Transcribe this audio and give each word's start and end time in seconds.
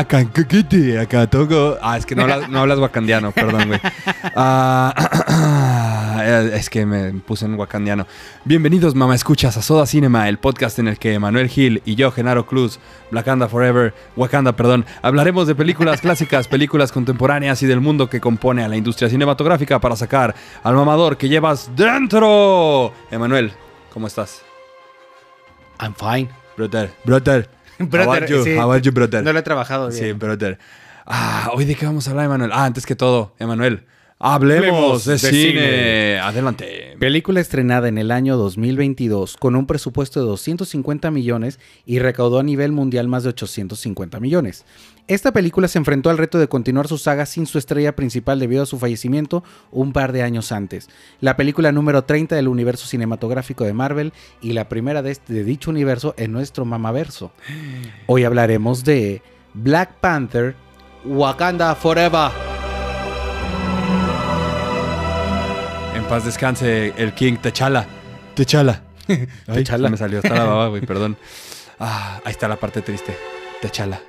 acá, 0.00 0.24
caquete, 0.24 0.98
acá 0.98 1.26
toco. 1.28 1.76
Ah, 1.82 1.96
es 1.96 2.06
que 2.06 2.14
no 2.14 2.22
hablas, 2.22 2.48
no 2.48 2.60
hablas 2.60 2.78
wakandiano, 2.78 3.32
perdón, 3.32 3.68
güey. 3.68 3.80
Ah, 4.36 6.22
es 6.54 6.70
que 6.70 6.86
me 6.86 7.12
puse 7.12 7.44
en 7.44 7.54
wakandiano. 7.54 8.06
Bienvenidos, 8.44 8.94
mamá, 8.94 9.14
escuchas 9.14 9.56
a 9.56 9.62
Soda 9.62 9.86
Cinema, 9.86 10.28
el 10.28 10.38
podcast 10.38 10.78
en 10.78 10.88
el 10.88 10.98
que 10.98 11.18
Manuel 11.18 11.48
Gil 11.48 11.82
y 11.84 11.96
yo, 11.96 12.12
Genaro 12.12 12.46
Cruz, 12.46 12.78
Wakanda 13.12 13.48
Forever, 13.48 13.92
Wakanda, 14.16 14.52
perdón, 14.56 14.86
hablaremos 15.02 15.46
de 15.46 15.54
películas 15.54 16.00
clásicas, 16.02 16.48
películas 16.48 16.92
contemporáneas 16.92 17.62
y 17.62 17.66
del 17.66 17.80
mundo 17.80 18.08
que 18.08 18.20
compone 18.20 18.62
a 18.64 18.68
la 18.68 18.76
industria 18.76 19.10
cinematográfica 19.10 19.80
para 19.80 19.96
sacar 19.96 20.34
al 20.62 20.74
mamador 20.74 21.16
que 21.16 21.28
llevas 21.28 21.70
dentro. 21.76 22.92
Emanuel, 23.10 23.52
¿cómo 23.92 24.06
estás? 24.06 24.42
I'm 25.80 25.94
fine. 25.94 26.30
Brother, 26.56 26.90
brother. 27.04 27.59
Brother, 27.88 28.06
How 28.06 28.12
are 28.24 28.26
you? 28.28 28.44
sí. 28.44 28.56
How 28.56 28.70
are 28.72 28.80
you, 28.82 28.92
brother? 28.92 29.22
No 29.22 29.32
lo 29.32 29.38
he 29.38 29.42
trabajado 29.42 29.88
bien. 29.88 29.98
Sí, 29.98 30.12
brother. 30.12 30.58
Ah, 31.06 31.50
hoy 31.54 31.64
de 31.64 31.74
qué 31.74 31.86
vamos 31.86 32.06
a 32.06 32.10
hablar, 32.10 32.26
Emanuel. 32.26 32.50
Ah, 32.52 32.64
antes 32.66 32.84
que 32.86 32.94
todo, 32.94 33.34
Emanuel. 33.38 33.84
Hablemos 34.22 35.06
de, 35.06 35.12
de 35.14 35.18
cine. 35.18 35.32
cine. 35.32 36.18
Adelante. 36.18 36.94
Película 36.98 37.40
estrenada 37.40 37.88
en 37.88 37.96
el 37.96 38.10
año 38.10 38.36
2022 38.36 39.38
con 39.38 39.56
un 39.56 39.66
presupuesto 39.66 40.20
de 40.20 40.26
250 40.26 41.10
millones 41.10 41.58
y 41.86 42.00
recaudó 42.00 42.38
a 42.38 42.42
nivel 42.42 42.72
mundial 42.72 43.08
más 43.08 43.22
de 43.22 43.30
850 43.30 44.20
millones. 44.20 44.66
Esta 45.08 45.32
película 45.32 45.68
se 45.68 45.78
enfrentó 45.78 46.10
al 46.10 46.18
reto 46.18 46.38
de 46.38 46.48
continuar 46.48 46.86
su 46.86 46.98
saga 46.98 47.24
sin 47.24 47.46
su 47.46 47.56
estrella 47.56 47.96
principal 47.96 48.38
debido 48.38 48.62
a 48.62 48.66
su 48.66 48.78
fallecimiento 48.78 49.42
un 49.72 49.94
par 49.94 50.12
de 50.12 50.22
años 50.22 50.52
antes. 50.52 50.90
La 51.22 51.38
película 51.38 51.72
número 51.72 52.04
30 52.04 52.36
del 52.36 52.48
universo 52.48 52.86
cinematográfico 52.86 53.64
de 53.64 53.72
Marvel 53.72 54.12
y 54.42 54.52
la 54.52 54.68
primera 54.68 55.00
de, 55.00 55.12
este- 55.12 55.32
de 55.32 55.44
dicho 55.44 55.70
universo 55.70 56.14
en 56.18 56.30
nuestro 56.32 56.66
mamaverso. 56.66 57.32
Hoy 58.06 58.24
hablaremos 58.24 58.84
de 58.84 59.22
Black 59.54 59.94
Panther, 60.00 60.54
Wakanda 61.06 61.74
Forever. 61.74 62.59
Paz 66.10 66.24
descanse 66.24 66.92
el 66.96 67.14
King 67.14 67.36
Techala. 67.36 67.86
Techala. 68.34 68.82
Se 69.06 69.78
me 69.78 69.96
salió 69.96 70.18
hasta 70.18 70.34
la 70.34 70.42
baba, 70.42 70.66
güey, 70.66 70.82
perdón. 70.84 71.16
Ah, 71.78 72.20
ahí 72.24 72.32
está 72.32 72.48
la 72.48 72.56
parte 72.56 72.82
triste. 72.82 73.16
Techala. 73.62 74.00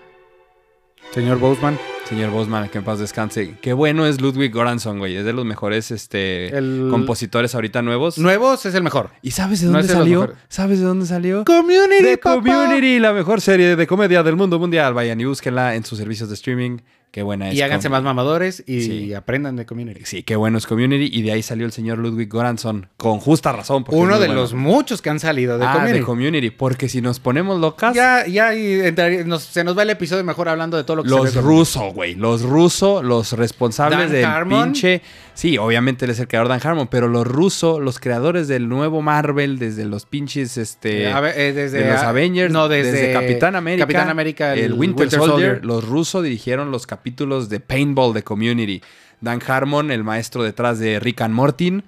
Señor 1.14 1.38
Boseman. 1.38 1.78
Señor 2.10 2.32
Bosman, 2.32 2.70
que 2.70 2.80
en 2.80 2.84
paz 2.84 2.98
descanse. 2.98 3.56
Qué 3.62 3.72
bueno 3.74 4.08
es 4.08 4.20
Ludwig 4.20 4.52
Göransson, 4.52 4.98
güey. 4.98 5.16
Es 5.16 5.24
de 5.24 5.32
los 5.32 5.46
mejores 5.46 5.92
este, 5.92 6.48
El- 6.58 6.88
compositores 6.90 7.54
ahorita 7.54 7.84
nuevos. 7.84 8.18
Nuevos 8.18 8.66
es 8.66 8.74
el 8.74 8.82
mejor. 8.82 9.12
¿Y 9.22 9.32
sabes 9.32 9.62
de 9.62 9.68
dónde 9.68 9.84
de 9.84 9.94
salió? 9.94 10.34
¿Sabes 10.50 10.80
de 10.80 10.86
dónde 10.86 11.06
salió? 11.06 11.46
Community, 11.46 12.04
The 12.04 12.20
Community, 12.20 12.98
la 13.00 13.14
mejor 13.14 13.42
serie 13.42 13.76
de 13.76 13.86
comedia 13.88 14.24
del 14.24 14.36
mundo 14.36 14.58
mundial. 14.58 14.96
Vayan 14.96 15.22
y 15.22 15.26
búsquenla 15.26 15.76
en 15.76 15.86
sus 15.86 16.00
servicios 16.00 16.28
de 16.30 16.36
streaming. 16.36 16.80
Qué 17.12 17.24
buena 17.24 17.50
es. 17.50 17.56
Y 17.56 17.62
háganse 17.62 17.90
más 17.90 18.04
mamadores 18.04 18.64
y 18.66 18.82
Sí. 18.84 19.14
aprendan 19.14 19.58
de 19.58 19.66
Community. 19.66 20.02
Sí, 20.06 20.24
qué 20.24 20.38
bueno 20.38 20.58
es 20.58 20.66
Community. 20.66 21.10
Y 21.12 21.22
de 21.24 21.34
ahí 21.34 21.44
salió 21.44 21.66
el 21.66 21.74
señor 21.74 21.98
Ludwig 21.98 22.30
Göransson. 22.32 22.88
Con 22.96 23.20
justa 23.20 23.52
razón. 23.52 23.84
Uno 23.90 24.14
de 24.18 24.28
bueno. 24.28 24.36
los 24.42 24.54
muchos 24.54 25.02
que 25.02 25.10
han 25.10 25.20
salido 25.20 25.58
de 25.58 25.66
ah, 25.66 25.74
Community. 25.74 26.00
de 26.00 26.06
Community. 26.06 26.50
Porque 26.52 26.88
si 26.88 27.02
nos 27.02 27.20
ponemos 27.20 27.60
locas... 27.60 27.94
ya, 27.94 28.26
ya, 28.28 28.56
y 28.56 28.94
nos- 29.26 29.44
se 29.44 29.66
nos 29.66 29.78
va 29.78 29.84
el 29.84 29.90
episodio 29.90 30.24
mejor 30.24 30.48
hablando 30.48 30.78
de 30.78 30.86
todo 30.86 30.96
lo 30.98 31.04
que 31.04 31.10
Los 31.10 31.36
rusos, 31.36 31.94
güey. 31.94 32.16
Los 32.16 32.44
rusos, 32.44 33.04
los 33.04 33.34
responsables 33.34 34.00
Dan 34.00 34.12
del 34.12 34.24
Harmon. 34.26 34.64
pinche. 34.72 35.02
Sí, 35.42 35.58
obviamente 35.58 36.06
él 36.06 36.12
es 36.12 36.20
el 36.20 36.28
creador 36.28 36.50
Dan 36.50 36.60
Harmon, 36.64 36.88
pero 36.88 37.08
los 37.08 37.26
rusos, 37.26 37.82
los 37.82 37.98
creadores 37.98 38.48
del 38.48 38.70
nuevo 38.70 39.02
Marvel, 39.02 39.58
desde 39.58 39.86
los 39.86 40.06
pinches, 40.06 40.56
este. 40.56 41.10
Eh, 41.10 41.54
desde 41.54 41.80
de 41.80 41.92
los 41.92 42.04
Avengers, 42.04 42.54
no, 42.54 42.70
desde, 42.70 43.12
Capitán 43.12 43.56
América, 43.56 43.86
Capitán 43.86 44.10
América, 44.10 44.54
el, 44.54 44.74
Winter, 44.74 45.10
Soldier, 45.10 45.66
los 45.66 45.84
rusos 45.84 46.24
dirigieron 46.24 46.70
los 46.70 46.86
capítulos 46.86 47.50
de 47.50 47.60
Paintball 47.60 48.14
de 48.14 48.22
Community. 48.22 48.84
Dan 49.20 49.40
Harmon, 49.44 49.90
el 49.90 50.04
maestro 50.04 50.44
detrás 50.44 50.78
de 50.78 51.00
Rick 51.00 51.22
and 51.22 51.34
Morty, 51.34 51.82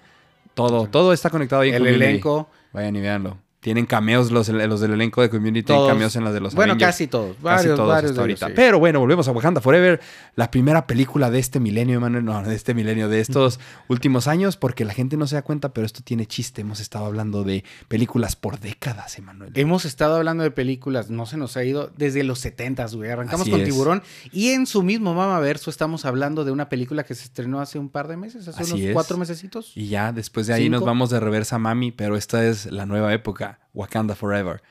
todo, 0.55 0.87
todo 0.87 1.13
está 1.13 1.29
conectado 1.29 1.61
ahí 1.61 1.69
en 1.69 1.75
el 1.75 1.81
Community. 1.81 2.05
elenco. 2.05 2.49
Vayan 2.71 2.95
y 2.95 3.01
véanlo. 3.01 3.37
Tienen 3.63 3.85
cameos 3.87 4.29
los, 4.29 4.49
los 4.49 4.79
del 4.81 4.91
elenco 4.93 5.21
de 5.21 5.29
Community, 5.29 5.63
tienen 5.63 5.79
Todos. 5.79 5.93
cameos 5.93 6.15
en 6.15 6.23
las 6.25 6.33
de 6.33 6.41
los 6.41 6.53
Bueno, 6.53 6.73
Avengers. 6.73 6.91
casi 6.91 7.07
todos. 7.07 7.31
Casi 7.37 7.43
Varios, 7.43 7.75
todos 7.77 7.89
varios 7.89 8.11
hasta 8.11 8.23
ellos, 8.25 8.41
ahorita. 8.41 8.47
sí. 8.47 8.53
Pero 8.55 8.77
bueno, 8.79 8.99
volvemos 8.99 9.27
a 9.27 9.31
Wakanda 9.31 9.61
Forever, 9.61 10.01
la 10.35 10.51
primera 10.51 10.85
película 10.85 11.31
de 11.31 11.39
este 11.39 11.59
milenio, 11.59 11.95
Emanuel, 11.97 12.25
no, 12.25 12.43
de 12.43 12.53
este 12.53 12.73
milenio, 12.73 13.07
de 13.09 13.21
estos 13.21 13.59
últimos 13.87 14.27
años, 14.27 14.57
porque 14.57 14.85
la 14.85 14.93
gente 14.93 15.15
no 15.17 15.25
se 15.25 15.35
da 15.35 15.41
cuenta, 15.41 15.73
pero 15.73 15.85
esto 15.87 16.01
tiene 16.03 16.25
chiste. 16.25 16.61
Hemos 16.61 16.79
estado 16.81 17.05
hablando 17.05 17.43
de 17.43 17.63
películas 17.87 18.35
por 18.35 18.59
décadas, 18.59 19.17
Emanuel. 19.17 19.51
Hemos 19.55 19.85
estado 19.85 20.17
hablando 20.17 20.43
de 20.43 20.51
películas, 20.51 21.09
no 21.09 21.25
se 21.25 21.37
nos 21.37 21.55
ha 21.57 21.63
ido 21.63 21.89
desde 21.97 22.23
los 22.23 22.39
70 22.39 22.83
güey. 22.93 23.09
Arrancamos 23.09 23.41
Así 23.43 23.51
con 23.51 23.61
es. 23.61 23.65
Tiburón 23.69 24.03
y 24.31 24.49
en 24.49 24.65
su 24.65 24.83
mismo 24.83 25.13
mamaverso 25.13 25.69
estamos 25.69 26.03
hablando 26.05 26.43
de 26.43 26.51
una 26.51 26.67
película 26.69 27.03
que 27.03 27.15
se 27.15 27.23
estrenó 27.23 27.61
hace 27.61 27.79
un 27.79 27.87
par 27.89 28.07
de 28.07 28.17
meses, 28.17 28.47
hace 28.47 28.61
Así 28.61 28.71
unos 28.73 28.85
es. 28.87 28.93
cuatro 28.93 29.17
mesecitos. 29.17 29.71
Y 29.75 29.87
ya 29.87 30.11
después 30.11 30.47
de 30.47 30.53
ahí 30.53 30.63
Cinco. 30.63 30.77
nos 30.77 30.85
vamos 30.85 31.09
de 31.11 31.19
reversa 31.19 31.57
mami, 31.59 31.91
pero 31.91 32.17
esta 32.17 32.45
es 32.45 32.65
la 32.71 32.85
nueva 32.85 33.13
época, 33.13 33.52
Wakanda 33.73 34.15
Forever. 34.15 34.61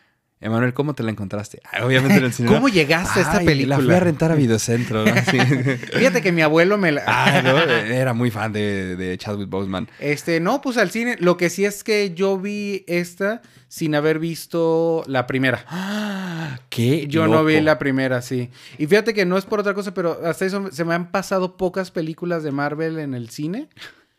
Emanuel, 0.42 0.74
¿cómo 0.74 0.92
te 0.92 1.04
la 1.04 1.10
encontraste? 1.12 1.62
Obviamente 1.84 2.16
en 2.16 2.24
el 2.24 2.32
cine. 2.32 2.48
¿Cómo 2.48 2.68
llegaste 2.68 3.20
a 3.20 3.22
esta 3.22 3.38
Ay, 3.38 3.46
película? 3.46 3.78
La 3.78 3.84
fui 3.84 3.94
a 3.94 4.00
rentar 4.00 4.32
a 4.32 4.34
Videocentro. 4.34 5.04
¿no? 5.04 5.12
Sí. 5.30 5.38
Fíjate 5.38 6.20
que 6.20 6.32
mi 6.32 6.42
abuelo 6.42 6.76
me 6.78 6.90
la... 6.90 7.04
Ah, 7.06 7.42
no, 7.42 7.58
era 7.60 8.12
muy 8.12 8.32
fan 8.32 8.52
de, 8.52 8.96
de 8.96 9.16
Chadwick 9.18 9.48
Boseman. 9.48 9.88
Este, 10.00 10.40
no, 10.40 10.60
pues 10.60 10.78
al 10.78 10.90
cine. 10.90 11.16
Lo 11.20 11.36
que 11.36 11.48
sí 11.48 11.64
es 11.64 11.84
que 11.84 12.12
yo 12.12 12.38
vi 12.38 12.84
esta 12.88 13.40
sin 13.68 13.94
haber 13.94 14.18
visto 14.18 15.04
la 15.06 15.28
primera. 15.28 15.64
¡Ah! 15.68 16.58
¡Qué 16.68 17.06
Yo 17.06 17.28
no 17.28 17.44
vi 17.44 17.60
la 17.60 17.78
primera, 17.78 18.20
sí. 18.20 18.50
Y 18.78 18.86
fíjate 18.88 19.14
que 19.14 19.24
no 19.24 19.38
es 19.38 19.44
por 19.44 19.60
otra 19.60 19.74
cosa, 19.74 19.94
pero 19.94 20.26
hasta 20.26 20.44
eso 20.44 20.70
se 20.72 20.84
me 20.84 20.94
han 20.94 21.12
pasado 21.12 21.56
pocas 21.56 21.92
películas 21.92 22.42
de 22.42 22.50
Marvel 22.50 22.98
en 22.98 23.14
el 23.14 23.30
cine. 23.30 23.68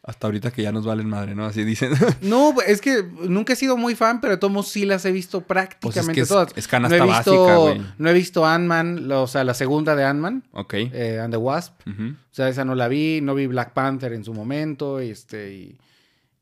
Hasta 0.06 0.28
ahorita 0.28 0.52
que 0.52 0.62
ya 0.62 0.74
nos 0.74 0.86
valen 0.86 1.08
madre, 1.08 1.34
¿no? 1.34 1.46
Así 1.46 1.64
dicen. 1.64 1.94
No, 2.22 2.53
es 2.68 2.81
que 2.81 3.03
nunca 3.22 3.53
he 3.53 3.56
sido 3.56 3.78
muy 3.78 3.96
fan, 3.96 4.19
pero 4.19 4.31
de 4.34 4.38
todos 4.38 4.52
modos 4.52 4.68
sí 4.68 4.84
las 4.86 5.06
he 5.06 5.14
visto 5.14 5.41
prácticamente 5.41 6.12
Pues 6.14 6.18
es, 6.18 6.28
todas. 6.28 6.50
es 6.58 6.68
canasta 6.68 6.97
no 6.97 7.03
he 7.06 7.08
visto, 7.08 7.44
básica, 7.46 7.58
güey. 7.58 7.81
No 7.97 8.09
he 8.09 8.13
visto 8.13 8.46
Ant-Man, 8.46 9.09
o 9.12 9.28
sea, 9.28 9.46
la 9.46 9.53
segunda 9.53 9.96
de 9.96 10.03
Ant-Man, 10.03 10.44
ok. 10.52 10.74
eh, 10.74 11.19
and 11.24 11.31
the 11.34 11.38
Wasp. 11.38 11.74
O 11.88 12.13
sea, 12.36 12.50
esa 12.50 12.66
no 12.66 12.75
la 12.75 12.90
vi. 12.90 13.22
No 13.22 13.34
vi 13.34 13.47
Black 13.47 13.72
Panther 13.72 14.12
en 14.12 14.25
su 14.25 14.34
momento. 14.34 15.00
Este, 15.00 15.53
y, 15.53 15.78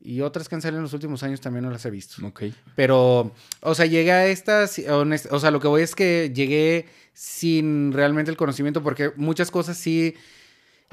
y 0.00 0.22
otras 0.22 0.48
que 0.48 0.56
han 0.56 0.62
salido 0.62 0.78
en 0.78 0.82
los 0.82 0.92
últimos 0.94 1.22
años 1.22 1.40
también 1.40 1.64
no 1.64 1.70
las 1.70 1.84
he 1.86 1.90
visto. 1.90 2.26
Ok. 2.26 2.42
Pero, 2.74 3.32
o 3.60 3.74
sea, 3.76 3.86
llegué 3.86 4.10
a 4.10 4.26
estas, 4.26 4.80
o 5.30 5.38
sea, 5.38 5.52
lo 5.52 5.60
que 5.60 5.68
voy 5.68 5.82
es 5.82 5.94
que 5.94 6.32
llegué 6.34 6.86
sin 7.14 7.92
realmente 7.92 8.32
el 8.32 8.36
conocimiento 8.36 8.82
porque 8.82 9.12
muchas 9.14 9.52
cosas 9.52 9.76
sí, 9.76 10.14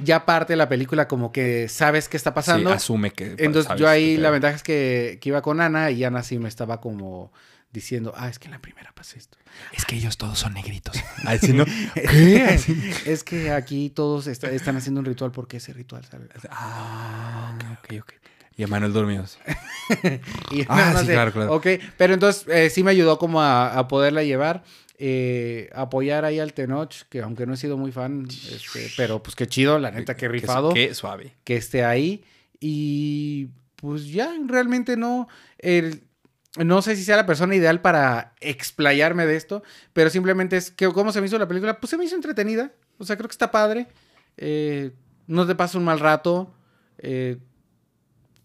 ya 0.04 0.26
parte 0.26 0.54
de 0.54 0.58
la 0.58 0.70
película 0.70 1.08
como 1.08 1.32
que 1.32 1.68
sabes 1.70 2.10
qué 2.10 2.18
está 2.18 2.34
pasando. 2.34 2.70
Sí, 2.70 2.76
asume 2.76 3.12
que. 3.12 3.36
Entonces 3.38 3.66
sabes 3.66 3.82
yo 3.82 3.88
ahí 3.90 4.18
la 4.18 4.30
ventaja 4.30 4.56
es 4.56 4.64
que, 4.64 5.18
que 5.22 5.30
iba 5.30 5.42
con 5.42 5.62
Ana 5.62 5.92
y 5.92 6.04
Ana 6.04 6.24
sí 6.24 6.40
me 6.40 6.48
estaba 6.50 6.82
como 6.82 7.32
diciendo, 7.72 8.14
ah, 8.18 8.30
es 8.30 8.40
que 8.40 8.46
en 8.46 8.52
la 8.52 8.60
primera 8.60 8.92
pasa 8.94 9.18
esto. 9.18 9.38
Es 9.78 9.86
que 9.86 9.96
ellos 9.96 10.18
todos 10.18 10.40
son 10.40 10.54
negritos. 10.54 10.96
Ay, 11.26 11.38
sí, 11.42 11.54
¿no? 11.54 11.66
¿Qué? 11.94 12.44
Así. 12.44 12.92
es 13.06 13.24
que 13.24 13.52
aquí 13.52 13.90
todos 13.92 14.26
est- 14.28 14.44
están 14.46 14.76
haciendo 14.78 15.00
un 15.02 15.06
ritual 15.06 15.32
porque 15.32 15.58
ese 15.58 15.74
ritual, 15.74 16.04
¿sabes? 16.06 16.30
Ah, 16.50 17.54
ok, 17.80 17.92
ok, 17.92 18.02
ok. 18.02 18.14
Y 18.60 18.64
Emanuel 18.64 18.92
dormido. 18.92 19.24
Y 20.52 20.66
Ah, 20.68 20.94
sí, 21.00 21.06
claro, 21.08 21.32
claro. 21.32 21.54
Ok, 21.56 21.68
pero 21.96 22.14
entonces 22.14 22.46
eh, 22.50 22.70
sí 22.70 22.84
me 22.84 22.92
ayudó 22.92 23.18
como 23.18 23.42
a, 23.42 23.78
a 23.78 23.88
poderla 23.88 24.22
llevar. 24.24 24.64
Eh, 25.02 25.70
apoyar 25.74 26.26
ahí 26.26 26.40
al 26.40 26.54
Tenoch, 26.54 26.94
que 27.10 27.22
aunque 27.22 27.46
no 27.46 27.54
he 27.54 27.58
sido 27.58 27.78
muy 27.78 27.92
fan, 27.94 28.28
este, 28.30 28.92
pero 28.98 29.24
pues 29.24 29.34
qué 29.36 29.48
chido, 29.48 29.80
la 29.80 29.92
neta, 29.92 30.16
qué 30.18 30.28
rifado 30.28 30.74
Qué 30.74 30.94
suave. 30.94 31.34
que 31.46 31.56
esté 31.56 31.86
ahí. 31.86 32.24
Y 32.60 33.48
pues 33.78 34.08
ya, 34.10 34.34
realmente 34.46 34.98
no. 34.98 35.28
el- 35.58 36.04
no 36.58 36.82
sé 36.82 36.96
si 36.98 37.04
sea 37.04 37.16
la 37.16 37.26
persona 37.28 37.56
ideal 37.56 37.80
para 37.80 38.34
explayarme 38.42 39.26
de 39.26 39.36
esto, 39.38 39.64
pero 39.94 40.10
simplemente 40.10 40.58
es 40.58 40.72
que, 40.72 40.88
¿cómo 40.92 41.12
se 41.14 41.22
me 41.22 41.28
hizo 41.28 41.38
la 41.40 41.48
película? 41.48 41.80
Pues 41.80 41.92
se 41.92 41.98
me 41.98 42.04
hizo 42.06 42.16
entretenida. 42.16 42.72
O 42.98 43.06
sea, 43.06 43.16
creo 43.16 43.30
que 43.30 43.34
está 43.34 43.52
padre. 43.52 43.88
eh, 44.36 44.92
no 45.28 45.46
te 45.48 45.56
pasa 45.56 45.78
un 45.78 45.86
mal 45.86 46.00
rato. 46.00 46.54
eh, 46.98 47.38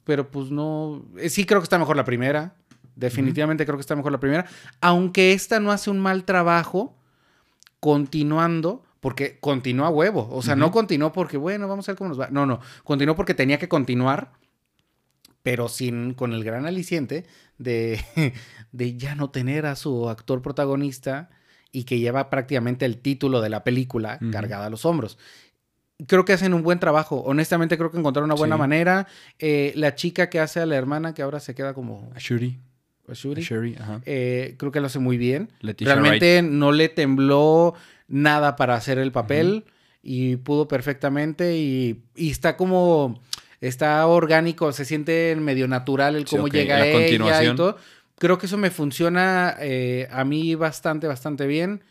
pero 0.05 0.31
pues 0.31 0.51
no. 0.51 1.03
sí, 1.29 1.47
creo 1.47 1.61
que 1.61 1.65
está 1.65 1.79
mejor 1.79 1.97
la 1.97 2.05
primera. 2.05 2.55
Definitivamente 2.97 3.65
creo 3.67 3.77
que 3.77 3.81
está 3.83 3.97
mejor 3.97 4.13
la 4.13 4.21
primera. 4.21 4.47
Aunque 4.81 5.33
esta 5.33 5.61
no 5.61 5.73
hace 5.73 5.91
un 5.91 5.99
mal 6.01 6.25
trabajo 6.25 6.97
continuando. 7.81 8.83
Porque 9.01 9.39
continúa 9.39 9.89
a 9.89 9.91
huevo. 9.91 10.27
O 10.33 10.41
sea, 10.41 10.57
no 10.57 10.71
continuó 10.71 11.13
porque, 11.13 11.37
bueno, 11.37 11.69
vamos 11.69 11.87
a 11.87 11.93
ver 11.93 11.99
cómo 11.99 12.09
nos 12.09 12.19
va. 12.19 12.29
No, 12.31 12.47
no. 12.47 12.61
Continuó 12.85 13.15
porque 13.15 13.35
tenía 13.35 13.59
que 13.59 13.69
continuar. 13.69 14.33
Pero 15.43 15.69
sin, 15.69 16.15
con 16.15 16.33
el 16.33 16.43
gran 16.43 16.65
aliciente 16.65 17.27
de, 17.59 18.03
de 18.73 18.97
ya 18.97 19.15
no 19.15 19.29
tener 19.29 19.67
a 19.67 19.77
su 19.77 20.09
actor 20.09 20.41
protagonista 20.41 21.29
y 21.71 21.85
que 21.85 21.99
lleva 21.99 22.31
prácticamente 22.31 22.87
el 22.87 22.97
título 22.97 23.43
de 23.43 23.51
la 23.51 23.63
película 23.63 24.19
cargada 24.33 24.65
a 24.67 24.71
los 24.71 24.87
hombros. 24.87 25.19
Creo 26.07 26.25
que 26.25 26.33
hacen 26.33 26.55
un 26.55 26.63
buen 26.63 26.81
trabajo. 26.81 27.17
Honestamente, 27.27 27.77
creo 27.77 27.91
que 27.91 27.99
encontraron 27.99 28.31
una 28.31 28.39
buena 28.39 28.55
Sí. 28.57 28.61
manera. 28.61 29.07
Eh, 29.39 29.75
la 29.77 29.95
chica 29.95 30.31
que 30.31 30.41
hace 30.41 30.61
a 30.61 30.67
la 30.67 30.77
hermana, 30.77 31.13
que 31.13 31.21
ahora 31.21 31.41
se 31.41 31.55
queda 31.55 31.75
como 31.75 32.11
Shuri. 32.17 32.59
Shuri, 33.13 33.43
Shuri, 33.43 33.77
ajá. 33.79 34.01
eh, 34.07 34.55
creo 34.57 34.73
que 34.73 34.81
lo 34.81 34.87
hace 34.87 34.99
muy 34.99 35.19
bien. 35.19 35.51
Leticia 35.61 35.95
Realmente 35.95 36.43
no 36.43 36.73
le 36.73 36.89
tembló 36.89 37.75
nada 38.09 38.57
para 38.57 38.75
hacer 38.75 38.99
el 38.99 39.13
papel 39.13 39.65
y 40.03 40.37
pudo 40.37 40.69
perfectamente 40.69 41.57
y, 41.57 42.03
y 42.15 42.31
está 42.31 42.57
como 42.57 43.21
está 43.61 44.07
orgánico, 44.07 44.73
se 44.73 44.85
siente 44.85 45.35
medio 45.37 45.69
natural 45.69 46.17
el 46.17 46.27
Sí, 46.27 46.37
cómo 46.37 46.49
llega 46.49 46.79
la 46.79 46.87
ella 46.87 47.45
y 47.45 47.57
todo. 47.57 47.77
Creo 48.19 48.39
que 48.39 48.47
eso 48.47 48.57
me 48.57 48.71
funciona 48.71 49.57
eh, 49.61 50.09
a 50.11 50.25
mí 50.25 50.55
bastante, 50.55 51.07
bastante 51.07 51.47
bien. 51.47 51.83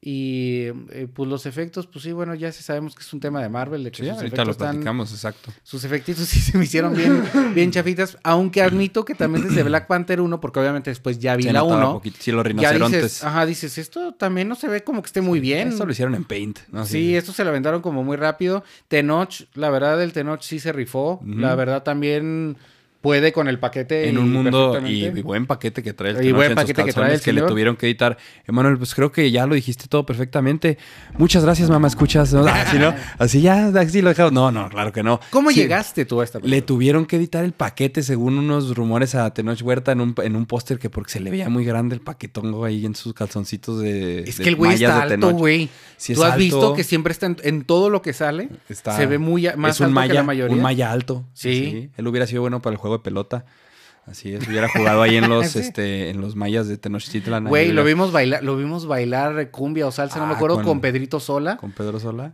Y 0.00 0.66
eh, 0.90 1.08
pues 1.12 1.28
los 1.28 1.44
efectos, 1.44 1.86
pues 1.88 2.04
sí, 2.04 2.12
bueno, 2.12 2.34
ya 2.34 2.52
sabemos 2.52 2.94
que 2.94 3.02
es 3.02 3.12
un 3.12 3.18
tema 3.18 3.42
de 3.42 3.48
Marvel, 3.48 3.82
de 3.82 3.90
que 3.90 4.04
Sí, 4.04 4.08
sus 4.08 4.18
ahorita 4.18 4.44
lo 4.44 4.52
están- 4.52 4.70
platicamos, 4.74 5.10
exacto. 5.10 5.52
sus 5.64 5.82
efectitos 5.82 6.24
sí 6.28 6.40
se 6.40 6.56
me 6.56 6.64
hicieron 6.64 6.94
bien, 6.94 7.24
bien 7.54 7.70
chafitas, 7.72 8.16
aunque 8.22 8.62
admito 8.62 9.04
que 9.04 9.14
también 9.16 9.48
desde 9.48 9.62
Black 9.64 9.86
Panther 9.88 10.20
1, 10.20 10.40
porque 10.40 10.60
obviamente 10.60 10.90
después 10.90 11.18
ya 11.18 11.34
vi 11.34 11.42
Se 11.44 11.52
la 11.52 11.60
notaba 11.60 11.84
1, 11.86 11.92
poquito. 11.94 12.16
Sí, 12.20 12.30
los 12.30 12.44
ya 12.44 12.48
rinocerontes. 12.48 13.02
dices, 13.02 13.24
ajá, 13.24 13.44
dices, 13.44 13.76
esto 13.78 14.14
también 14.14 14.46
no 14.48 14.54
se 14.54 14.68
ve 14.68 14.84
como 14.84 15.02
que 15.02 15.06
esté 15.06 15.20
muy 15.20 15.40
bien. 15.40 15.68
Esto 15.68 15.84
lo 15.84 15.90
hicieron 15.92 16.14
en 16.14 16.24
Paint. 16.24 16.60
¿no? 16.70 16.86
Sí, 16.86 17.16
esto 17.16 17.32
se 17.32 17.42
lo 17.42 17.50
aventaron 17.50 17.82
como 17.82 18.04
muy 18.04 18.16
rápido. 18.16 18.62
Tenoch, 18.86 19.46
la 19.54 19.70
verdad, 19.70 20.00
el 20.02 20.12
Tenoch 20.12 20.42
sí 20.42 20.60
se 20.60 20.72
rifó. 20.72 21.20
La 21.26 21.54
verdad 21.56 21.82
también 21.82 22.56
puede 23.00 23.32
con 23.32 23.48
el 23.48 23.58
paquete. 23.58 24.08
en 24.08 24.18
un 24.18 24.32
mundo 24.32 24.80
y, 24.86 25.04
y 25.06 25.22
buen 25.22 25.46
paquete 25.46 25.82
que 25.82 25.92
trae 25.92 26.12
el 26.12 26.24
Y 26.24 26.32
buen 26.32 26.54
paquete 26.54 26.84
que 26.84 26.92
trae 26.92 27.14
el 27.14 27.20
que 27.20 27.32
le 27.32 27.42
tuvieron 27.42 27.76
que 27.76 27.86
editar. 27.86 28.16
Emanuel, 28.46 28.76
pues 28.78 28.94
creo 28.94 29.12
que 29.12 29.30
ya 29.30 29.46
lo 29.46 29.54
dijiste 29.54 29.86
todo 29.88 30.04
perfectamente. 30.04 30.78
Muchas 31.16 31.44
gracias, 31.44 31.70
mamá, 31.70 31.88
escuchas. 31.88 32.32
¿no? 32.32 32.44
Así, 32.46 32.78
¿no? 32.78 32.94
Así 33.18 33.40
ya, 33.40 33.68
así 33.68 34.02
lo 34.02 34.08
dejaron. 34.08 34.34
No, 34.34 34.50
no, 34.50 34.68
claro 34.68 34.92
que 34.92 35.02
no. 35.02 35.20
¿Cómo 35.30 35.50
Sí, 35.50 35.56
llegaste 35.60 36.04
tú 36.04 36.20
a 36.20 36.24
esta 36.24 36.38
Le 36.38 36.42
película? 36.42 36.66
tuvieron 36.66 37.06
que 37.06 37.16
editar 37.16 37.44
el 37.44 37.52
paquete 37.52 38.02
según 38.02 38.38
unos 38.38 38.74
rumores 38.74 39.14
a 39.14 39.32
Tenoch 39.32 39.62
Huerta 39.62 39.92
en 39.92 40.00
un, 40.00 40.14
en 40.22 40.36
un 40.36 40.46
póster 40.46 40.78
que 40.78 40.90
porque 40.90 41.12
se 41.12 41.20
le 41.20 41.30
veía 41.30 41.48
muy 41.48 41.64
grande 41.64 41.94
el 41.94 42.00
paquetongo 42.00 42.64
ahí 42.64 42.84
en 42.84 42.94
sus 42.94 43.14
calzoncitos 43.14 43.80
de 43.80 44.20
Es 44.20 44.38
de 44.38 44.44
que 44.44 44.48
el 44.50 44.56
güey 44.56 44.74
está 44.74 45.02
alto, 45.02 45.30
güey. 45.32 45.68
Sí, 45.96 46.14
Tú 46.14 46.22
has 46.24 46.36
visto 46.36 46.74
que 46.74 46.84
siempre 46.84 47.12
está 47.12 47.26
en, 47.26 47.36
en 47.42 47.64
todo 47.64 47.90
lo 47.90 48.02
que 48.02 48.12
sale. 48.12 48.48
Está- 48.68 48.96
se 48.96 49.06
ve 49.06 49.18
muy 49.18 49.48
más 49.56 49.76
es 49.76 49.80
un 49.80 49.86
alto 49.86 49.94
malla, 49.94 50.08
que 50.08 50.14
la 50.14 50.22
mayoría. 50.22 50.56
Un 50.56 50.62
malla 50.62 50.92
alto. 50.92 51.24
Sí. 51.32 51.90
Él 51.96 52.06
hubiera 52.06 52.26
sido 52.26 52.42
bueno 52.42 52.62
para 52.62 52.74
el 52.74 52.78
juego 52.78 52.87
de 52.96 53.02
pelota. 53.02 53.44
Así 54.06 54.32
es, 54.32 54.48
hubiera 54.48 54.68
jugado 54.70 55.02
ahí 55.02 55.16
en 55.16 55.28
los, 55.28 55.48
Sí. 55.48 55.58
este, 55.58 56.08
en 56.08 56.20
los 56.22 56.34
mayas 56.34 56.66
de 56.66 56.78
Tenochtitlan. 56.78 57.44
Güey, 57.44 57.72
lo 57.72 57.84
vimos 57.84 58.10
bailar, 58.10 58.42
lo 58.42 58.56
vimos 58.56 58.86
bailar 58.86 59.50
cumbia 59.50 59.86
o 59.86 59.90
salsa, 59.92 60.18
no 60.18 60.26
me 60.26 60.32
Ah, 60.32 60.36
acuerdo, 60.36 60.56
con- 60.56 60.64
con, 60.64 60.80
Pedrito 60.80 61.20
Sola. 61.20 61.58
Con 61.58 61.72
Pedro 61.72 62.00
Sola. 62.00 62.32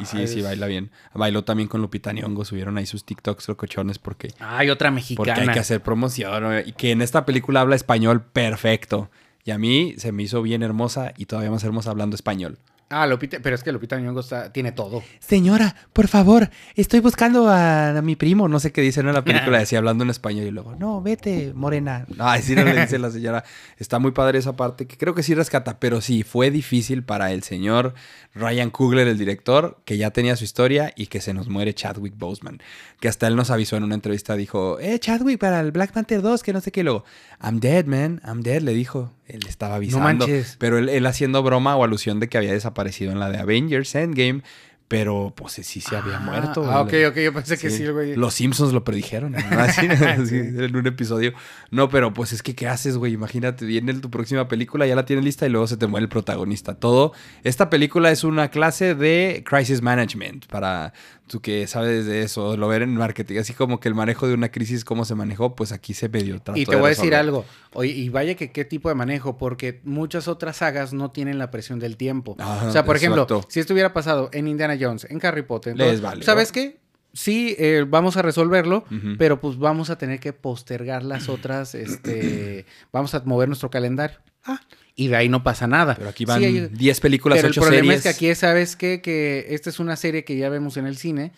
Y 0.00 0.04
sí, 0.06 0.18
Ay, 0.18 0.28
sí, 0.28 0.42
baila 0.42 0.66
bien. 0.66 0.90
Bailó 1.14 1.44
también 1.44 1.68
con 1.68 1.80
Lupita 1.82 2.12
Nyong'o. 2.12 2.44
Subieron 2.44 2.78
ahí 2.78 2.86
sus 2.86 3.04
TikToks 3.04 3.48
locochones 3.48 3.98
porque, 3.98 4.28
Ay, 4.38 4.70
otra 4.70 4.88
porque 4.90 4.94
mexicana. 4.94 5.40
hay 5.42 5.48
que 5.48 5.58
hacer 5.60 5.82
promoción. 5.82 6.42
¿no? 6.42 6.58
Y 6.60 6.72
que 6.72 6.92
en 6.92 7.02
esta 7.02 7.24
película 7.26 7.60
habla 7.62 7.74
español 7.76 8.22
perfecto. 8.22 9.10
Y 9.44 9.50
a 9.50 9.58
mí 9.58 9.94
se 9.98 10.12
me 10.12 10.22
hizo 10.22 10.40
bien 10.40 10.62
hermosa 10.62 11.12
y 11.16 11.26
todavía 11.26 11.50
más 11.50 11.64
hermosa 11.64 11.90
hablando 11.90 12.14
español. 12.16 12.58
Ah, 12.92 13.06
Lupita, 13.06 13.38
pero 13.42 13.56
es 13.56 13.62
que 13.62 13.72
Lupita 13.72 13.98
Nyong'o 13.98 14.20
está- 14.20 14.52
tiene 14.52 14.72
todo. 14.72 15.02
Señora, 15.18 15.74
por 15.92 16.08
favor, 16.08 16.50
estoy 16.74 17.00
buscando 17.00 17.48
a, 17.48 17.96
a 17.98 18.02
mi 18.02 18.16
primo. 18.16 18.48
No 18.48 18.60
sé 18.60 18.70
qué 18.70 18.80
dice 18.82 19.02
¿no? 19.02 19.08
en 19.08 19.14
la 19.14 19.24
película, 19.24 19.58
decía 19.60 19.78
hablando 19.78 20.04
en 20.04 20.10
español 20.10 20.46
y 20.46 20.50
luego, 20.50 20.74
no, 20.76 21.00
vete, 21.00 21.52
morena. 21.54 22.04
No, 22.16 22.28
así 22.28 22.54
no 22.54 22.64
le 22.64 22.78
dice 22.80 22.98
la 22.98 23.10
señora. 23.10 23.44
Está 23.78 23.98
muy 23.98 24.10
padre 24.12 24.38
esa 24.38 24.54
parte 24.54 24.86
que 24.86 24.96
creo 24.96 25.14
que 25.14 25.22
sí 25.22 25.34
rescata, 25.34 25.78
pero 25.80 26.00
sí, 26.00 26.22
fue 26.22 26.50
difícil 26.50 27.02
para 27.02 27.32
el 27.32 27.42
señor 27.42 27.94
Ryan 28.34 28.70
Coogler, 28.70 29.08
el 29.08 29.18
director, 29.18 29.78
que 29.84 29.96
ya 29.96 30.10
tenía 30.10 30.36
su 30.36 30.44
historia 30.44 30.92
y 30.96 31.06
que 31.06 31.20
se 31.20 31.32
nos 31.34 31.48
muere 31.48 31.74
Chadwick 31.74 32.16
Boseman. 32.18 32.60
Que 33.00 33.08
hasta 33.08 33.26
él 33.26 33.36
nos 33.36 33.50
avisó 33.50 33.76
en 33.76 33.84
una 33.84 33.94
entrevista, 33.94 34.36
dijo, 34.36 34.78
eh, 34.80 34.98
Chadwick, 34.98 35.38
para 35.38 35.60
el 35.60 35.72
Black 35.72 35.92
Panther 35.92 36.22
2, 36.22 36.42
que 36.42 36.52
no 36.52 36.60
sé 36.60 36.70
qué. 36.72 36.80
Y 36.80 36.84
luego, 36.84 37.04
I'm 37.42 37.58
dead, 37.60 37.86
man, 37.86 38.20
I'm 38.26 38.42
dead, 38.42 38.60
le 38.62 38.74
dijo. 38.74 39.12
Él 39.26 39.40
estaba 39.48 39.76
avisando. 39.76 40.04
manches. 40.26 40.56
Pero 40.58 40.76
él, 40.78 40.88
él 40.90 41.06
haciendo 41.06 41.42
broma 41.42 41.74
o 41.76 41.84
alusión 41.84 42.20
de 42.20 42.28
que 42.28 42.36
había 42.36 42.52
desaparecido 42.52 42.81
en 43.10 43.18
la 43.20 43.30
de 43.30 43.38
Avengers 43.38 43.94
Endgame. 43.94 44.42
Pero 44.88 45.32
pues 45.34 45.54
sí 45.54 45.80
se 45.80 45.96
había 45.96 46.18
Ah, 46.18 46.20
muerto. 46.20 46.70
Ah, 46.70 46.82
ok, 46.82 46.92
ok, 47.08 47.16
yo 47.16 47.32
pensé 47.32 47.56
que 47.56 47.70
sí, 47.70 47.86
güey. 47.88 48.14
Los 48.14 48.34
Simpsons 48.34 48.74
lo 48.74 48.84
predijeron. 48.84 49.32
¿no? 49.32 49.38
Así, 49.58 49.86
así, 49.86 50.36
en 50.36 50.76
un 50.76 50.86
episodio. 50.86 51.32
No, 51.70 51.88
pero 51.88 52.12
pues 52.12 52.34
es 52.34 52.42
que 52.42 52.54
¿qué 52.54 52.68
haces, 52.68 52.98
güey? 52.98 53.14
Imagínate, 53.14 53.64
viene 53.64 53.94
tu 53.94 54.10
próxima 54.10 54.48
película, 54.48 54.86
ya 54.86 54.94
la 54.94 55.06
tienes 55.06 55.24
lista 55.24 55.46
y 55.46 55.48
luego 55.48 55.66
se 55.66 55.78
te 55.78 55.86
muere 55.86 56.02
el 56.04 56.10
protagonista. 56.10 56.74
Todo. 56.74 57.12
Esta 57.42 57.70
película 57.70 58.10
es 58.10 58.22
una 58.22 58.50
clase 58.50 58.94
de 58.94 59.42
crisis 59.46 59.80
management 59.80 60.44
para 60.48 60.92
tú 61.26 61.40
que 61.40 61.66
sabes 61.66 62.06
de 62.06 62.22
eso, 62.22 62.56
lo 62.56 62.68
ver 62.68 62.82
en 62.82 62.94
marketing. 62.94 63.38
Así 63.38 63.54
como 63.54 63.80
que 63.80 63.88
el 63.88 63.94
manejo 63.94 64.26
de 64.28 64.34
una 64.34 64.50
crisis, 64.50 64.84
cómo 64.84 65.04
se 65.04 65.14
manejó, 65.14 65.54
pues 65.54 65.72
aquí 65.72 65.94
se 65.94 66.08
medio 66.08 66.40
trató 66.40 66.60
Y 66.60 66.64
te 66.64 66.72
de 66.72 66.76
voy 66.76 66.86
a 66.86 66.88
decir 66.90 67.14
algo. 67.14 67.44
Oye, 67.72 67.90
y 67.90 68.08
vaya 68.08 68.34
que 68.34 68.52
qué 68.52 68.64
tipo 68.64 68.88
de 68.88 68.94
manejo, 68.94 69.38
porque 69.38 69.80
muchas 69.84 70.28
otras 70.28 70.58
sagas 70.58 70.92
no 70.92 71.10
tienen 71.10 71.38
la 71.38 71.50
presión 71.50 71.78
del 71.78 71.96
tiempo. 71.96 72.36
Ah, 72.38 72.66
o 72.68 72.70
sea, 72.70 72.84
por 72.84 72.96
ejemplo, 72.96 73.26
si 73.48 73.60
esto 73.60 73.72
hubiera 73.72 73.92
pasado 73.92 74.30
en 74.32 74.48
Indiana 74.48 74.76
Jones, 74.78 75.06
en 75.08 75.24
Harry 75.24 75.42
Potter, 75.42 75.72
en 75.72 75.78
Les 75.78 76.00
vale, 76.00 76.22
¿sabes 76.22 76.52
qué? 76.52 76.80
Sí, 77.14 77.54
eh, 77.58 77.84
vamos 77.86 78.16
a 78.16 78.22
resolverlo, 78.22 78.84
pero 79.18 79.38
pues 79.40 79.58
vamos 79.58 79.90
a 79.90 79.98
tener 79.98 80.18
que 80.18 80.32
postergar 80.32 81.02
las 81.02 81.28
otras, 81.28 81.74
este, 81.74 82.64
vamos 82.92 83.14
a 83.14 83.22
mover 83.24 83.48
nuestro 83.48 83.70
calendario. 83.70 84.18
Ah, 84.44 84.60
y 84.94 85.08
de 85.08 85.16
ahí 85.16 85.28
no 85.28 85.42
pasa 85.42 85.66
nada. 85.66 85.94
Pero 85.94 86.10
aquí 86.10 86.24
van 86.24 86.42
hay- 86.42 86.68
10 86.68 87.00
películas, 87.00 87.36
pero 87.38 87.48
el 87.48 87.52
8 87.52 87.60
problema 87.62 87.84
series. 87.86 87.98
es 87.98 88.02
que 88.02 88.08
aquí, 88.26 88.34
¿sabes 88.34 88.76
qué? 88.76 89.00
Que 89.00 89.46
esta 89.50 89.70
es 89.70 89.80
una 89.80 89.96
serie 89.96 90.24
que 90.24 90.36
ya 90.36 90.48
vemos 90.48 90.76
en 90.76 90.86
el 90.86 90.96
cine, 90.96 91.32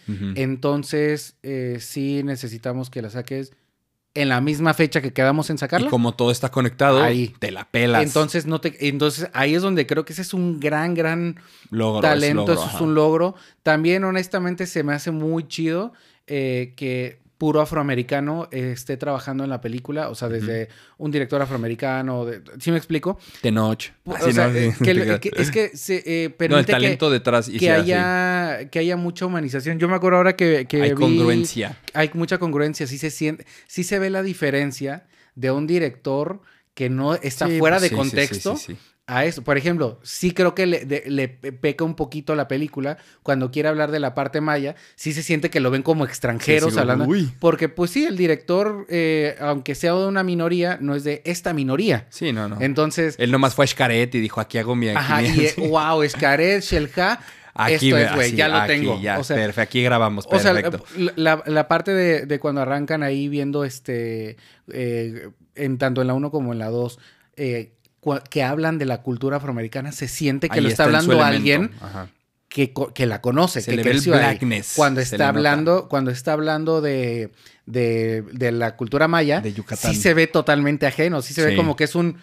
entonces 0.48 1.36
eh, 1.42 1.78
sí 1.80 2.22
necesitamos 2.24 2.90
que 2.90 3.02
la 3.02 3.10
saques 3.10 3.52
en 4.16 4.28
la 4.28 4.40
misma 4.40 4.74
fecha 4.74 5.02
que 5.02 5.12
quedamos 5.12 5.50
en 5.50 5.58
sacarla. 5.58 5.88
Y 5.88 5.90
como 5.90 6.14
todo 6.14 6.30
está 6.30 6.50
conectado, 6.50 7.02
Ahí. 7.02 7.34
te 7.40 7.50
la 7.50 7.68
pelas. 7.68 8.04
Entonces, 8.04 8.46
no 8.46 8.60
te, 8.60 8.88
entonces 8.88 9.28
ahí 9.32 9.54
es 9.56 9.62
donde 9.62 9.86
creo 9.88 10.04
que 10.04 10.12
ese 10.12 10.22
es 10.22 10.32
un 10.32 10.60
gran, 10.60 10.94
gran 10.94 11.40
Logro, 11.70 11.98
es 12.06 12.14
talento, 12.14 12.46
logro, 12.46 12.54
eso 12.54 12.70
es 12.76 12.80
un 12.80 12.94
logro. 12.94 13.34
También, 13.64 14.04
honestamente, 14.04 14.66
se 14.66 14.84
me 14.84 14.92
hace 14.92 15.10
muy 15.10 15.48
chido 15.48 15.92
eh, 16.28 16.74
que 16.76 17.18
puro 17.38 17.60
afroamericano 17.60 18.48
eh, 18.52 18.70
esté 18.72 18.96
trabajando 18.96 19.44
en 19.44 19.50
la 19.50 19.60
película, 19.60 20.08
o 20.08 20.14
sea, 20.14 20.28
desde 20.28 20.69
un 20.98 21.10
director 21.10 21.42
afroamericano, 21.42 22.25
de, 22.25 22.40
¿sí 22.60 22.70
me 22.70 22.76
explico? 22.76 23.19
Tenoch. 23.42 23.90
Así, 24.14 24.32
sea, 24.32 24.48
¿no? 24.48 24.54
eh, 24.54 24.72
que, 24.82 25.19
que- 25.20 25.42
es 25.42 25.50
que 25.50 25.76
se 25.76 26.02
eh, 26.06 26.34
no, 26.48 26.58
el 26.58 26.64
que, 26.66 26.72
talento 26.72 27.10
detrás. 27.10 27.48
y 27.48 27.58
que 27.58 27.70
así. 27.70 27.92
haya, 27.92 28.69
que 28.70 28.78
haya 28.78 28.96
mucha 28.96 29.26
humanización. 29.26 29.78
Yo 29.78 29.88
me 29.88 29.96
acuerdo 29.96 30.19
ahora 30.19 30.36
que, 30.36 30.66
que 30.69 30.81
Hay 30.82 30.90
vi- 30.90 30.94
congruencia. 30.96 31.76
hay 31.92 32.10
mucha 32.14 32.38
congruencia, 32.38 32.87
sí 32.87 32.99
se 32.99 33.11
siente, 33.11 33.44
sí 33.66 33.82
se 33.85 33.99
ve 33.99 34.11
la 34.11 34.23
diferencia 34.23 35.06
de 35.35 35.50
un 35.50 35.66
director 35.66 36.40
que 36.75 36.88
no 36.88 37.14
está 37.14 37.47
Sí, 37.49 37.59
fuera 37.59 37.76
pues 37.76 37.82
de 37.82 37.88
sí, 37.88 37.94
contexto 37.97 38.56
sí, 38.56 38.75
sí. 38.75 38.78
A 39.06 39.25
eso. 39.26 39.42
Por 39.42 39.58
ejemplo, 39.58 39.99
sí 40.02 40.32
creo 40.32 40.54
que 40.54 40.64
le, 40.66 40.84
de- 40.87 41.04
le 41.06 41.28
peca 41.28 41.84
un 41.84 41.94
poquito 41.94 42.34
la 42.34 42.49
película 42.49 42.96
cuando 43.23 43.50
quiere 43.50 43.68
hablar 43.68 43.90
de 43.90 44.00
la 44.00 44.14
parte 44.14 44.40
maya. 44.40 44.76
Sí 44.96 45.12
se 45.12 45.23
siente 45.23 45.50
que 45.50 45.61
lo 45.61 45.70
ven 45.70 45.82
como 45.82 46.04
extranjeros 46.06 46.70
Sí, 46.70 46.75
sí, 46.75 46.80
hablando. 46.80 47.04
uy. 47.04 47.30
Porque, 47.38 47.68
pues 47.68 47.90
sí, 47.90 48.04
el 48.06 48.16
director, 48.16 48.87
eh, 48.88 49.37
aunque 49.40 49.75
sea 49.75 49.92
de 49.94 50.06
una 50.06 50.23
minoría, 50.23 50.78
no 50.80 50.94
es 50.94 51.04
de 51.04 51.20
esta 51.26 51.52
minoría. 51.52 52.06
Sí, 52.08 52.32
no, 52.32 52.49
no. 52.49 52.56
Entonces, 52.61 53.14
Él 53.18 53.30
nomás 53.30 53.54
fue 53.54 53.66
a 53.66 53.68
Xcaret 53.68 54.14
y 54.14 54.20
dijo, 54.20 54.40
aquí 54.40 54.56
hago 54.58 54.75
mi... 54.75 54.88
aquí 54.88 54.96
ajá, 54.96 55.20
mi- 55.20 55.28
y 55.28 55.44
eh, 55.44 55.49
sí. 55.54 55.61
wow, 55.68 56.02
Escaret, 56.02 56.62
Shelja. 56.62 57.20
Aquí, 57.56 57.75
esto 57.92 57.99
es, 57.99 58.14
güey, 58.16 58.32
ya 58.34 58.49
lo 58.49 58.56
aquí, 58.56 58.73
tengo. 58.73 59.00
ya, 59.00 59.18
O 59.20 59.23
sea, 59.23 59.37
perfecto, 59.37 59.61
aquí 59.61 59.82
grabamos, 59.84 60.26
O 60.28 60.38
sea, 60.40 60.52
la, 61.14 61.42
la 61.46 61.68
parte 61.68 61.92
de, 61.94 62.26
de 62.26 62.40
cuando 62.40 62.61
arrancan 62.62 63.04
ahí 63.04 63.28
viendo 63.28 63.64
este, 63.64 64.37
eh, 64.73 65.28
en 65.54 65.78
tanto 65.78 66.00
en 66.00 66.08
la 66.08 66.14
1 66.14 66.32
como 66.32 66.52
en 66.52 66.58
la 66.58 66.68
2, 66.70 66.99
eh, 67.37 67.70
cua- 67.84 67.84
que 68.30 68.42
hablan 68.42 68.78
de 68.78 68.84
la 68.84 69.02
cultura 69.02 69.38
afroamericana, 69.38 69.92
se 69.92 70.08
siente 70.08 70.49
que 70.49 70.58
Ahí 70.58 70.62
lo 70.62 70.68
está 70.68 70.84
hablando 70.84 71.23
alguien 71.23 71.70
que, 72.49 72.73
que 72.94 73.06
la 73.06 73.20
conoce, 73.20 73.61
Se 73.61 73.70
que 73.70 73.76
le 73.78 73.82
ve 73.82 73.90
el 73.90 74.00
blackness, 74.00 74.75
Cuando 74.76 75.00
está 75.00 75.16
le 75.16 75.25
hablando, 75.25 75.88
cuando 75.88 76.11
está 76.11 76.32
hablando 76.34 76.80
de, 76.80 77.32
de, 77.66 78.23
de 78.32 78.52
la 78.52 78.76
cultura 78.76 79.08
maya, 79.08 79.40
De 79.40 79.52
Yucatán. 79.52 79.92
sí 79.92 80.00
se 80.00 80.14
ve 80.14 80.26
totalmente 80.26 80.87
ajeno, 80.87 81.20
sí 81.20 81.34
se 81.34 81.44
ve 81.44 81.56
como 81.56 81.75
que 81.75 81.84
es 81.84 81.94
un 81.94 82.18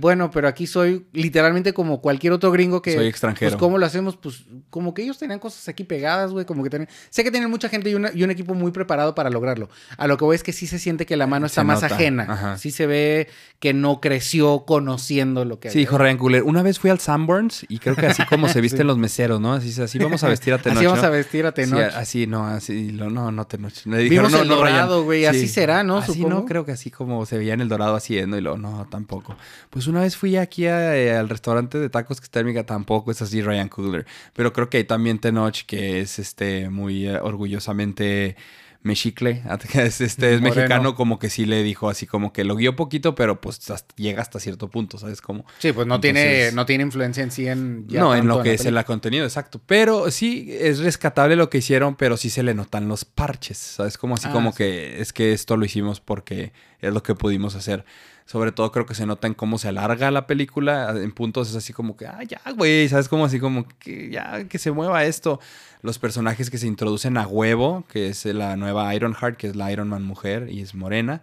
bueno, 0.00 0.30
pero 0.30 0.48
aquí 0.48 0.66
soy 0.66 1.06
literalmente 1.12 1.72
como 1.72 2.00
cualquier 2.00 2.32
otro 2.32 2.50
gringo 2.50 2.82
que 2.82 2.94
Soy 2.94 3.06
extranjero. 3.06 3.52
Pues 3.52 3.58
cómo 3.60 3.78
lo 3.78 3.86
hacemos, 3.86 4.16
pues 4.16 4.44
como 4.70 4.92
que 4.94 5.02
ellos 5.02 5.18
tenían 5.18 5.38
cosas 5.38 5.68
aquí 5.68 5.84
pegadas, 5.84 6.32
güey, 6.32 6.44
como 6.46 6.62
que 6.64 6.70
tenían 6.70 6.88
sé 7.10 7.22
que 7.24 7.30
tienen 7.30 7.50
mucha 7.50 7.68
gente 7.68 7.90
y, 7.90 7.94
una- 7.94 8.10
y 8.14 8.22
un 8.24 8.30
equipo 8.30 8.54
muy 8.54 8.72
preparado 8.72 9.14
para 9.14 9.30
lograrlo. 9.30 9.68
A 9.96 10.06
lo 10.06 10.16
que 10.16 10.24
voy 10.24 10.34
es 10.36 10.42
que 10.42 10.52
sí 10.52 10.66
se 10.66 10.78
siente 10.78 11.06
que 11.06 11.16
la 11.16 11.26
mano 11.26 11.46
está 11.46 11.60
Se 11.60 11.64
más 11.66 11.82
nota, 11.82 11.94
ajena. 11.94 12.26
ajá. 12.28 12.58
Sí 12.58 12.70
se 12.70 12.86
ve 12.86 13.28
que 13.60 13.72
no 13.72 14.00
creció 14.00 14.64
conociendo 14.66 15.44
lo 15.44 15.60
que 15.60 15.70
Sí, 15.70 15.86
Ryan 15.86 16.18
Coogler. 16.18 16.42
Una 16.42 16.62
vez 16.62 16.78
fui 16.78 16.90
al 16.90 16.98
Sanborns 17.00 17.64
y 17.68 17.78
creo 17.78 17.96
que 17.96 18.06
así 18.06 18.24
como 18.26 18.48
se 18.48 18.60
visten 18.60 18.86
los 18.86 18.98
meseros, 18.98 19.40
¿no? 19.40 19.54
Así, 19.54 19.80
así 19.80 19.98
vamos 19.98 20.22
a 20.24 20.28
vestir 20.28 20.52
a 20.54 20.58
Tenoch, 20.62 20.76
Así 20.78 20.86
vamos 20.86 21.02
¿no? 21.02 21.06
a 21.06 21.10
vestir 21.10 21.46
a 21.46 21.52
Tenoch. 21.52 21.78
Sí, 21.90 21.96
así, 21.96 22.26
no, 22.26 22.46
así, 22.46 22.90
lo- 22.90 23.10
no, 23.10 23.30
no 23.32 23.46
Tenoch. 23.46 23.72
Le 23.86 24.04
Vimos 24.08 24.32
no, 24.32 24.42
el 24.42 24.48
no, 24.48 24.56
dorado, 24.56 25.04
güey, 25.04 25.26
así 25.26 25.48
será, 25.48 25.82
¿no? 25.84 25.98
Así 25.98 26.14
Supongo. 26.14 26.28
no, 26.40 26.44
creo 26.46 26.64
que 26.64 26.72
así 26.72 26.90
como 26.90 27.24
se 27.26 27.38
veía 27.38 27.54
en 27.54 27.60
el 27.60 27.68
dorado 27.68 27.94
haciendo 27.96 28.36
y 28.36 28.40
luego, 28.40 28.58
no, 28.58 28.86
tampoco. 28.90 29.36
Pues 29.70 29.83
una 29.86 30.00
vez 30.00 30.16
fui 30.16 30.36
aquí 30.36 30.66
a, 30.66 30.96
eh, 30.96 31.14
al 31.16 31.28
restaurante 31.28 31.78
de 31.78 31.88
tacos 31.90 32.20
que 32.20 32.24
está 32.24 32.40
en 32.40 32.64
tampoco 32.64 33.10
es 33.10 33.20
así 33.22 33.42
Ryan 33.42 33.68
Coogler. 33.68 34.06
Pero 34.32 34.52
creo 34.52 34.70
que 34.70 34.78
hay 34.78 34.84
también 34.84 35.18
Tenoch 35.18 35.64
que 35.66 36.00
es 36.00 36.18
este 36.18 36.68
muy 36.70 37.06
eh, 37.06 37.18
orgullosamente 37.18 38.36
Mexicle, 38.82 39.42
es, 39.74 40.02
este, 40.02 40.34
es 40.34 40.40
Moreno. 40.42 40.56
mexicano, 40.56 40.94
como 40.94 41.18
que 41.18 41.30
sí 41.30 41.46
le 41.46 41.62
dijo 41.62 41.88
así, 41.88 42.06
como 42.06 42.34
que 42.34 42.44
lo 42.44 42.54
guió 42.54 42.76
poquito, 42.76 43.14
pero 43.14 43.40
pues 43.40 43.70
hasta- 43.70 43.94
llega 43.96 44.20
hasta 44.20 44.38
cierto 44.38 44.68
punto, 44.68 44.98
¿sabes? 44.98 45.22
Como, 45.22 45.46
Sí, 45.58 45.72
pues 45.72 45.86
no 45.86 46.00
tiene, 46.00 46.52
no 46.52 46.66
tiene 46.66 46.84
influencia 46.84 47.22
en 47.22 47.30
sí 47.30 47.48
en... 47.48 47.86
ya 47.88 48.00
no, 48.00 48.14
en 48.14 48.26
lo 48.28 48.42
que 48.42 48.52
es 48.52 48.66
el 48.66 48.84
contenido, 48.84 49.24
exacto. 49.24 49.58
Pero 49.64 50.10
sí 50.10 50.48
es 50.50 50.80
rescatable 50.80 51.34
lo 51.34 51.48
que 51.48 51.58
hicieron, 51.58 51.96
pero 51.96 52.18
sí 52.18 52.28
se 52.28 52.42
le 52.42 52.52
notan 52.52 52.86
los 52.86 53.06
parches, 53.06 53.56
¿sabes? 53.56 53.96
Como 53.96 54.16
así 54.16 54.26
Ah, 54.28 54.32
como 54.32 54.50
sí. 54.52 54.58
que 54.58 55.00
es 55.00 55.14
que 55.14 55.32
esto 55.32 55.56
lo 55.56 55.64
hicimos 55.64 56.00
porque 56.00 56.52
es 56.80 56.92
lo 56.92 57.02
que 57.02 57.14
pudimos 57.14 57.54
hacer. 57.54 57.86
Sobre 58.26 58.52
todo 58.52 58.72
creo 58.72 58.86
que 58.86 58.94
se 58.94 59.04
nota 59.04 59.26
en 59.26 59.34
cómo 59.34 59.58
se 59.58 59.68
alarga 59.68 60.10
la 60.10 60.26
película. 60.26 60.94
En 60.96 61.12
puntos 61.12 61.50
es 61.50 61.56
así 61.56 61.72
como 61.72 61.96
que, 61.96 62.06
ah, 62.06 62.22
ya, 62.26 62.40
güey, 62.56 62.88
¿sabes? 62.88 63.08
Como 63.08 63.26
así 63.26 63.38
como 63.38 63.68
que 63.78 64.10
ya, 64.10 64.44
que 64.48 64.58
se 64.58 64.70
mueva 64.70 65.04
esto. 65.04 65.40
Los 65.82 65.98
personajes 65.98 66.48
que 66.48 66.56
se 66.56 66.66
introducen 66.66 67.18
a 67.18 67.26
huevo, 67.26 67.84
que 67.88 68.08
es 68.08 68.24
la 68.24 68.56
nueva 68.56 68.94
Ironheart, 68.94 69.36
que 69.36 69.48
es 69.48 69.56
la 69.56 69.70
Iron 69.70 69.88
Man 69.88 70.04
mujer 70.04 70.48
y 70.50 70.60
es 70.60 70.74
morena. 70.74 71.20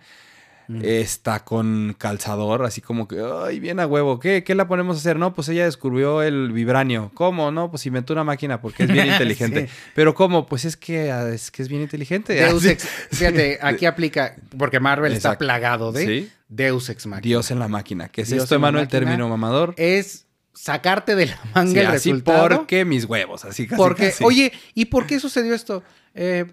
Mm. 0.80 0.82
Está 0.84 1.44
con 1.44 1.96
calzador, 1.98 2.63
así 2.66 2.82
como 2.82 3.08
que, 3.08 3.22
ay, 3.46 3.60
bien 3.60 3.80
a 3.80 3.88
huevo. 3.88 4.20
¿Qué, 4.20 4.44
¿Qué 4.44 4.56
la 4.56 4.68
ponemos 4.68 4.96
a 4.98 5.00
hacer? 5.00 5.18
No, 5.18 5.34
pues 5.34 5.50
ella 5.50 5.66
descubrió 5.66 6.22
el 6.22 6.51
vibranio. 6.51 7.12
¿Cómo? 7.13 7.51
No, 7.51 7.70
pues 7.70 7.86
inventó 7.86 8.13
una 8.13 8.24
máquina 8.24 8.62
porque 8.62 8.84
es 8.84 8.92
bien 8.92 9.08
inteligente. 9.12 9.68
Sí. 9.68 9.74
Pero 9.96 10.13
¿cómo? 10.13 10.46
Pues 10.46 10.66
es 10.66 10.78
que, 10.78 11.12
ah, 11.12 11.30
es 11.30 11.51
que 11.51 11.62
es 11.62 11.68
bien 11.70 11.82
inteligente. 11.82 12.34
Deus. 12.34 12.63
Ex, 12.66 12.84
fíjate, 13.12 13.60
aquí 13.62 13.86
aplica, 13.86 14.36
porque 14.58 14.80
Marvel 14.80 15.13
está 15.13 15.38
plagado 15.38 15.92
de 15.92 16.06
Sí. 16.06 16.30
Deus 16.48 16.90
Ex 16.90 17.06
Machina. 17.08 17.22
Dios 17.22 17.51
en 17.51 17.60
la 17.60 17.68
máquina. 17.68 18.10
¿Qué 18.10 18.22
es 18.22 18.30
Dios 18.30 18.44
esto, 18.44 18.56
Emanuel? 18.56 18.88
Término 18.88 19.28
mamador. 19.30 19.74
Es 19.78 20.28
sacarte 20.54 21.16
de 21.16 21.28
la 21.28 21.40
manga 21.56 21.72
Sí, 21.72 21.80
el 21.80 21.86
así 21.88 22.10
resultado. 22.12 22.58
porque 22.58 22.84
mis 22.86 23.06
huevos, 23.06 23.46
así 23.46 23.68
casi 23.68 23.78
porque, 23.78 24.10
casi. 24.10 24.24
oye, 24.24 24.51
¿y 24.74 24.86
por 24.86 25.06
qué 25.08 25.20
sucedió 25.20 25.54
esto? 25.56 25.82
Eh, 26.13 26.46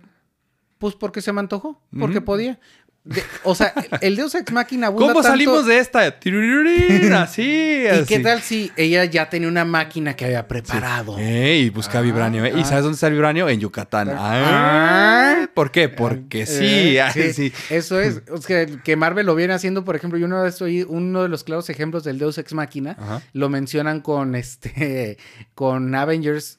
pues 0.79 0.95
porque 0.95 1.21
se 1.21 1.33
me 1.33 1.41
antojó, 1.41 1.83
porque 1.99 2.21
podía. 2.21 2.61
De- 3.09 3.23
o 3.43 3.55
sea, 3.55 3.73
el 4.03 4.17
Deus 4.17 4.35
Ex 4.35 4.53
Machina 4.53 4.89
abunda 4.89 5.07
¿Cómo 5.09 5.23
tanto- 5.23 5.29
salimos 5.31 5.65
de 5.67 5.79
esta? 5.79 6.01
Así, 7.23 7.85
¿Y 8.03 8.05
qué 8.07 8.19
tal 8.21 8.43
si 8.43 8.71
ella 8.77 9.05
ya 9.07 9.31
tenía 9.31 9.49
una 9.49 9.65
máquina 9.65 10.15
que 10.15 10.27
había 10.27 10.47
preparado? 10.47 11.17
Ey, 11.19 11.63
y 11.67 11.71
busca 11.71 11.99
Ah, 11.99 12.03
vibranio. 12.03 12.45
¿eh? 12.45 12.53
¿Y 12.55 12.61
ah. 12.61 12.65
sabes 12.65 12.83
dónde 12.85 12.95
está 12.97 13.07
el 13.07 13.15
vibranio? 13.15 13.49
En 13.49 13.61
Yucatán. 13.61 14.11
Ah. 14.13 15.49
¿Por 15.55 15.71
qué? 15.71 15.89
Porque 15.89 16.43
Eh, 16.43 16.47
sí. 17.15 17.33
sí. 17.33 17.53
Eso 17.71 17.99
es. 18.01 18.23
O 18.31 18.37
sea, 18.39 18.67
que 18.67 18.97
Marvel 18.97 19.27
lo 19.27 19.35
viene 19.35 19.55
haciendo, 19.55 19.85
por 19.85 19.97
ejemplo, 19.97 20.19
yo 20.19 20.27
una 20.27 20.43
vez 20.43 20.61
oí 20.63 20.85
uno 20.87 21.23
de 21.23 21.29
los 21.29 21.45
claros 21.45 21.71
ejemplos 21.71 22.05
del 22.05 22.19
Deus 22.19 22.37
Ex 22.39 22.53
Machina. 22.53 22.97
Ajá. 22.99 23.23
Lo 23.33 23.49
mencionan 23.49 24.01
con 24.01 24.35
este. 24.35 25.17
con 25.55 25.95
Avengers, 25.95 26.59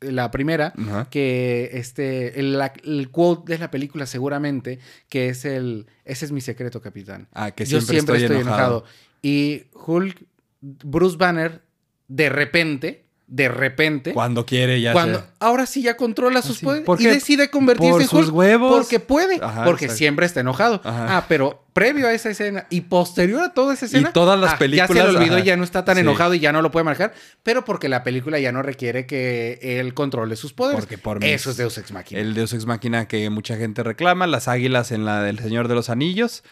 la 0.00 0.30
primera. 0.30 0.72
Que 1.10 1.70
este. 1.74 2.38
El, 2.40 2.58
la- 2.58 2.72
el 2.84 3.10
quote 3.10 3.52
de 3.52 3.58
la 3.58 3.70
película, 3.70 4.06
seguramente, 4.06 4.78
que 5.08 5.28
es 5.28 5.44
el. 5.44 5.86
Ese 6.04 6.24
es 6.24 6.32
mi 6.32 6.40
secreto, 6.40 6.80
capitán. 6.80 7.28
Ah, 7.32 7.50
que 7.50 7.64
Yo 7.64 7.80
siempre, 7.80 7.96
siempre 7.96 8.16
estoy, 8.16 8.24
estoy, 8.36 8.40
enojado. 8.42 8.78
enojado. 8.78 8.84
Y 9.22 9.64
Hulk, 9.74 10.22
Bruce 10.60 11.16
Banner, 11.16 11.62
de 12.08 12.28
repente, 12.28 13.04
de 13.32 13.48
repente. 13.48 14.12
Cuando 14.12 14.44
quiere 14.44 14.80
ya 14.80 14.92
Cuando 14.92 15.24
ahora 15.38 15.64
sí 15.64 15.82
ya 15.82 15.96
controla 15.96 16.42
sus 16.42 16.58
poderes 16.58 16.84
¿Por 16.84 17.00
y 17.00 17.06
decide 17.06 17.48
convertirse 17.48 17.92
Por 17.92 18.02
en 18.02 18.08
sus 18.08 18.26
Hulk 18.26 18.34
huevos. 18.34 18.72
porque 18.76 18.98
puede, 18.98 19.36
Ajá, 19.40 19.62
porque 19.64 19.84
exacto. 19.84 19.98
siempre 19.98 20.26
está 20.26 20.40
enojado. 20.40 20.80
Ajá. 20.82 21.16
Ah, 21.18 21.26
pero 21.28 21.64
previo 21.72 22.08
a 22.08 22.12
esa 22.12 22.28
escena 22.28 22.66
y 22.70 22.80
posterior 22.82 23.40
a 23.42 23.54
toda 23.54 23.74
esa 23.74 23.86
escena, 23.86 24.12
todas 24.12 24.38
las 24.38 24.50
ah, 24.50 24.54
ya 24.54 24.58
películas, 24.58 24.88
se 24.88 24.94
le 25.12 25.16
olvidó 25.18 25.38
y 25.38 25.44
ya 25.44 25.56
no 25.56 25.62
está 25.62 25.84
tan 25.84 25.94
Sí. 25.94 26.00
enojado 26.00 26.34
y 26.34 26.40
ya 26.40 26.50
no 26.50 26.60
lo 26.60 26.72
puede 26.72 26.82
manejar, 26.82 27.14
pero 27.44 27.64
porque 27.64 27.88
la 27.88 28.02
película 28.02 28.40
ya 28.40 28.50
no 28.50 28.62
requiere 28.62 29.06
que 29.06 29.60
él 29.62 29.94
controle 29.94 30.34
sus 30.34 30.52
poderes. 30.52 30.80
Porque 30.80 30.98
por 30.98 31.20
mis- 31.20 31.30
Eso 31.30 31.52
es 31.52 31.56
Deus 31.56 31.78
Ex 31.78 31.92
Machina. 31.92 32.20
El 32.20 32.34
Deus 32.34 32.52
Ex 32.52 32.66
Máquina 32.66 33.06
que 33.06 33.30
mucha 33.30 33.56
gente 33.56 33.84
reclama, 33.84 34.26
las 34.26 34.48
águilas 34.48 34.90
en 34.90 35.04
la 35.04 35.22
del 35.22 35.38
Señor 35.38 35.68
de 35.68 35.76
los 35.76 35.88
Anillos, 35.88 36.42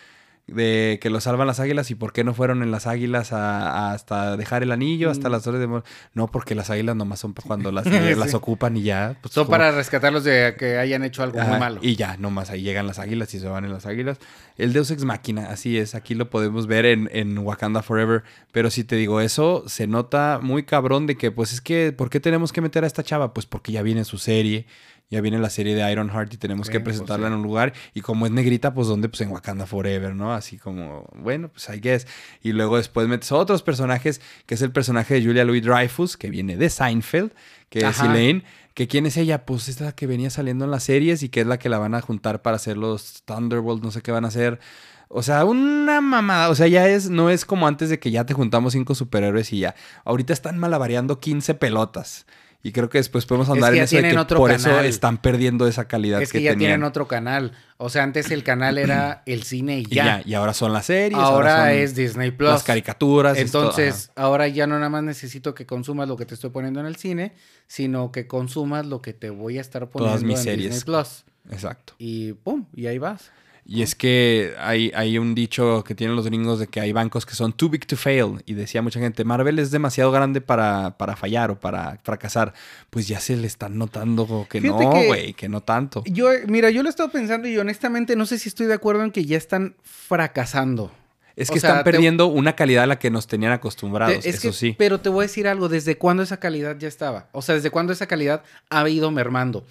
de 0.49 0.99
que 1.00 1.11
lo 1.11 1.21
salvan 1.21 1.47
las 1.47 1.61
águilas 1.61 1.90
y 1.90 1.95
por 1.95 2.12
qué 2.12 2.25
no 2.25 2.35
fueron 2.35 2.62
en 2.62 2.71
las 2.71 2.87
águilas 2.87 3.33
a- 3.33 3.71
a 3.71 3.93
hasta 3.93 4.37
dejar 4.37 4.62
el 4.62 4.73
anillo, 4.73 5.11
hasta 5.11 5.28
Mm. 5.28 5.33
las 5.33 5.47
horas 5.47 5.61
de... 5.61 5.83
No, 6.14 6.28
porque 6.28 6.55
las 6.55 6.71
águilas 6.71 6.97
nomás 6.97 7.21
son 7.21 7.35
cuando 7.35 7.71
las, 7.71 7.85
Sí. 7.88 8.14
las 8.17 8.35
ocupan 8.35 8.76
y 8.76 8.83
ya. 8.83 9.17
pues, 9.21 9.35
Son 9.35 9.45
como- 9.45 9.52
para 9.59 9.71
rescatarlos 9.73 10.25
de 10.25 10.57
que 10.59 10.78
hayan 10.78 11.05
hecho 11.05 11.23
algo 11.23 11.38
muy 11.40 11.59
malo. 11.59 11.81
Y 11.83 11.97
ya, 11.97 12.17
nomás 12.17 12.50
ahí 12.50 12.62
llegan 12.62 12.87
las 12.87 12.99
águilas 12.99 13.33
y 13.35 13.40
se 13.40 13.47
van 13.47 13.64
en 13.67 13.73
las 13.73 13.87
águilas. 13.87 14.19
El 14.57 14.73
Deus 14.73 14.90
Ex 14.90 15.05
Máquina, 15.05 15.50
así 15.50 15.78
es, 15.78 15.95
aquí 15.95 16.14
lo 16.14 16.31
podemos 16.31 16.67
ver 16.67 16.87
en, 16.87 17.09
en 17.12 17.37
Wakanda 17.38 17.83
Forever. 17.83 18.25
Pero 18.50 18.71
si 18.71 18.85
te 18.85 18.97
digo 18.97 19.21
eso, 19.21 19.64
se 19.67 19.87
nota 19.87 20.40
muy 20.43 20.62
cabrón 20.64 21.07
de 21.07 21.17
que, 21.17 21.31
pues 21.31 21.52
es 21.52 21.61
que, 21.61 21.93
¿por 21.93 22.11
qué 22.11 22.21
tenemos 22.21 22.52
que 22.52 22.61
meter 22.61 22.85
a 22.85 22.87
esta 22.87 23.02
chava? 23.02 23.35
Pues 23.35 23.47
porque 23.47 23.71
ya 23.73 23.83
viene 23.83 24.05
su 24.05 24.19
serie, 24.19 24.67
ya 25.11 25.21
viene 25.21 25.38
la 25.38 25.50
serie 25.50 25.75
de 25.75 25.91
Ironheart 25.91 26.35
y 26.35 26.37
tenemos 26.37 26.69
que 26.69 26.81
pues 26.81 26.97
presentarla 26.97 27.29
sí. 27.29 27.33
en 27.33 27.38
un 27.38 27.43
lugar. 27.43 27.73
Y 27.95 28.03
como 28.03 28.27
es 28.27 28.33
negrita, 28.33 28.75
pues 28.75 28.88
¿dónde? 28.88 29.09
Pues 29.09 29.21
en 29.23 29.31
Wakanda 29.31 29.67
Forever, 29.67 30.15
¿no? 30.15 30.35
Así 30.35 30.59
como, 30.59 31.09
bueno, 31.15 31.49
pues 31.49 31.69
I 31.69 31.81
guess. 31.81 32.07
Y 32.43 32.53
luego 32.53 32.77
después 32.77 33.09
metes 33.09 33.33
a 33.33 33.37
otros 33.37 33.62
personajes, 33.62 34.21
que 34.47 34.55
es 34.55 34.62
el 34.62 34.71
personaje 34.71 35.15
de 35.15 35.25
Julia 35.25 35.45
Louis 35.45 35.62
Dreyfus, 35.62 36.17
que 36.17 36.31
viene 36.31 36.57
de 36.57 36.69
Seinfeld, 36.69 37.33
que 37.71 37.85
Ajá. 37.85 38.05
es 38.05 38.11
Elaine. 38.11 38.45
¿Que 38.75 38.87
quién 38.87 39.07
es 39.07 39.17
ella? 39.17 39.45
Pues 39.45 39.69
es 39.69 39.81
la 39.81 39.91
que 39.91 40.07
venía 40.07 40.31
saliendo 40.31 40.65
en 40.65 40.71
las 40.71 40.85
series 40.85 41.25
y 41.25 41.31
que 41.31 41.41
es 41.41 41.47
la 41.49 41.59
que 41.59 41.69
la 41.69 41.79
van 41.79 41.97
a 41.97 42.00
juntar 42.00 42.43
para 42.43 42.57
hacer 42.57 42.77
los 42.77 43.25
Thunderbolts, 43.25 43.83
no 43.83 43.91
sé 43.91 44.03
qué 44.03 44.12
van 44.12 44.25
a 44.25 44.29
hacer. 44.29 44.61
O 45.09 45.23
sea, 45.23 45.45
una 45.45 46.00
mamada. 46.00 46.49
O 46.50 46.55
sea, 46.55 46.69
ya 46.69 46.87
es, 46.87 47.11
no 47.11 47.31
es 47.31 47.45
como 47.45 47.67
antes 47.67 47.88
de 47.88 47.99
que 47.99 48.11
ya 48.11 48.25
te 48.25 48.35
juntamos 48.35 48.75
cinco 48.75 48.95
superhéroes 48.95 49.53
y 49.53 49.61
ya. 49.61 49.75
Ahorita 50.05 50.33
están 50.33 50.59
malabareando 50.59 51.19
15 51.19 51.55
pelotas. 51.55 52.27
Y 52.61 52.73
creo 52.73 52.88
que 52.88 52.99
después 52.99 53.25
podemos 53.25 53.47
Es 53.49 53.55
andar 53.55 53.71
que 53.73 53.79
en 53.79 53.81
ya 53.81 53.85
eso 53.85 53.97
de 53.97 54.03
que 54.03 54.35
por 54.37 54.50
canal. 54.50 54.79
eso 54.81 54.81
están 54.88 55.19
perdiendo 55.19 55.69
esa 55.69 55.87
calidad 55.87 56.21
es 56.21 56.33
que, 56.33 56.38
que, 56.38 56.45
ya 56.45 56.50
tenían. 56.50 56.71
tienen 56.71 56.85
otro 56.85 57.07
canal. 57.07 57.53
O 57.77 57.88
sea, 57.88 58.03
antes 58.03 58.33
el 58.33 58.43
canal 58.43 58.79
era 58.79 59.23
el 59.27 59.45
cine 59.45 59.79
y 59.79 59.83
Y 59.83 59.95
ya. 59.95 60.05
ya. 60.05 60.23
Y 60.27 60.35
ahora 60.35 60.53
son 60.55 60.73
las 60.73 60.87
series. 60.87 61.19
ahora 61.19 61.73
es 61.73 61.95
Disney 61.95 62.33
Plus. 62.33 62.50
las 62.50 62.65
caricaturas. 62.65 63.38
Entonces, 63.38 64.11
ahora 64.17 64.49
ya 64.49 64.67
no 64.67 64.75
nada 64.77 64.91
más 64.91 65.05
necesito 65.05 65.55
que 65.55 65.67
consumas 65.67 66.09
lo 66.09 66.17
que 66.17 66.27
te 66.27 66.35
estoy 66.35 66.50
poniendo 66.50 66.81
en 66.81 66.87
el 66.87 66.97
cine, 66.97 67.35
sino 67.69 68.11
que 68.11 68.27
consumas 68.27 68.87
lo 68.87 69.03
que 69.03 69.12
te 69.12 69.31
voy 69.31 69.59
a 69.59 69.61
estar 69.61 69.88
poniendo 69.88 70.17
Todas 70.17 70.25
mis 70.25 70.38
en 70.38 70.45
series. 70.45 70.75
Disney 70.75 70.85
Plus. 70.85 71.25
exacto. 71.50 71.95
Y 71.99 72.33
pum, 72.33 72.67
y 72.75 72.87
ahí 72.87 72.99
vas. 72.99 73.31
Y 73.71 73.83
es 73.83 73.95
que 73.95 74.55
hay, 74.59 74.91
hay 74.95 75.19
un 75.19 75.35
dicho 75.35 75.85
que 75.87 75.95
tienen 75.95 76.17
los 76.17 76.25
gringos 76.25 76.59
de 76.59 76.69
que 76.69 76.81
hay 76.81 76.93
bancos 76.93 77.27
que 77.27 77.35
son 77.35 77.53
too 77.53 77.69
big 77.69 77.87
to 77.87 77.97
fail. 77.99 78.43
Y 78.47 78.55
decía 78.55 78.81
mucha 78.81 78.99
gente, 78.99 79.25
Marvel 79.25 79.59
es 79.59 79.71
demasiado 79.71 80.11
grande 80.11 80.41
para, 80.41 80.97
para 80.97 81.17
fallar 81.17 81.51
o 81.51 81.61
para 81.61 81.99
fracasar. 82.03 82.55
Pues 82.89 83.07
ya 83.07 83.21
se 83.21 83.37
le 83.37 83.47
están 83.47 83.77
notando 83.77 84.47
que 84.49 84.63
Fíjate 84.63 84.85
no, 84.85 84.91
que- 84.95 85.07
güey, 85.07 85.35
que 85.35 85.51
no 85.51 85.61
tanto. 85.61 86.03
Yo, 86.07 86.31
mira, 86.47 86.71
yo 86.71 86.83
lo 86.83 86.89
he 86.89 86.91
estado 86.91 87.11
pensando 87.11 87.47
y 87.47 87.59
honestamente 87.59 88.17
no 88.17 88.25
sé 88.25 88.39
si 88.39 88.49
estoy 88.49 88.65
de 88.67 88.73
acuerdo 88.75 89.05
en 89.05 89.11
que 89.11 89.27
ya 89.27 89.37
están 89.37 89.77
fracasando. 89.83 90.91
Es 91.37 91.51
o 91.51 91.53
que 91.53 91.61
sea, 91.61 91.71
están 91.71 91.85
te- 91.85 91.93
perdiendo 91.93 92.27
una 92.27 92.57
calidad 92.57 92.83
a 92.85 92.87
la 92.89 92.99
que 92.99 93.11
nos 93.11 93.29
tenían 93.29 93.53
acostumbrados, 93.53 94.21
Te- 94.25 94.31
es 94.31 94.37
eso 94.37 94.49
que- 94.49 94.55
sí. 94.55 94.75
Pero 94.77 94.99
te 95.01 95.09
voy 95.09 95.21
a 95.25 95.27
decir 95.29 95.47
algo, 95.47 95.69
¿desde 95.69 95.97
cuándo 95.97 96.25
esa 96.25 96.41
calidad 96.41 96.77
ya 96.79 96.89
estaba? 96.89 97.29
O 97.33 97.43
sea, 97.43 97.55
¿desde 97.55 97.71
cuándo 97.71 97.93
esa 97.93 98.07
calidad 98.09 98.43
ha 98.71 98.89
ido 98.89 99.11
mermando? 99.13 99.65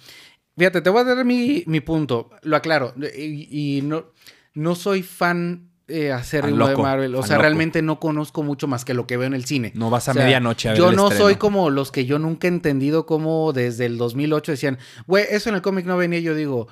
Fíjate, 0.58 0.82
te 0.82 0.90
voy 0.90 1.00
a 1.00 1.04
dar 1.04 1.24
mi, 1.24 1.62
mi 1.66 1.80
punto, 1.80 2.30
lo 2.42 2.56
aclaro, 2.56 2.92
y, 3.16 3.78
y 3.78 3.82
no, 3.82 4.06
no 4.54 4.74
soy 4.74 5.02
fan 5.02 5.68
eh, 5.88 6.14
de 6.32 6.50
loco, 6.50 6.82
Marvel, 6.82 7.14
o 7.14 7.22
sea, 7.22 7.36
loco. 7.36 7.42
realmente 7.42 7.80
no 7.80 7.98
conozco 7.98 8.42
mucho 8.42 8.66
más 8.66 8.84
que 8.84 8.92
lo 8.92 9.06
que 9.06 9.16
veo 9.16 9.26
en 9.26 9.34
el 9.34 9.44
cine. 9.46 9.72
No 9.74 9.88
vas 9.88 10.08
a 10.08 10.10
O 10.10 10.14
sea, 10.14 10.24
medianoche 10.24 10.68
a 10.68 10.72
ver 10.72 10.78
Yo 10.78 10.90
el 10.90 10.96
no 10.96 11.04
estreno. 11.04 11.24
soy 11.24 11.36
como 11.36 11.70
los 11.70 11.90
que 11.90 12.04
yo 12.04 12.18
nunca 12.18 12.46
he 12.46 12.50
entendido 12.50 13.06
cómo 13.06 13.52
desde 13.54 13.86
el 13.86 13.96
2008 13.96 14.52
decían, 14.52 14.78
güey, 15.06 15.24
eso 15.30 15.48
en 15.48 15.54
el 15.54 15.62
cómic 15.62 15.86
no 15.86 15.96
venía. 15.96 16.20
Yo 16.20 16.34
digo, 16.34 16.68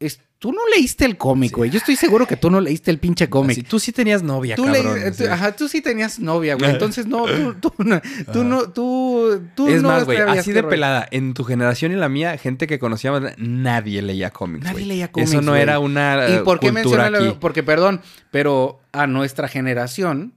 es- 0.00 0.20
tú 0.38 0.52
no 0.52 0.60
leíste 0.74 1.04
el 1.06 1.16
cómic, 1.16 1.56
güey. 1.56 1.70
Yo 1.70 1.78
estoy 1.78 1.96
seguro 1.96 2.26
que 2.26 2.36
tú 2.36 2.50
no 2.50 2.60
leíste 2.60 2.90
el 2.90 2.98
pinche 2.98 3.28
cómic. 3.30 3.52
Así, 3.58 3.62
tú 3.62 3.78
sí 3.80 3.92
tenías 3.92 4.22
novia, 4.22 4.54
Tú, 4.54 4.64
cabrón. 4.66 4.94
le- 5.00 5.06
así. 5.08 5.24
tú- 5.24 5.30
ajá, 5.30 5.52
tú 5.52 5.68
sí 5.68 5.80
tenías 5.80 6.18
novia, 6.18 6.54
güey. 6.56 6.70
Entonces, 6.70 7.06
no, 7.06 7.24
tú, 7.24 7.54
tú, 7.54 7.72
no, 7.84 8.00
tú, 8.32 8.44
no, 8.44 8.68
tú, 8.70 9.42
tú 9.54 9.68
es 9.68 9.82
no 9.82 9.88
más, 9.88 10.04
güey, 10.04 10.18
así 10.18 10.52
de 10.52 10.60
rollo. 10.60 10.70
pelada. 10.70 11.08
En 11.10 11.32
tu 11.32 11.44
generación 11.44 11.92
y 11.92 11.96
la 11.96 12.08
mía, 12.10 12.36
gente 12.36 12.66
que 12.66 12.78
conocíamos, 12.78 13.22
nadie 13.38 14.02
leía 14.02 14.30
cómics. 14.30 14.64
Nadie 14.66 14.84
leía 14.84 15.10
cómics, 15.10 15.30
Eso 15.32 15.40
no 15.40 15.56
era 15.56 15.78
una 15.78 16.26
¿Y 16.28 16.32
eh, 16.34 16.38
por 16.40 16.60
qué 16.60 16.68
cultura 16.70 16.72
mencionarlo? 17.04 17.30
aquí. 17.30 17.38
Porque, 17.40 17.62
perdón, 17.62 18.02
pero 18.30 18.80
a 18.92 19.06
nuestra 19.06 19.48
generación 19.48 20.34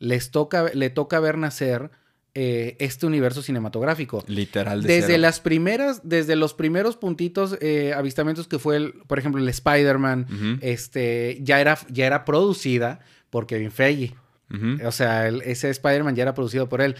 les 0.00 0.30
toca, 0.32 0.64
le 0.74 0.90
toca 0.90 1.20
ver 1.20 1.38
nacer 1.38 1.90
eh, 2.38 2.76
este 2.78 3.06
universo 3.06 3.40
cinematográfico. 3.42 4.22
Literal 4.28 4.82
de 4.82 4.88
Desde 4.88 5.06
cero. 5.06 5.18
las 5.22 5.40
primeras, 5.40 6.00
desde 6.04 6.36
los 6.36 6.52
primeros 6.54 6.96
puntitos, 6.96 7.56
eh, 7.62 7.94
avistamientos 7.96 8.46
que 8.46 8.58
fue, 8.58 8.76
el, 8.76 8.92
por 9.06 9.18
ejemplo, 9.18 9.40
el 9.42 9.48
Spider-Man, 9.48 10.58
este, 10.60 11.38
ya 11.42 11.60
era, 11.60 11.78
ya 11.90 12.06
era 12.06 12.24
producida 12.26 13.00
por 13.30 13.46
Kevin 13.46 13.70
Feige. 13.72 14.14
O 14.84 14.92
sea, 14.92 15.26
el- 15.26 15.42
ese 15.42 15.70
Spider-Man 15.70 16.14
ya 16.14 16.22
era 16.22 16.34
producido 16.34 16.68
por 16.68 16.80
él. 16.80 16.94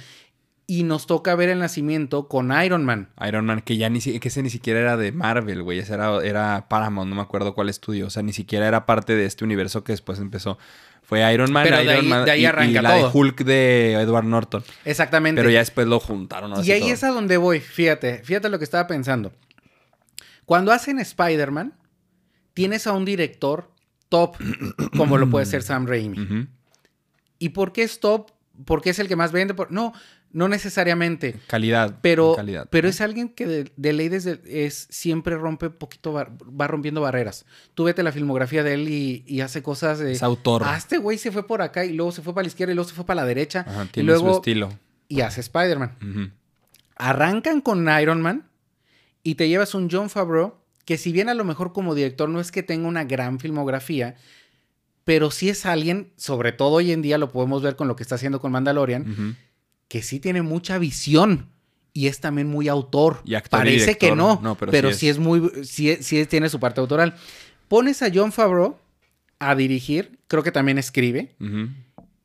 Y 0.68 0.82
nos 0.82 1.06
toca 1.06 1.34
ver 1.36 1.48
el 1.48 1.60
nacimiento 1.60 2.26
con 2.26 2.50
Iron 2.60 2.84
Man. 2.84 3.10
Iron 3.26 3.46
Man, 3.46 3.60
que 3.60 3.76
ya 3.76 3.88
ni 3.88 4.00
que 4.00 4.26
ese 4.28 4.42
ni 4.42 4.50
siquiera 4.50 4.80
era 4.80 4.96
de 4.96 5.12
Marvel, 5.12 5.62
güey. 5.62 5.78
Ese 5.78 5.94
era, 5.94 6.18
era 6.24 6.66
Paramount, 6.68 7.08
no 7.08 7.14
me 7.14 7.22
acuerdo 7.22 7.54
cuál 7.54 7.68
estudio. 7.68 8.08
O 8.08 8.10
sea, 8.10 8.24
ni 8.24 8.32
siquiera 8.32 8.66
era 8.66 8.84
parte 8.84 9.14
de 9.14 9.26
este 9.26 9.44
universo 9.44 9.84
que 9.84 9.92
después 9.92 10.18
empezó. 10.18 10.58
Fue 11.04 11.32
Iron 11.32 11.52
Man, 11.52 11.62
Pero 11.62 11.76
de 11.76 11.84
Iron 11.84 11.96
ahí- 11.98 12.08
Man 12.08 12.24
de 12.24 12.30
ahí 12.32 12.40
y- 12.40 12.42
y, 12.42 12.46
arranca 12.46 12.82
la 12.82 12.96
todo. 12.96 13.10
de 13.12 13.16
Hulk 13.18 13.44
de 13.44 13.92
Edward 13.92 14.24
Norton. 14.24 14.64
Exactamente. 14.84 15.40
Pero 15.40 15.50
ya 15.52 15.60
después 15.60 15.86
lo 15.86 16.00
juntaron. 16.00 16.52
y 16.64 16.70
ahí 16.72 16.80
todo. 16.80 16.90
es 16.92 17.04
a 17.04 17.08
donde 17.10 17.36
voy. 17.36 17.60
Fíjate, 17.60 18.24
fíjate 18.24 18.48
lo 18.48 18.58
que 18.58 18.64
estaba 18.64 18.88
pensando. 18.88 19.32
Cuando 20.46 20.72
hacen 20.72 20.98
Spider-Man, 20.98 21.74
tienes 22.54 22.88
a 22.88 22.92
un 22.92 23.04
director 23.04 23.70
top, 24.08 24.36
como 24.96 25.16
lo 25.18 25.30
puede 25.30 25.46
ser 25.46 25.62
Sam 25.62 25.86
Raimi. 25.86 26.48
¿Y 27.38 27.50
por 27.50 27.72
qué 27.72 27.84
es 27.84 28.00
top? 28.00 28.32
Porque 28.64 28.90
es 28.90 28.98
el 28.98 29.06
que 29.06 29.14
más 29.16 29.30
vende. 29.32 29.54
Por- 29.54 29.70
No, 29.70 29.92
no 30.32 30.48
necesariamente. 30.48 31.34
Calidad. 31.46 31.98
Pero, 32.02 32.34
calidad. 32.36 32.68
pero 32.70 32.88
es 32.88 33.00
alguien 33.00 33.28
que 33.28 33.46
de, 33.46 33.72
de 33.76 33.92
ley 33.92 34.08
desde 34.08 34.40
es 34.66 34.86
siempre 34.90 35.36
rompe 35.36 35.70
poquito, 35.70 36.12
bar- 36.12 36.32
va 36.42 36.66
rompiendo 36.66 37.00
barreras. 37.00 37.46
Tú 37.74 37.84
vete 37.84 38.02
la 38.02 38.12
filmografía 38.12 38.62
de 38.62 38.74
él 38.74 38.88
y, 38.88 39.24
y 39.26 39.40
hace 39.40 39.62
cosas 39.62 39.98
de... 39.98 40.12
Es 40.12 40.22
autor. 40.22 40.62
Ah, 40.64 40.76
este 40.76 40.98
güey 40.98 41.16
se 41.18 41.32
fue 41.32 41.46
por 41.46 41.62
acá 41.62 41.84
y 41.84 41.92
luego 41.92 42.12
se 42.12 42.22
fue 42.22 42.34
para 42.34 42.42
la 42.44 42.48
izquierda 42.48 42.72
y 42.72 42.74
luego 42.74 42.88
se 42.88 42.94
fue 42.94 43.06
para 43.06 43.22
la 43.22 43.26
derecha. 43.26 43.64
Ajá, 43.66 43.84
y 43.84 43.88
tiene 43.88 44.06
luego 44.08 44.30
su 44.32 44.36
estilo. 44.36 44.72
y 45.08 45.20
hace 45.22 45.40
Spider-Man. 45.40 46.32
Arrancan 46.96 47.60
con 47.60 47.86
Iron 48.00 48.20
Man 48.22 48.46
y 49.22 49.34
te 49.34 49.48
llevas 49.48 49.74
un 49.74 49.88
John 49.90 50.08
Favreau 50.10 50.54
que 50.84 50.96
si 50.98 51.12
bien 51.12 51.28
a 51.28 51.34
lo 51.34 51.44
mejor 51.44 51.72
como 51.72 51.94
director 51.94 52.28
no 52.28 52.40
es 52.40 52.52
que 52.52 52.62
tenga 52.62 52.86
una 52.88 53.04
gran 53.04 53.40
filmografía, 53.40 54.14
pero 55.04 55.30
sí 55.30 55.48
es 55.48 55.66
alguien, 55.66 56.12
sobre 56.16 56.52
todo 56.52 56.74
hoy 56.74 56.92
en 56.92 57.02
día 57.02 57.18
lo 57.18 57.30
podemos 57.32 57.60
ver 57.62 57.74
con 57.76 57.88
lo 57.88 57.96
que 57.96 58.02
está 58.04 58.14
haciendo 58.14 58.40
con 58.40 58.52
Mandalorian, 58.52 59.10
Ujú. 59.10 59.34
Que 59.88 60.02
sí 60.02 60.20
tiene 60.20 60.42
mucha 60.42 60.78
visión 60.78 61.48
y 61.92 62.08
es 62.08 62.20
también 62.20 62.48
muy 62.48 62.68
autor. 62.68 63.22
Y 63.24 63.34
actor 63.34 63.60
y 63.60 63.62
Parece 63.62 63.78
director. 63.86 64.10
que 64.10 64.16
no, 64.16 64.40
No, 64.42 64.54
pero 64.56 64.72
pero, 64.72 64.92
sí 64.92 64.98
sí, 65.00 65.08
es. 65.08 65.18
muy, 65.18 65.50
sí, 65.64 65.96
sí 66.00 66.26
tiene 66.26 66.48
su 66.48 66.60
parte 66.60 66.80
autoral. 66.80 67.14
Pones 67.68 68.02
a 68.02 68.08
John 68.12 68.32
Favreau 68.32 68.78
a 69.38 69.54
dirigir, 69.54 70.18
creo 70.28 70.42
que 70.42 70.52
también 70.52 70.78
escribe, 70.78 71.34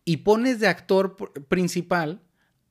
y 0.06 0.18
pones 0.18 0.60
de 0.60 0.68
actor 0.68 1.15
pr- 1.18 1.46
principal 1.46 2.22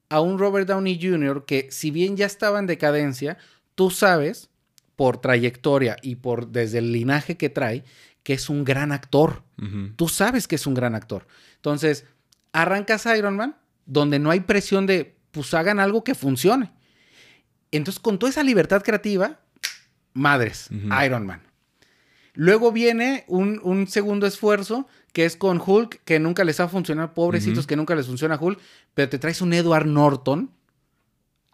a 0.09 0.21
un 0.21 0.39
Robert 0.39 0.67
Downey 0.69 0.99
Jr. 1.01 1.45
que 1.47 1.69
si 1.71 1.91
bien 1.91 2.17
ya 2.17 2.27
estaba 2.27 2.59
en 2.59 2.67
decadencia, 2.67 3.39
tú 3.75 3.91
sabes 3.91 4.51
por 4.97 5.21
trayectoria 5.21 5.97
y 6.03 6.17
por 6.17 6.49
desde 6.49 6.79
el 6.79 6.93
linaje 6.93 7.37
que 7.37 7.49
trae 7.49 7.85
que 8.23 8.35
es 8.35 8.51
un 8.51 8.65
gran 8.65 8.93
actor. 8.93 9.43
Tú 9.97 10.09
sabes 10.09 10.47
que 10.47 10.57
es 10.57 10.67
un 10.67 10.75
gran 10.75 10.95
actor. 10.95 11.27
Entonces, 11.57 12.05
arrancas 12.53 13.07
Iron 13.17 13.37
Man 13.37 13.57
donde 13.91 14.21
no 14.21 14.31
hay 14.31 14.41
presión 14.41 14.87
de 14.87 15.17
pues 15.33 15.53
hagan 15.53 15.81
algo 15.81 16.05
que 16.05 16.15
funcione. 16.15 16.73
Entonces, 17.73 18.01
con 18.01 18.19
toda 18.19 18.31
esa 18.31 18.43
libertad 18.43 18.83
creativa, 18.83 19.41
madres. 20.13 20.69
Iron 21.05 21.27
Man. 21.27 21.43
Luego 22.35 22.73
viene 22.73 23.25
un, 23.27 23.61
un 23.63 23.89
segundo 23.89 24.27
esfuerzo 24.27 24.87
que 25.13 25.25
es 25.25 25.37
con 25.37 25.61
Hulk, 25.65 26.03
que 26.05 26.21
nunca 26.21 26.45
les 26.45 26.61
ha 26.61 26.69
funcionado, 26.69 27.13
pobrecitos 27.15 27.67
que 27.67 27.75
nunca 27.75 27.97
les 27.97 28.07
funciona 28.07 28.39
Hulk, 28.41 28.59
pero 28.95 29.09
te 29.09 29.19
traes 29.19 29.41
un 29.41 29.53
Edward 29.53 29.87
Norton 29.87 30.53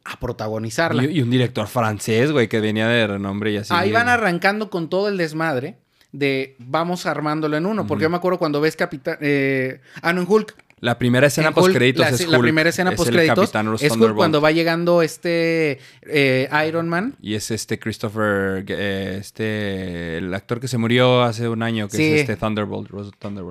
a 0.05 0.21
protagonizarla. 0.21 1.05
Y, 1.05 1.19
y 1.19 1.23
un 1.23 1.31
director 1.31 1.67
francés, 1.67 2.33
güey, 2.33 2.49
que 2.49 2.61
venía 2.61 2.87
de 2.87 3.07
renombre 3.07 3.53
y 3.53 3.57
así. 3.57 3.73
Ahí 3.75 3.93
van 3.93 4.09
arrancando 4.09 4.69
con 4.69 4.91
todo 4.91 5.09
el 5.09 5.17
desmadre 5.17 5.79
de 6.13 6.55
vamos 6.59 7.07
armándolo 7.07 7.57
en 7.57 7.67
uno, 7.67 7.87
porque 7.87 8.03
yo 8.03 8.11
me 8.11 8.17
acuerdo 8.17 8.39
cuando 8.39 8.61
ves 8.61 8.77
Capitán... 8.77 9.17
eh, 9.21 9.81
ah, 10.03 10.13
no, 10.13 10.21
en 10.21 10.27
Hulk. 10.29 10.66
La 10.81 10.99
primera 10.99 11.29
escena 11.29 11.49
En 11.49 11.55
Hulk, 11.55 11.65
post 11.65 11.75
créditos 11.75 12.03
la, 12.05 12.11
es 12.11 12.21
la 12.29 12.37
Hulk, 12.37 12.43
primera 12.43 12.69
escena 12.69 12.91
es 12.91 13.01
es 13.01 13.93
Hulk 13.97 14.15
cuando 14.15 14.43
va 14.43 14.53
llegando 14.53 15.01
este 15.01 15.79
eh, 16.03 16.51
Iron 16.69 16.87
Man. 16.91 17.17
Y 17.23 17.33
es 17.35 17.51
este 17.51 17.79
Christopher, 17.79 18.63
eh, 18.69 19.17
este, 19.19 20.19
el 20.19 20.35
actor 20.35 20.61
que 20.61 20.69
se 20.69 20.77
murió 20.77 21.23
hace 21.23 21.49
un 21.49 21.63
año, 21.63 21.89
que 21.89 21.97
Sí. 21.97 22.03
es 22.13 22.21
este 22.21 22.37
Thunderbolt. 22.37 22.91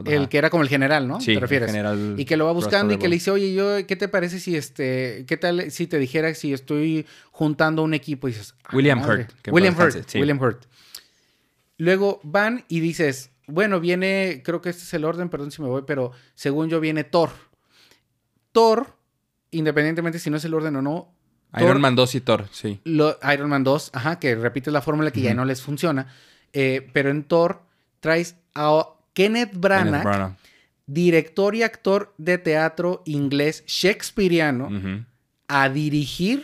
El 0.08 0.17
ajá. 0.20 0.29
que 0.29 0.38
era 0.38 0.51
como 0.51 0.62
el 0.62 0.70
general, 0.70 1.08
¿no? 1.08 1.20
Sí, 1.20 1.34
¿Te 1.34 1.39
refieres? 1.39 1.70
el 1.70 1.75
general 1.75 2.13
Y 2.15 2.25
que 2.25 2.38
lo 2.38 2.46
va 2.46 2.51
buscando 2.51 2.94
y 2.94 2.98
que 2.98 3.08
le 3.08 3.15
dice, 3.15 3.32
oye, 3.32 3.55
yo, 3.55 3.88
¿qué 3.88 3.96
te 3.96 4.08
parece 4.08 4.39
si 4.39 4.55
este, 4.55 5.25
qué 5.27 5.36
tal 5.38 5.72
si 5.72 5.88
te 5.88 5.98
dijera 5.98 6.32
si 6.36 6.53
estoy 6.53 7.08
juntando 7.32 7.82
un 7.82 7.96
equipo? 7.96 8.27
Y 8.27 8.34
dices, 8.34 8.53
"Ah, 8.65 8.70
William 8.75 9.00
madre". 9.01 9.24
Hurt, 9.24 9.48
William 9.51 9.75
Hurt, 9.75 10.08
sí. 10.08 10.20
William 10.20 10.39
Hurt. 10.39 10.65
Luego 11.77 12.20
van 12.22 12.65
y 12.67 12.82
dices, 12.82 13.32
bueno, 13.47 13.79
viene, 13.79 14.41
creo 14.43 14.61
que 14.61 14.69
este 14.69 14.83
es 14.83 14.93
el 14.93 15.05
orden, 15.05 15.29
perdón 15.29 15.51
si 15.51 15.61
me 15.61 15.67
voy, 15.67 15.84
pero 15.86 16.12
según 16.34 16.69
yo 16.69 16.79
viene 16.79 17.03
Thor. 17.03 17.29
Thor, 18.51 18.95
independientemente 19.51 20.19
si 20.19 20.29
no 20.29 20.38
es 20.38 20.45
el 20.45 20.53
orden 20.53 20.75
o 20.77 20.81
no, 20.81 21.12
Iron 21.58 21.79
Man 21.79 21.95
2 21.95 22.15
y 22.15 22.21
Thor, 22.21 22.47
sí. 22.51 22.81
lo- 22.84 23.17
Iron 23.34 23.49
Man 23.49 23.63
2, 23.63 23.91
ajá, 23.93 24.19
que 24.19 24.36
repites 24.36 24.73
la 24.73 24.81
fórmula 24.81 25.12
que 25.12 25.21
ya 25.21 25.34
no 25.34 25.45
les 25.45 25.62
funciona. 25.62 26.08
Eh, 26.51 26.89
pero 26.91 27.10
en 27.10 27.23
Thor 27.23 27.62
traes 28.01 28.36
a 28.53 28.86
Kenneth 29.13 29.51
Branagh, 29.55 29.86
Kenneth 29.91 30.03
Branagh. 30.03 30.38
director 30.86 31.55
y 31.55 31.63
actor 31.63 32.13
de 32.17 32.38
teatro 32.39 33.03
inglés 33.05 33.63
shakespeariano, 33.67 34.69
a 35.47 35.69
dirigir 35.69 36.43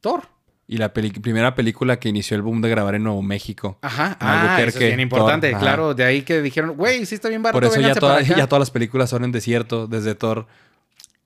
Thor. 0.00 0.28
Y 0.68 0.78
la 0.78 0.92
primera 0.92 1.54
película 1.54 1.98
que 2.00 2.08
inició 2.08 2.34
el 2.36 2.42
boom 2.42 2.60
de 2.60 2.68
grabar 2.68 2.96
en 2.96 3.04
Nuevo 3.04 3.22
México. 3.22 3.78
Ajá, 3.82 4.16
ah, 4.20 4.58
eso 4.60 4.78
es 4.80 4.84
bien 4.86 4.98
importante, 4.98 5.50
Thor, 5.52 5.60
claro, 5.60 5.94
de 5.94 6.02
ahí 6.04 6.22
que 6.22 6.42
dijeron, 6.42 6.76
güey, 6.76 7.06
sí 7.06 7.14
está 7.14 7.28
bien 7.28 7.40
barato, 7.42 7.56
Por 7.58 7.64
eso 7.64 7.74
ya, 7.74 7.78
vénganse 7.78 8.00
toda- 8.00 8.14
para 8.16 8.24
acá". 8.26 8.36
ya 8.36 8.46
todas 8.48 8.60
las 8.60 8.70
películas 8.72 9.08
son 9.10 9.22
en 9.22 9.30
desierto, 9.30 9.86
desde 9.86 10.16
Thor. 10.16 10.46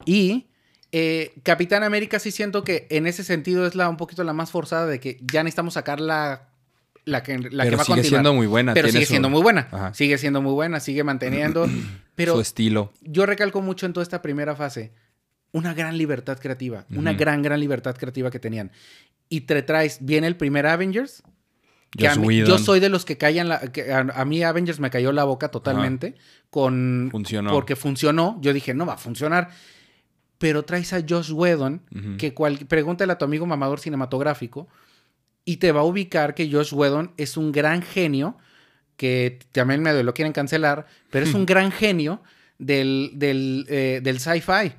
Y 0.05 0.47
eh, 0.93 1.33
Capitán 1.43 1.83
América 1.85 2.19
sí 2.19 2.31
siento 2.31 2.65
que 2.65 2.87
en 2.91 3.07
ese 3.07 3.25
sentido 3.25 3.67
es 3.67 3.75
la 3.75 3.89
un 3.89 3.97
poquito 3.97 4.25
la 4.25 4.33
más 4.33 4.51
forzada 4.51 4.87
de 4.87 5.01
que 5.01 5.19
ya 5.23 5.43
necesitamos 5.43 5.75
sacar 5.75 6.01
la, 6.01 6.49
la 7.05 7.23
que, 7.23 7.39
la 7.39 7.65
que 7.65 7.71
pero 7.71 7.77
va 7.79 7.83
a 7.83 7.87
sigue 7.87 7.97
continuar. 7.97 8.05
siendo 8.05 8.35
muy 8.35 8.47
buena. 8.47 8.75
pero 8.75 8.89
sigue 8.89 9.07
su- 9.07 9.11
siendo 9.11 9.31
muy 9.31 9.41
buena. 9.43 9.69
Ajá. 9.71 9.95
Sigue 9.95 10.19
siendo 10.19 10.43
muy 10.43 10.53
buena, 10.53 10.81
sigue 10.81 11.03
manteniendo. 11.05 11.67
pero 12.15 12.35
su 12.35 12.41
estilo. 12.43 12.93
yo 13.03 13.25
recalco 13.25 13.63
mucho 13.63 13.87
en 13.87 13.93
toda 13.95 14.03
esta 14.03 14.21
primera 14.21 14.55
fase 14.55 14.93
una 15.53 15.75
gran 15.75 15.97
libertad 15.99 16.39
creativa, 16.39 16.87
una 16.91 17.13
gran, 17.15 17.43
gran 17.43 17.59
libertad 17.61 17.97
creativa 17.97 18.31
que 18.31 18.39
tenían. 18.39 18.71
Y 19.29 19.43
te 19.43 19.63
traes, 19.63 19.99
viene 20.01 20.27
el 20.27 20.37
primer 20.37 20.67
Avengers. 20.67 21.23
Que 21.97 22.09
mí- 22.17 22.27
Whedon. 22.27 22.49
yo 22.49 22.59
soy 22.59 22.79
de 22.81 22.89
los 22.89 23.05
que 23.05 23.17
callan 23.19 23.49
la. 23.49 23.61
Que 23.73 23.93
a, 23.93 23.99
a 24.01 24.25
mí 24.25 24.43
Avengers 24.45 24.79
me 24.79 24.91
cayó 24.91 25.11
la 25.13 25.25
boca 25.25 25.49
totalmente. 25.51 26.15
Con. 26.51 27.09
Funcionó. 27.11 27.51
Porque 27.51 27.75
funcionó. 27.77 28.39
Yo 28.41 28.53
dije, 28.53 28.75
no 28.75 28.87
va 28.87 28.95
a 28.95 28.99
funcionar. 28.99 29.51
Pero 30.39 30.63
traes 30.65 30.93
a 30.93 31.03
Josh 31.07 31.33
Whedon, 31.33 31.83
que 32.17 32.33
cual, 32.33 32.59
pregúntale 32.67 33.13
a 33.13 33.19
tu 33.19 33.25
amigo 33.27 33.45
mamador 33.45 33.79
cinematográfico, 33.81 34.69
y 35.45 35.57
te 35.59 35.71
va 35.73 35.81
a 35.81 35.85
ubicar 35.85 36.35
que 36.35 36.51
Josh 36.51 36.73
Whedon 36.73 37.13
es 37.19 37.37
un 37.37 37.53
gran 37.53 37.83
genio, 37.83 38.39
que 38.97 39.39
también 39.53 39.83
me 39.83 40.03
lo 40.03 40.15
quieren 40.15 40.33
cancelar, 40.33 40.87
pero 41.11 41.27
es 41.27 41.35
un 41.35 41.45
gran 41.47 41.71
genio 41.73 42.23
del, 42.59 43.11
del, 43.17 43.67
eh, 43.69 44.01
del 44.03 44.19
sci-fi. 44.19 44.73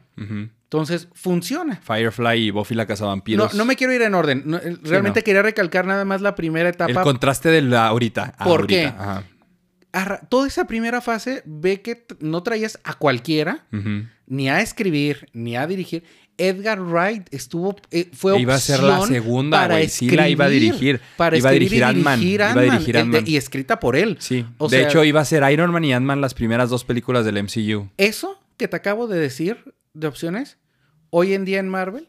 Entonces, 0.72 1.10
funciona. 1.14 1.82
Firefly 1.84 2.48
y 2.48 2.50
Buffy 2.52 2.76
la 2.76 2.84
No, 2.84 2.88
Cazavampiros. 2.88 3.54
no 3.56 3.66
me 3.66 3.76
quiero 3.76 3.92
ir 3.92 4.04
en 4.04 4.16
orden. 4.16 4.44
No, 4.46 4.56
eh, 4.56 4.78
realmente 4.84 5.20
no. 5.20 5.24
quería 5.26 5.42
recalcar 5.42 5.86
nada 5.86 6.06
más 6.06 6.22
la 6.22 6.34
primera 6.34 6.70
El 6.70 6.76
etapa. 6.76 7.04
contraste 7.04 7.50
de 7.50 7.62
la 7.62 7.88
ahorita. 7.88 8.36
a 8.38 8.44
¿Por 8.46 8.62
ahorita, 8.62 8.80
qué? 8.80 8.86
Ajá. 8.88 10.22
Toda 10.30 10.48
esa 10.48 10.68
primera 10.68 11.02
fase 11.02 11.44
ve 11.46 11.82
que 11.82 12.06
no 12.22 12.42
traías 12.44 12.80
a 12.86 12.94
cualquiera, 12.94 13.66
ni 14.28 14.50
a 14.50 14.62
escribir, 14.62 15.28
ni 15.34 15.58
a 15.58 15.68
dirigir. 15.68 16.06
Edgar 16.38 16.80
Wright 16.82 17.28
estuvo, 17.32 17.76
eh, 17.92 18.10
fue 18.14 18.40
Iba 18.40 18.56
a 18.56 18.58
ser 18.60 18.82
la 18.82 19.06
segunda, 19.06 19.60
para. 19.68 19.86
Sí 19.90 20.10
la 20.10 20.30
iba 20.30 20.46
a 20.46 20.48
escribir, 20.48 20.72
dirigir. 20.74 21.02
Para 21.18 21.38
Iba 21.38 21.50
a 21.50 21.52
escribir 21.52 21.70
dirigir 21.70 21.84
Ant-Man. 21.84 22.20
dirigir 22.22 22.40
Iba 22.40 22.50
a 22.50 22.64
dirigir 22.64 22.96
el 22.96 23.12
de- 23.12 23.18
Ant-Man. 23.18 23.24
y 23.28 23.36
escrita 23.36 23.80
por 23.82 23.98
él. 23.98 24.16
Sí. 24.22 24.46
O 24.58 24.70
de 24.70 24.78
sea- 24.80 24.88
hecho, 24.88 25.04
iba 25.04 25.20
a 25.20 25.26
ser 25.26 25.44
Iron 25.52 25.70
Man 25.72 25.84
y 25.84 25.92
Ant-Man 25.94 26.22
las 26.22 26.34
primeras 26.34 26.70
dos 26.70 26.86
películas 26.86 27.26
del 27.26 27.38
MCU. 27.38 27.90
Eso 27.98 28.40
que 28.56 28.70
te 28.70 28.78
acabo 28.78 29.08
de 29.08 29.20
decir 29.20 29.76
de 29.94 30.08
opciones, 30.08 30.58
hoy 31.12 31.34
en 31.36 31.46
día 31.46 31.60
en 31.60 31.70
Marvel 31.70 32.08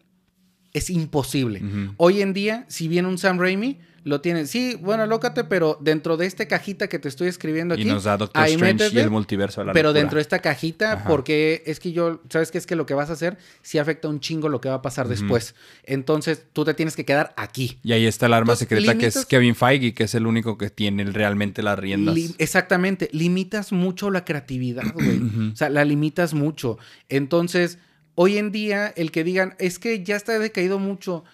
es 0.73 0.89
imposible. 0.89 1.61
Hoy 1.99 2.23
en 2.23 2.33
día, 2.33 2.65
si 2.69 2.89
viene 2.89 3.07
un 3.07 3.19
Sam 3.19 3.39
Raimi, 3.39 3.79
lo 4.05 4.21
tienen. 4.23 4.49
Sí, 4.49 4.77
bueno, 4.81 5.07
lócate, 5.07 5.45
pero 5.45 5.79
dentro 5.81 6.17
de 6.17 6.25
esta 6.27 6.49
cajita 6.49 6.89
que 6.89 6.99
te 6.99 7.09
estoy 7.09 7.29
escribiendo 7.29 7.75
aquí. 7.75 7.83
Y 7.83 7.87
nos 7.87 8.03
da 8.05 8.17
Doctor 8.17 8.45
Strange 8.49 8.89
y 8.93 8.99
el 8.99 9.11
multiverso 9.11 9.61
de 9.61 9.67
la 9.69 9.73
Pero 9.75 9.91
locura. 9.91 10.01
dentro 10.01 10.17
de 10.17 10.23
esta 10.23 10.39
cajita, 10.41 10.95
Ajá. 10.95 11.09
porque 11.09 11.63
es 11.67 11.79
que 11.79 11.93
yo, 11.93 12.21
¿sabes 12.31 12.51
qué? 12.51 12.59
Es 12.59 12.67
que 12.67 12.75
lo 12.75 12.85
que 12.87 12.95
vas 12.95 13.11
a 13.11 13.13
hacer 13.13 13.37
sí 13.61 13.79
afecta 13.79 14.09
un 14.09 14.19
chingo 14.19 14.49
lo 14.49 14.61
que 14.61 14.71
va 14.71 14.77
a 14.77 14.83
pasar 14.83 15.07
después. 15.09 15.55
Entonces, 15.85 16.43
tú 16.53 16.65
te 16.65 16.73
tienes 16.75 16.97
que 16.97 17.05
quedar 17.05 17.33
aquí. 17.37 17.79
Y 17.85 17.93
ahí 17.93 18.07
está 18.07 18.27
el 18.27 18.33
arma 18.33 18.55
Entonces, 18.55 18.67
secreta 18.69 18.97
que 18.99 19.07
es 19.07 19.25
Kevin 19.27 19.55
Feige, 19.55 19.95
que 19.95 20.05
es 20.05 20.15
el 20.17 20.27
único 20.27 20.59
que 20.59 20.71
tiene 20.71 21.05
realmente 21.05 21.63
las 21.63 21.79
riendas. 21.79 22.15
Li- 22.17 22.35
exactamente, 22.39 23.09
limitas 23.13 23.71
mucho 23.73 24.11
la 24.11 24.25
creatividad, 24.25 24.93
güey. 24.95 25.21
O 25.53 25.57
sea, 25.57 25.69
la 25.69 25.85
limitas 25.85 26.35
mucho. 26.35 26.77
Entonces, 27.09 27.79
hoy 28.15 28.39
en 28.39 28.53
día, 28.53 28.89
el 28.97 29.11
que 29.11 29.25
digan, 29.25 29.55
es 29.59 29.79
que 29.79 30.03
ya 30.05 30.17
está 30.17 30.39
decaído 30.39 30.79
mucho, 30.79 31.25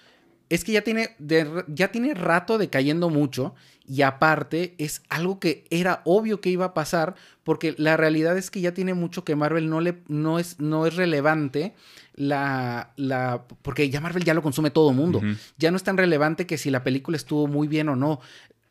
es 0.48 0.64
que 0.64 0.72
ya 0.72 0.82
tiene, 0.82 1.10
de- 1.18 1.64
ya 1.68 1.88
tiene 1.92 2.14
rato 2.14 2.56
decayendo 2.58 3.10
mucho 3.10 3.54
y 3.86 4.02
aparte 4.02 4.74
es 4.78 5.02
algo 5.08 5.40
que 5.40 5.64
era 5.70 6.02
obvio 6.04 6.40
que 6.40 6.50
iba 6.50 6.66
a 6.66 6.74
pasar 6.74 7.14
porque 7.42 7.74
la 7.78 7.96
realidad 7.96 8.36
es 8.38 8.50
que 8.50 8.60
ya 8.60 8.72
tiene 8.74 8.94
mucho 8.94 9.24
que 9.24 9.34
Marvel 9.36 9.68
no, 9.70 9.80
le, 9.80 9.98
no, 10.08 10.38
es, 10.38 10.58
no 10.60 10.86
es 10.86 10.94
relevante 10.96 11.74
la, 12.14 12.92
la... 12.96 13.44
Porque 13.62 13.88
ya 13.90 14.00
Marvel 14.00 14.24
ya 14.24 14.34
lo 14.34 14.42
consume 14.42 14.70
todo 14.70 14.92
mundo. 14.92 15.20
Ya 15.58 15.70
no 15.70 15.76
es 15.76 15.82
tan 15.84 15.96
relevante 15.96 16.46
que 16.46 16.58
si 16.58 16.70
la 16.70 16.82
película 16.84 17.16
estuvo 17.16 17.46
muy 17.46 17.68
bien 17.68 17.88
o 17.88 17.96
no. 17.96 18.20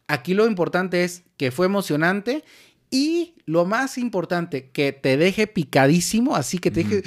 Aquí 0.07 0.33
lo 0.33 0.47
importante 0.47 1.03
es 1.03 1.23
que 1.37 1.51
fue 1.51 1.65
emocionante 1.65 2.43
y 2.89 3.35
lo 3.45 3.65
más 3.65 3.97
importante, 3.97 4.69
que 4.71 4.93
te 4.93 5.17
deje 5.17 5.47
picadísimo, 5.47 6.35
así 6.35 6.57
que 6.59 6.71
te 6.71 6.83
deje... 6.83 7.03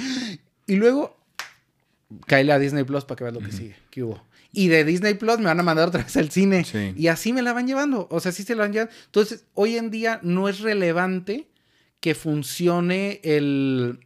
Y 0.67 0.75
luego, 0.75 1.17
cae 2.27 2.49
a 2.51 2.59
Disney 2.59 2.83
Plus 2.83 3.05
para 3.05 3.17
que 3.17 3.23
veas 3.25 3.33
lo 3.33 3.39
que 3.41 3.51
sigue. 3.51 3.75
¿Qué 3.89 4.03
hubo? 4.03 4.21
Y 4.53 4.67
de 4.67 4.83
Disney 4.83 5.13
Plus 5.13 5.37
me 5.37 5.45
van 5.45 5.59
a 5.59 5.63
mandar 5.63 5.87
otra 5.87 6.03
vez 6.03 6.15
al 6.17 6.29
cine. 6.29 6.63
Sí. 6.65 6.93
Y 6.97 7.07
así 7.07 7.31
me 7.33 7.41
la 7.41 7.53
van 7.53 7.67
llevando. 7.67 8.07
O 8.11 8.19
sea, 8.19 8.31
sí 8.31 8.43
se 8.43 8.53
la 8.55 8.63
van 8.63 8.73
llevando. 8.73 8.93
Entonces, 9.05 9.45
hoy 9.53 9.77
en 9.77 9.89
día 9.91 10.19
no 10.23 10.49
es 10.49 10.59
relevante 10.59 11.47
que 12.01 12.15
funcione 12.15 13.21
el, 13.23 13.99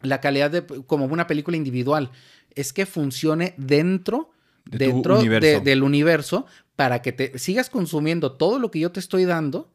la 0.00 0.20
calidad 0.20 0.50
de 0.50 0.62
como 0.64 1.04
una 1.06 1.26
película 1.26 1.56
individual. 1.56 2.10
Es 2.54 2.72
que 2.72 2.86
funcione 2.86 3.54
dentro, 3.58 4.30
De 4.64 4.78
dentro 4.78 5.20
de- 5.22 5.60
del 5.60 5.82
universo 5.82 6.46
para 6.76 7.02
que 7.02 7.12
te 7.12 7.38
sigas 7.38 7.68
consumiendo 7.70 8.32
todo 8.32 8.58
lo 8.58 8.70
que 8.70 8.80
yo 8.80 8.90
te 8.90 9.00
estoy 9.00 9.24
dando 9.26 9.70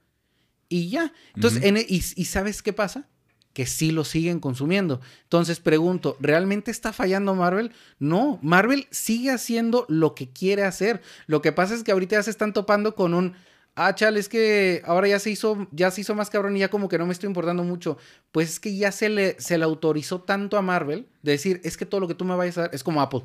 y 0.70 0.90
ya. 0.90 1.14
Entonces, 1.36 1.64
en- 1.64 1.78
y, 1.78 2.02
y 2.16 2.26
¿sabes 2.26 2.62
qué 2.64 2.74
pasa? 2.74 3.08
Que 3.54 3.66
sí 3.66 3.92
lo 3.92 4.04
siguen 4.04 4.40
consumiendo. 4.40 5.02
Entonces 5.24 5.60
pregunto, 5.60 6.16
¿realmente 6.20 6.72
está 6.72 6.94
fallando 6.94 7.36
Marvel? 7.36 7.72
No, 7.98 8.40
Marvel 8.42 8.88
sigue 8.92 9.32
haciendo 9.32 9.86
lo 9.90 10.16
que 10.16 10.30
quiere 10.30 10.64
hacer. 10.64 11.02
Lo 11.28 11.42
que 11.42 11.52
pasa 11.52 11.74
es 11.76 11.84
que 11.84 11.92
ahorita 11.92 12.18
ya 12.18 12.24
se 12.24 12.30
están 12.32 12.54
topando 12.54 12.96
con 12.96 13.14
un, 13.14 13.34
ah, 13.76 13.96
chale, 13.96 14.20
es 14.20 14.30
que 14.30 14.82
ahora 14.86 15.08
ya 15.08 15.20
se 15.20 15.32
hizo, 15.32 15.68
ya 15.72 15.90
se 15.90 16.02
hizo 16.02 16.14
más 16.14 16.30
cabrón 16.30 16.56
y 16.56 16.60
ya 16.60 16.70
como 16.70 16.90
que 16.90 16.98
no 16.98 17.06
me 17.06 17.14
estoy 17.14 17.28
importando 17.28 17.64
mucho. 17.64 17.98
Pues 18.32 18.50
es 18.50 18.60
que 18.60 18.76
ya 18.76 18.92
se 18.92 19.10
le, 19.10 19.36
se 19.40 19.58
le 19.58 19.64
autorizó 19.64 20.22
tanto 20.22 20.58
a 20.58 20.62
Marvel 20.62 21.08
de 21.24 21.32
decir, 21.32 21.62
es 21.64 21.78
que 21.78 21.86
todo 21.86 22.02
lo 22.02 22.08
que 22.08 22.14
tú 22.14 22.26
me 22.26 22.36
vayas 22.36 22.58
a 22.58 22.62
dar 22.62 22.70
es 22.74 22.84
como 22.84 23.02
Apple. 23.02 23.24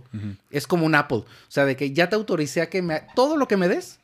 Es 0.50 0.66
como 0.66 0.87
un 0.87 0.94
Apple. 0.94 1.18
O 1.18 1.26
sea, 1.48 1.64
de 1.64 1.76
que 1.76 1.92
ya 1.92 2.08
te 2.08 2.16
autoricé 2.16 2.62
a 2.62 2.70
que 2.70 2.82
me, 2.82 3.02
todo 3.14 3.37
lo 3.37 3.46
que 3.46 3.56
me 3.56 3.68
des, 3.68 4.00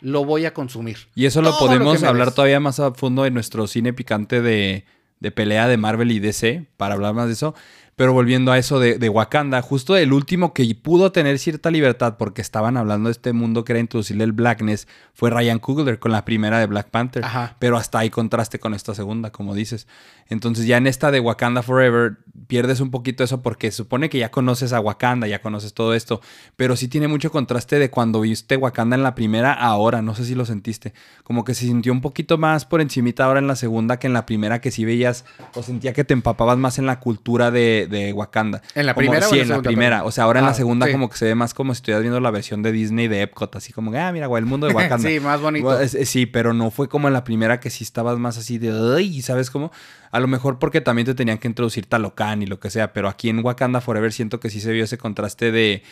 lo 0.00 0.24
voy 0.24 0.46
a 0.46 0.54
consumir. 0.54 0.96
Y 1.14 1.26
eso 1.26 1.42
lo 1.42 1.50
Todo 1.50 1.60
lo 1.60 1.66
podemos 1.66 2.02
hablar 2.02 2.28
des. 2.28 2.34
todavía 2.34 2.60
más 2.60 2.80
a 2.80 2.92
fondo 2.92 3.24
en 3.26 3.34
nuestro 3.34 3.66
cine 3.66 3.92
picante 3.92 4.40
de, 4.42 4.84
de 5.20 5.30
pelea 5.30 5.68
de 5.68 5.76
Marvel 5.76 6.10
y 6.10 6.18
DC, 6.18 6.66
para 6.76 6.94
hablar 6.94 7.14
más 7.14 7.26
de 7.26 7.34
eso. 7.34 7.54
Pero 8.00 8.14
volviendo 8.14 8.50
a 8.50 8.56
eso 8.56 8.80
de, 8.80 8.96
de 8.96 9.10
Wakanda, 9.10 9.60
justo 9.60 9.94
el 9.94 10.14
último 10.14 10.54
que 10.54 10.74
pudo 10.74 11.12
tener 11.12 11.38
cierta 11.38 11.70
libertad 11.70 12.16
porque 12.16 12.40
estaban 12.40 12.78
hablando 12.78 13.08
de 13.08 13.12
este 13.12 13.34
mundo 13.34 13.62
que 13.62 13.74
era 13.74 13.80
introducirle 13.80 14.24
el 14.24 14.32
blackness 14.32 14.88
fue 15.12 15.28
Ryan 15.28 15.58
Coogler 15.58 15.98
con 15.98 16.10
la 16.10 16.24
primera 16.24 16.58
de 16.58 16.64
Black 16.64 16.88
Panther. 16.88 17.22
Ajá. 17.22 17.56
Pero 17.58 17.76
hasta 17.76 17.98
hay 17.98 18.08
contraste 18.08 18.58
con 18.58 18.72
esta 18.72 18.94
segunda, 18.94 19.32
como 19.32 19.54
dices. 19.54 19.86
Entonces 20.30 20.64
ya 20.64 20.78
en 20.78 20.86
esta 20.86 21.10
de 21.10 21.20
Wakanda 21.20 21.62
Forever 21.62 22.16
pierdes 22.46 22.80
un 22.80 22.90
poquito 22.90 23.24
eso 23.24 23.42
porque 23.42 23.72
supone 23.72 24.08
que 24.08 24.18
ya 24.18 24.30
conoces 24.30 24.72
a 24.72 24.80
Wakanda, 24.80 25.26
ya 25.26 25.42
conoces 25.42 25.74
todo 25.74 25.92
esto, 25.92 26.20
pero 26.56 26.76
sí 26.76 26.86
tiene 26.86 27.08
mucho 27.08 27.32
contraste 27.32 27.78
de 27.78 27.90
cuando 27.90 28.20
viste 28.20 28.56
Wakanda 28.56 28.96
en 28.96 29.02
la 29.02 29.16
primera 29.16 29.52
ahora, 29.52 30.02
no 30.02 30.14
sé 30.14 30.24
si 30.24 30.36
lo 30.36 30.46
sentiste, 30.46 30.94
como 31.24 31.44
que 31.44 31.54
se 31.54 31.66
sintió 31.66 31.92
un 31.92 32.00
poquito 32.00 32.38
más 32.38 32.64
por 32.64 32.80
encimita 32.80 33.24
ahora 33.24 33.40
en 33.40 33.48
la 33.48 33.56
segunda 33.56 33.98
que 33.98 34.06
en 34.06 34.12
la 34.12 34.24
primera 34.24 34.60
que 34.60 34.70
sí 34.70 34.84
veías 34.84 35.24
o 35.54 35.62
sentía 35.64 35.92
que 35.92 36.04
te 36.04 36.14
empapabas 36.14 36.58
más 36.58 36.78
en 36.78 36.86
la 36.86 37.00
cultura 37.00 37.50
de, 37.50 37.88
de 37.90 38.12
Wakanda. 38.14 38.62
¿En 38.74 38.86
la 38.86 38.94
Como- 38.94 39.02
primera 39.06 39.26
o 39.26 39.30
Sí, 39.30 39.34
en 39.34 39.40
la 39.40 39.42
en 39.42 39.48
la 39.48 39.54
segunda, 39.56 39.68
primera, 39.68 40.04
o 40.04 40.10
sea, 40.10 40.24
ahora 40.24 40.38
en 40.40 40.46
Ah, 40.46 40.48
la 40.48 40.54
segunda 40.54 40.86
sí. 40.86 40.92
como 40.92 41.10
que 41.10 41.18
se 41.18 41.26
ve 41.26 41.34
más 41.34 41.52
como 41.52 41.74
si 41.74 41.78
estuvieras 41.78 42.02
viendo 42.02 42.20
la 42.20 42.30
versión 42.30 42.62
de 42.62 42.72
Disney 42.72 43.08
de 43.08 43.22
Epcot, 43.22 43.54
así 43.56 43.72
como, 43.72 43.92
ah, 43.98 44.10
mira, 44.12 44.26
güey, 44.26 44.40
el 44.40 44.46
mundo 44.46 44.66
de 44.66 44.72
Wakanda. 44.96 45.08
sí, 45.08 45.20
más 45.20 45.40
bonito. 45.40 45.76
Sí, 45.86 46.24
pero 46.26 46.54
no 46.54 46.70
fue 46.70 46.88
como 46.88 47.08
en 47.08 47.12
la 47.14 47.24
primera 47.24 47.60
que 47.60 47.68
sí 47.68 47.84
estabas 47.84 48.18
más 48.18 48.38
así 48.38 48.56
de, 48.58 48.72
ay, 48.96 49.20
¿sabes 49.22 49.50
cómo? 49.50 49.70
A 50.12 50.20
lo 50.20 50.26
mejor 50.28 50.58
porque 50.58 50.80
también 50.80 51.06
te 51.06 51.14
tenían 51.14 51.38
que 51.38 51.48
introducir 51.48 51.86
Talocan 51.86 52.42
y 52.42 52.46
lo 52.46 52.58
que 52.60 52.70
sea, 52.70 52.92
pero 52.92 53.08
aquí 53.08 53.28
en 53.28 53.44
Wakanda 53.44 53.80
Forever 53.80 54.12
siento 54.12 54.40
que 54.40 54.48
sí 54.50 54.60
se 54.60 54.72
vio 54.72 54.84
ese 54.84 54.96
contraste 54.98 55.52
de 55.52 55.82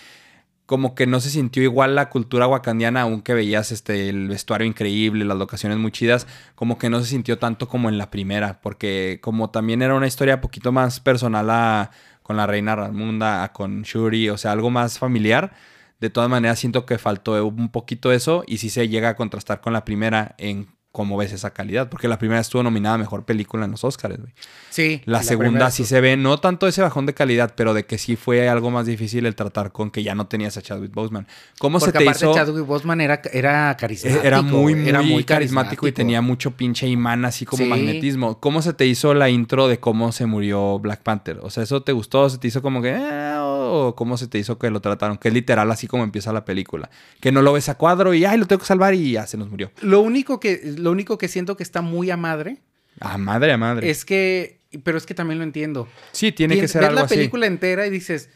como 0.68 0.94
que 0.94 1.06
no 1.06 1.18
se 1.20 1.30
sintió 1.30 1.62
igual 1.62 1.94
la 1.94 2.10
cultura 2.10 2.46
wakandiana, 2.46 3.00
aunque 3.02 3.32
veías 3.32 3.72
este 3.72 4.10
el 4.10 4.28
vestuario 4.28 4.66
increíble, 4.66 5.24
las 5.24 5.38
locaciones 5.38 5.78
muy 5.78 5.92
chidas, 5.92 6.26
como 6.54 6.76
que 6.76 6.90
no 6.90 7.00
se 7.00 7.06
sintió 7.06 7.38
tanto 7.38 7.68
como 7.68 7.88
en 7.88 7.96
la 7.96 8.10
primera, 8.10 8.60
porque 8.60 9.18
como 9.22 9.48
también 9.50 9.80
era 9.80 9.94
una 9.94 10.06
historia 10.06 10.42
poquito 10.42 10.70
más 10.70 11.00
personal 11.00 11.48
a- 11.50 11.90
con 12.22 12.36
la 12.36 12.46
reina 12.46 12.76
Ramunda, 12.76 13.42
a 13.44 13.52
con 13.54 13.80
Shuri, 13.82 14.28
o 14.28 14.36
sea, 14.36 14.52
algo 14.52 14.68
más 14.70 14.98
familiar. 14.98 15.54
De 16.00 16.10
todas 16.10 16.28
maneras, 16.28 16.58
siento 16.58 16.84
que 16.84 16.98
faltó 16.98 17.44
un 17.46 17.70
poquito 17.70 18.12
eso 18.12 18.44
y 18.46 18.58
sí 18.58 18.68
se 18.70 18.88
llega 18.88 19.08
a 19.10 19.16
contrastar 19.16 19.60
con 19.62 19.72
la 19.72 19.84
primera 19.86 20.34
en 20.38 20.68
cómo 20.98 21.16
ves 21.16 21.32
esa 21.32 21.50
calidad, 21.50 21.88
porque 21.88 22.08
la 22.08 22.18
primera 22.18 22.40
estuvo 22.40 22.60
nominada 22.64 22.96
a 22.96 22.98
mejor 22.98 23.24
película 23.24 23.64
en 23.66 23.70
los 23.70 23.84
Oscars, 23.84 24.18
güey. 24.18 24.32
Sí. 24.68 25.00
La, 25.04 25.22
segunda 25.22 25.70
sí 25.70 25.84
estuvo- 25.84 25.96
se 25.96 26.00
ve, 26.00 26.16
no 26.16 26.38
tanto 26.38 26.66
ese 26.66 26.82
bajón 26.82 27.06
de 27.06 27.14
calidad, 27.14 27.52
pero 27.56 27.72
de 27.72 27.86
que 27.86 27.98
sí 27.98 28.16
fue 28.16 28.48
algo 28.48 28.72
más 28.72 28.86
difícil 28.86 29.24
el 29.24 29.36
tratar 29.36 29.70
con 29.70 29.92
que 29.92 30.02
ya 30.02 30.16
no 30.16 30.26
tenías 30.26 30.56
a 30.56 30.62
Chadwick 30.62 30.92
Boseman. 30.92 31.28
¿Cómo 31.60 31.78
Porque 31.78 31.92
se 31.92 31.98
te 31.98 32.02
aparte 32.04 32.24
hizo? 32.24 32.34
Chadwick 32.34 32.66
Boseman 32.66 33.00
era, 33.00 33.22
era 33.32 33.76
carismático. 33.78 34.24
Era 34.26 34.42
muy, 34.42 34.74
muy, 34.74 34.88
era 34.88 35.00
carismático, 35.24 35.86
y 35.86 35.92
tenía 35.92 36.20
mucho 36.20 36.50
pinche 36.50 36.88
imán, 36.88 37.24
así 37.24 37.46
como 37.46 37.62
Sí. 37.62 37.70
magnetismo. 37.70 38.40
¿Cómo 38.40 38.60
se 38.60 38.72
te 38.72 38.84
hizo 38.86 39.14
la 39.14 39.30
intro 39.30 39.68
de 39.68 39.78
cómo 39.78 40.10
se 40.10 40.26
murió 40.26 40.80
Black 40.80 41.02
Panther? 41.04 41.38
O 41.42 41.50
sea, 41.50 41.62
¿eso 41.62 41.80
te 41.84 41.92
gustó? 41.92 42.28
¿Se 42.28 42.38
te 42.38 42.48
hizo 42.48 42.60
como 42.60 42.82
que... 42.82 42.90
eh, 42.90 43.37
o 43.72 43.94
cómo 43.94 44.16
se 44.16 44.26
te 44.28 44.38
hizo 44.38 44.58
que 44.58 44.70
lo 44.70 44.80
trataron? 44.80 45.18
Que 45.18 45.28
es 45.28 45.34
literal 45.34 45.70
así 45.70 45.86
como 45.86 46.04
empieza 46.04 46.32
la 46.32 46.44
película. 46.44 46.90
Que 47.20 47.32
no 47.32 47.42
lo 47.42 47.52
ves 47.52 47.68
a 47.68 47.76
cuadro 47.76 48.14
y, 48.14 48.24
ay, 48.24 48.38
lo 48.38 48.46
tengo 48.46 48.60
que 48.60 48.66
salvar 48.66 48.94
y 48.94 49.12
ya 49.12 49.26
se 49.26 49.36
nos 49.36 49.48
murió. 49.50 49.70
Lo 49.82 50.00
único 50.00 50.40
que, 50.40 50.74
lo 50.78 50.90
único 50.90 51.18
que 51.18 51.28
siento 51.28 51.56
que 51.56 51.62
está 51.62 51.80
muy 51.82 52.10
a 52.10 52.16
madre 52.16 52.58
A 53.00 53.18
madre, 53.18 53.52
a 53.52 53.56
madre. 53.58 53.90
es 53.90 54.04
que, 54.04 54.60
pero 54.82 54.98
es 54.98 55.06
que 55.06 55.14
también 55.14 55.38
lo 55.38 55.44
entiendo. 55.44 55.88
sí, 56.12 56.32
tiene 56.32 56.58
que 56.60 56.68
ser 56.68 56.80
ves 56.80 56.88
algo 56.88 57.00
la 57.00 57.06
así. 57.06 57.14
película 57.14 57.46
entera 57.46 57.86
y 57.86 57.90
dices, 57.90 58.30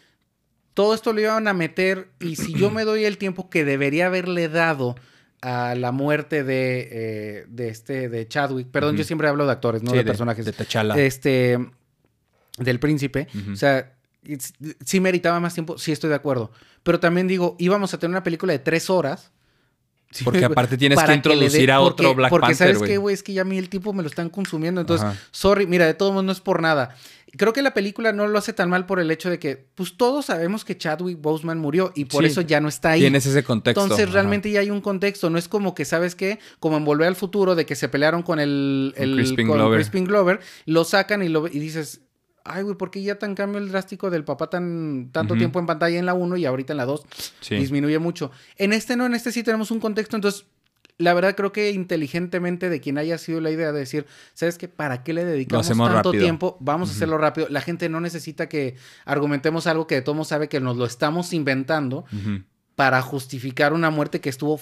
todo 0.74 0.94
esto 0.94 1.12
lo 1.12 1.20
iban 1.20 1.46
a 1.48 1.52
meter 1.52 2.08
y 2.20 2.36
si 2.36 2.54
yo 2.54 2.70
me 2.70 2.84
doy 2.84 3.04
el 3.04 3.18
tiempo 3.18 3.50
que 3.50 3.64
debería 3.64 4.06
haberle 4.06 4.48
dado 4.48 4.94
a 5.42 5.74
la 5.74 5.90
muerte 5.92 6.44
de, 6.44 6.88
eh, 6.92 7.44
de 7.48 7.68
este 7.68 8.08
de 8.08 8.28
Chadwick, 8.28 8.68
perdón, 8.68 8.96
yo 8.96 9.02
siempre 9.04 9.26
hablo 9.28 9.44
de 9.44 9.52
actores, 9.52 9.82
no 9.82 9.90
Sí, 9.90 9.96
de, 9.98 10.04
personajes, 10.04 10.44
De 10.46 10.52
T'Challa. 10.52 10.94
este 10.96 11.58
del 12.58 12.78
príncipe, 12.78 13.28
o 13.52 13.56
sea, 13.56 13.91
sí 14.84 15.00
meritaba 15.00 15.40
más 15.40 15.54
tiempo, 15.54 15.78
sí 15.78 15.92
estoy 15.92 16.10
de 16.10 16.16
acuerdo, 16.16 16.50
pero 16.82 17.00
también 17.00 17.26
digo, 17.28 17.56
íbamos 17.58 17.92
a 17.94 17.98
tener 17.98 18.10
una 18.12 18.22
película 18.22 18.52
de 18.52 18.58
tres 18.58 18.90
horas. 18.90 19.30
Sí, 20.10 20.24
Porque 20.24 20.44
aparte 20.44 20.76
tienes 20.76 21.02
que 21.02 21.14
introducir 21.14 21.70
a 21.72 21.80
otro 21.80 22.08
porque- 22.08 22.16
Black 22.16 22.28
Porque 22.30 22.42
Panther, 22.48 22.56
sabes 22.58 22.78
güey. 22.80 22.90
qué, 22.90 22.96
güey, 22.98 23.14
es 23.14 23.22
que 23.22 23.32
ya 23.32 23.40
a 23.40 23.44
mí 23.46 23.56
el 23.56 23.70
tiempo 23.70 23.94
me 23.94 24.02
lo 24.02 24.10
están 24.10 24.28
consumiendo. 24.28 24.82
Entonces, 24.82 25.06
Ajá. 25.06 25.18
sorry, 25.30 25.66
mira, 25.66 25.86
de 25.86 25.94
todos 25.94 26.12
modos 26.12 26.26
no 26.26 26.32
es 26.32 26.40
por 26.40 26.60
nada. 26.60 26.94
Creo 27.38 27.54
que 27.54 27.62
la 27.62 27.72
película 27.72 28.12
no 28.12 28.28
lo 28.28 28.38
hace 28.38 28.52
tan 28.52 28.68
mal 28.68 28.84
por 28.84 29.00
el 29.00 29.10
hecho 29.10 29.30
de 29.30 29.38
que, 29.38 29.68
pues 29.74 29.96
todos 29.96 30.26
sabemos 30.26 30.66
que 30.66 30.76
Chadwick 30.76 31.18
Boseman 31.18 31.56
murió 31.58 31.92
y 31.94 32.04
por 32.04 32.24
Sí. 32.24 32.30
eso 32.30 32.42
ya 32.42 32.60
no 32.60 32.68
está 32.68 32.90
ahí. 32.90 33.00
Tienes 33.00 33.24
ese 33.24 33.42
contexto. 33.42 33.80
Entonces 33.84 34.04
Ajá. 34.08 34.12
realmente 34.12 34.50
ya 34.50 34.60
hay 34.60 34.70
un 34.70 34.82
contexto, 34.82 35.30
no 35.30 35.38
es 35.38 35.48
como 35.48 35.74
que, 35.74 35.86
¿sabes 35.86 36.14
qué? 36.14 36.38
Como 36.60 36.76
en 36.76 36.84
Volver 36.84 37.08
al 37.08 37.16
Futuro, 37.16 37.54
de 37.54 37.64
que 37.64 37.74
se 37.74 37.88
pelearon 37.88 38.22
con 38.22 38.38
el... 38.38 38.92
El 38.98 39.14
Crispin 39.14 39.48
con 39.48 39.56
Glover. 39.56 39.78
Crispin 39.80 40.04
Glover, 40.04 40.40
lo 40.66 40.84
sacan 40.84 41.22
y, 41.22 41.30
lo, 41.30 41.48
y 41.48 41.58
dices, 41.58 42.02
ay, 42.44 42.62
güey, 42.62 42.76
¿por 42.76 42.90
qué 42.90 43.02
ya 43.02 43.18
tan 43.18 43.34
cambio 43.34 43.58
el 43.58 43.70
drástico 43.70 44.10
del 44.10 44.24
papá 44.24 44.50
tan 44.50 45.10
tanto 45.12 45.34
tiempo 45.34 45.58
en 45.58 45.66
pantalla 45.66 45.98
en 45.98 46.06
la 46.06 46.14
1 46.14 46.36
y 46.36 46.46
ahorita 46.46 46.72
en 46.72 46.76
la 46.76 46.86
2? 46.86 47.02
Sí. 47.40 47.56
disminuye 47.56 47.98
mucho. 47.98 48.30
En 48.56 48.72
este 48.72 48.96
no, 48.96 49.06
en 49.06 49.14
este 49.14 49.32
sí 49.32 49.42
tenemos 49.42 49.70
un 49.70 49.80
contexto, 49.80 50.16
entonces 50.16 50.46
la 50.98 51.14
verdad 51.14 51.34
creo 51.34 51.52
que 51.52 51.70
inteligentemente 51.70 52.68
de 52.68 52.80
quien 52.80 52.98
haya 52.98 53.18
sido 53.18 53.40
la 53.40 53.50
idea 53.50 53.72
de 53.72 53.80
decir, 53.80 54.06
¿sabes 54.34 54.58
qué? 54.58 54.68
¿Para 54.68 55.02
qué 55.02 55.12
le 55.12 55.24
dedicamos 55.24 55.66
tanto 55.66 55.88
rápido. 55.88 56.12
tiempo? 56.12 56.56
Vamos 56.60 56.90
a 56.90 56.92
hacerlo 56.92 57.18
rápido. 57.18 57.48
La 57.50 57.60
gente 57.60 57.88
no 57.88 58.00
necesita 58.00 58.48
que 58.48 58.76
argumentemos 59.04 59.66
algo 59.66 59.86
que 59.86 60.00
de 60.00 60.12
modos 60.12 60.28
sabe 60.28 60.48
que 60.48 60.60
nos 60.60 60.76
lo 60.76 60.84
estamos 60.84 61.32
inventando 61.32 62.04
para 62.76 63.02
justificar 63.02 63.72
una 63.72 63.90
muerte 63.90 64.20
que 64.20 64.28
estuvo 64.28 64.60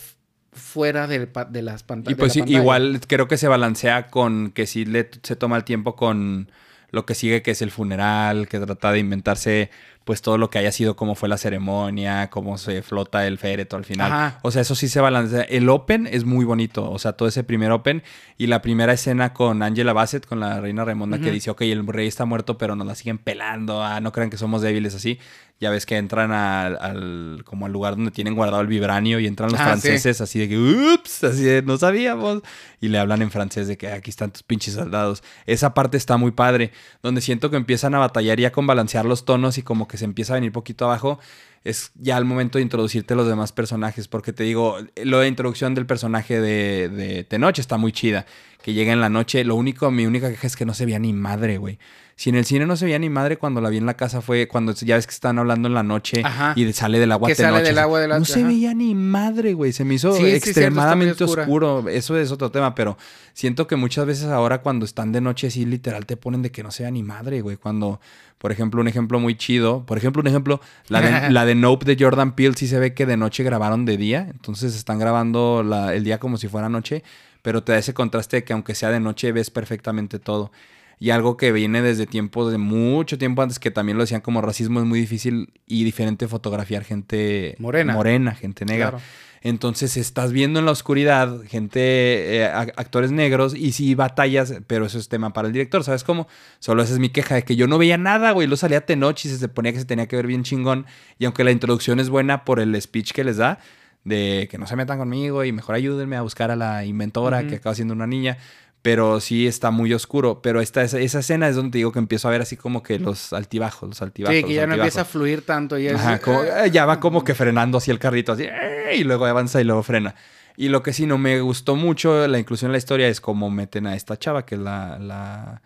fuera 0.53 1.07
de 1.07 1.63
las 1.63 1.83
pantallas. 1.83 2.19
Y 2.19 2.21
pues 2.21 2.37
igual 2.37 3.01
creo 3.07 3.29
que 3.29 3.37
se 3.37 3.49
balancea 3.49 4.09
con 4.09 4.51
que 4.51 4.67
sí 4.67 4.85
le, 4.85 5.11
se 5.23 5.37
toma 5.37 5.57
el 5.57 5.65
tiempo 5.65 5.95
con 5.95 6.51
lo 6.91 7.07
que 7.07 7.15
sigue, 7.15 7.43
que 7.43 7.53
es 7.53 7.63
el 7.63 7.71
funeral, 7.71 8.49
que 8.49 8.59
trata 8.59 8.93
de 8.93 8.99
inventarse 8.99 9.71
pues 10.11 10.23
todo 10.23 10.39
lo 10.39 10.51
que 10.51 10.59
haya 10.59 10.73
sido, 10.73 10.97
cómo 10.97 11.15
fue 11.15 11.29
la 11.29 11.39
ceremonia, 11.39 12.31
cómo 12.31 12.59
se 12.59 12.83
flota 12.83 13.29
el 13.29 13.39
féretro 13.39 13.79
al 13.79 13.85
final. 13.85 14.11
Ajá. 14.11 14.39
O 14.43 14.51
sea, 14.51 14.63
eso 14.63 14.75
sí 14.75 14.89
se 14.89 15.01
balancea. 15.01 15.43
El 15.43 15.69
Open 15.69 16.09
es 16.11 16.25
muy 16.25 16.45
bonito, 16.45 16.91
o 16.91 16.99
sea, 16.99 17.13
todo 17.13 17.29
ese 17.29 17.45
primer 17.45 17.71
Open 17.71 18.03
y 18.37 18.49
la 18.49 18.61
primera 18.61 18.93
escena 18.93 19.33
con 19.33 19.63
Angela 19.63 19.93
Bassett, 19.93 20.27
con 20.27 20.41
la 20.41 20.61
reina 20.61 20.85
Raimonda, 20.85 21.21
que 21.21 21.31
dice, 21.31 21.51
ok, 21.53 21.61
el 21.63 21.87
rey 21.87 22.09
está 22.09 22.25
muerto, 22.25 22.59
pero 22.59 22.75
nos 22.75 22.89
la 22.89 22.97
siguen 22.97 23.19
pelando, 23.19 23.85
ah, 23.85 24.01
no 24.01 24.11
crean 24.11 24.31
que 24.31 24.37
somos 24.37 24.63
débiles 24.63 24.97
así. 24.97 25.21
Ya 25.61 25.69
ves 25.69 25.85
que 25.85 25.99
entran 25.99 26.33
al, 26.33 26.79
al- 26.81 27.43
como 27.45 27.67
al 27.67 27.73
lugar 27.73 27.95
donde 27.95 28.11
tienen 28.13 28.35
guardado 28.35 28.63
el 28.63 28.67
vibranio 28.67 29.21
y 29.21 29.27
entran 29.27 29.51
los 29.53 29.61
Ah, 29.61 29.65
sí. 29.65 29.83
franceses 29.83 30.23
así 30.23 30.39
de 30.39 30.49
que, 30.49 30.59
ups, 30.59 31.23
así 31.23 31.43
de, 31.43 31.61
no 31.61 31.77
sabíamos. 31.77 32.41
Y 32.81 32.89
le 32.89 32.99
hablan 32.99 33.21
en 33.21 33.31
francés 33.31 33.69
de 33.69 33.77
que 33.77 33.89
aquí 33.93 34.09
están 34.09 34.31
tus 34.31 34.43
pinches 34.43 34.73
soldados. 34.73 35.23
Esa 35.45 35.75
parte 35.75 35.99
está 35.99 36.17
muy 36.17 36.31
padre, 36.31 36.73
donde 37.03 37.21
siento 37.21 37.51
que 37.51 37.59
empiezan 37.59 37.95
a 37.95 37.99
batallar 37.99 38.41
ya 38.41 38.53
con 38.53 38.67
balancear 38.67 39.05
los 39.05 39.27
tonos 39.27 39.59
y 39.59 39.63
como 39.63 39.87
que 39.87 39.99
se 40.01 40.05
empieza 40.05 40.33
a 40.33 40.37
venir 40.37 40.51
poquito 40.53 40.85
abajo. 40.87 41.19
Es 41.63 41.93
ya 41.95 42.17
el 42.17 42.25
momento 42.25 42.59
de 42.59 42.63
introducirte 42.63 43.15
los 43.15 43.29
demás 43.29 43.53
personajes, 43.53 44.09
porque 44.09 44.33
te 44.33 44.45
digo, 44.45 44.79
lo 45.05 45.21
de 45.21 45.29
introducción 45.29 45.75
del 45.75 45.85
personaje 45.87 46.41
de, 46.41 46.89
de 46.89 47.23
Tenoch 47.25 47.59
está 47.59 47.77
muy 47.77 47.93
chida. 47.93 48.27
Que 48.63 48.73
llega 48.73 48.93
en 48.93 49.01
la 49.01 49.09
noche, 49.09 49.45
lo 49.45 49.55
único, 49.55 49.91
mi 49.91 50.07
única 50.07 50.29
queja 50.31 50.47
es 50.47 50.57
que 50.57 50.67
no 50.67 50.75
se 50.75 50.85
veía 50.87 50.99
ni 50.99 51.13
madre, 51.13 51.59
güey. 51.59 51.79
Si 52.21 52.29
en 52.29 52.37
el 52.37 52.45
cine 52.45 52.67
no 52.67 52.77
se 52.77 52.85
veía 52.85 52.99
ni 52.99 53.09
madre 53.09 53.39
cuando 53.39 53.63
la 53.63 53.71
vi 53.71 53.79
en 53.79 53.87
la 53.87 53.95
casa 53.95 54.21
fue 54.21 54.47
cuando 54.47 54.75
ya 54.75 54.97
ves 54.97 55.07
que 55.07 55.15
están 55.15 55.39
hablando 55.39 55.69
en 55.69 55.73
la 55.75 55.83
noche 55.83 56.21
Ajá. 56.23 56.53
y 56.55 56.71
sale 56.75 56.99
del 56.99 57.13
agua 57.13 57.29
Que 57.29 57.35
sale 57.35 57.63
del 57.63 57.79
agua 57.79 57.99
de 57.99 58.09
la- 58.09 58.19
No 58.19 58.27
se 58.27 58.45
veía 58.45 58.75
ni 58.75 58.95
madre, 58.95 59.55
güey. 59.55 59.73
Se 59.73 59.87
me 59.87 59.95
hizo 59.95 60.13
Sí, 60.13 60.19
sí, 60.19 60.25
cierto, 60.25 60.37
está 60.37 60.51
muy 60.97 61.07
extremadamente 61.09 61.25
oscuro. 61.25 61.89
Eso 61.89 62.19
es 62.19 62.31
otro 62.31 62.51
tema, 62.51 62.75
pero 62.75 62.99
siento 63.33 63.67
que 63.67 63.77
muchas 63.77 64.05
veces 64.05 64.27
ahora 64.27 64.61
cuando 64.61 64.85
están 64.85 65.13
de 65.13 65.23
noche 65.23 65.51
sí 65.51 65.65
literal 65.65 66.05
te 66.05 66.19
ponen 66.19 66.43
de 66.43 66.53
que 66.53 66.63
no 66.63 66.71
sea 66.71 66.91
ni 66.91 67.03
madre, 67.03 67.41
güey. 67.41 67.57
Cuando, 67.57 68.03
por 68.41 68.53
ejemplo, 68.53 68.81
un 68.81 68.89
ejemplo 68.89 69.21
muy 69.21 69.37
chido, 69.37 69.85
por 69.85 69.99
ejemplo, 69.99 70.21
un 70.23 70.27
ejemplo, 70.27 70.61
la 70.89 71.01
de, 71.03 71.11
la 71.31 71.45
de 71.45 71.55
Nope 71.55 71.85
de 71.85 72.03
Jordan 72.03 72.35
Peele 72.35 72.55
sí 72.57 72.67
se 72.67 72.79
ve 72.79 72.95
que 72.95 73.05
de 73.05 73.19
noche 73.19 73.45
grabaron 73.45 73.85
de 73.85 73.99
día, 73.99 74.27
entonces 74.31 74.75
están 74.75 74.99
grabando 74.99 75.63
la- 75.63 75.95
el 75.95 76.05
día 76.05 76.19
como 76.19 76.39
si 76.39 76.49
fuera 76.49 76.69
noche, 76.71 77.03
pero 77.43 77.63
te 77.63 77.73
da 77.73 77.79
ese 77.79 77.93
contraste 77.93 78.37
de 78.39 78.45
que 78.45 78.55
aunque 78.55 78.75
sea 78.75 78.89
de 78.91 78.99
noche 79.01 79.31
ves 79.33 79.51
perfectamente 79.51 80.19
todo. 80.19 80.51
Y 80.99 81.11
algo 81.11 81.37
que 81.39 81.51
viene 81.53 81.81
desde 81.83 82.07
tiempos 82.07 82.51
de 82.53 82.59
mucho 82.59 83.17
tiempo 83.19 83.41
antes, 83.43 83.59
que 83.59 83.71
también 83.71 83.97
lo 83.99 84.05
decían 84.05 84.21
como 84.23 84.43
racismo, 84.43 84.81
es 84.81 84.87
muy 84.87 85.01
difícil 85.01 85.53
y 85.67 85.85
diferente 85.85 86.27
fotografiar 86.29 86.85
gente 86.85 87.57
Morena. 87.59 87.95
morena 87.95 88.35
gente 88.35 88.65
negra. 88.67 88.91
Claro. 88.91 89.05
Entonces 89.43 89.97
estás 89.97 90.33
viendo 90.33 90.59
en 90.59 90.67
la 90.67 90.73
oscuridad 90.73 91.43
gente, 91.49 91.81
eh, 91.81 92.45
actores 92.45 93.11
negros 93.11 93.55
y 93.55 93.73
sí 93.73 93.95
batallas, 93.95 94.55
pero 94.67 94.85
eso 94.85 94.99
es 94.99 95.09
tema 95.09 95.33
para 95.33 95.49
el 95.49 95.53
director, 95.53 95.83
¿sabes 95.83 96.05
cómo? 96.05 96.29
Solo 96.59 96.83
esa 96.83 96.93
es 96.93 96.99
mi 96.99 97.09
queja 97.09 97.37
de 97.37 97.43
que 97.43 97.57
yo 97.57 97.67
no 97.67 97.79
veía 97.79 97.97
nada, 97.97 98.33
güey. 98.33 98.47
Lo 98.47 98.57
salía 98.57 98.85
Tenoch 98.85 99.25
y 99.25 99.29
se 99.29 99.49
ponía 99.49 99.73
que 99.73 99.79
se 99.79 99.87
tenía 99.87 100.07
que 100.07 100.17
ver 100.17 100.27
bien 100.27 100.43
chingón. 100.43 100.85
Y 101.19 101.25
aunque 101.25 101.43
la 101.43 101.53
introducción 101.53 102.01
es 102.01 102.11
buena 102.11 102.45
por 102.45 102.61
el 102.61 102.81
speech 102.81 103.13
que 103.13 103.25
les 103.25 103.39
da, 103.39 103.59
de 104.05 104.47
que 104.51 104.59
no 104.59 104.67
se 104.67 104.77
metan 104.77 104.99
conmigo 104.99 105.45
y 105.45 105.53
mejor 105.53 105.75
ayúdenme 105.75 106.17
a 106.17 106.23
buscar 106.23 106.51
a 106.51 106.57
la 106.57 106.85
inventora 106.85 107.47
que 107.47 107.57
acaba 107.57 107.75
siendo 107.75 107.95
una 107.95 108.07
niña. 108.07 108.37
Pero 108.83 109.21
sí 109.21 109.47
está 109.47 109.71
muy 109.71 109.93
oscuro. 109.93 110.41
Pero 110.43 110.61
esta, 110.61 110.83
esa, 110.83 110.99
esa 110.99 111.19
escena 111.19 111.49
es 111.49 111.57
donde 111.57 111.73
te 111.73 111.79
digo 111.79 111.93
que 111.93 111.99
empiezo 111.99 112.29
a 112.29 112.31
ver 112.31 112.41
así 112.41 112.57
como 112.57 112.83
que 112.83 112.99
los 112.99 113.33
altibajos, 113.33 113.89
los 113.89 114.01
altibajos. 114.03 114.37
Sí, 114.37 114.45
que 114.45 114.55
ya 114.55 114.67
no 114.67 114.75
empieza 114.75 115.03
a 115.03 115.05
fluir 115.05 115.45
tanto. 115.45 115.79
Y 115.79 115.87
es, 115.89 115.95
Ajá, 115.95 116.19
como- 116.19 116.43
eh, 116.43 116.71
ya 116.71 116.87
va 116.87 116.99
como 116.99 117.23
que 117.23 117.35
frenando 117.35 117.79
así 117.79 117.91
el 117.91 117.99
carrito, 117.99 118.33
así, 118.33 118.45
¡eh! 118.45 118.95
y 118.97 119.05
luego 119.05 119.27
avanza 119.27 119.61
y 119.61 119.65
luego 119.65 119.83
frena. 119.83 120.15
Y 120.57 120.69
lo 120.69 120.83
que 120.83 120.93
sí 120.93 121.07
no 121.07 121.17
me 121.19 121.41
gustó 121.41 121.77
mucho 121.77 122.27
la 122.27 122.39
inclusión 122.39 122.69
en 122.71 122.73
la 122.73 122.79
historia 122.79 123.09
es 123.09 123.21
cómo 123.21 123.51
meten 123.51 123.87
a 123.87 123.95
esta 123.97 124.19
chava, 124.19 124.45
que 124.47 124.55
es 124.57 124.61
la, 124.61 124.99
la, 124.99 125.63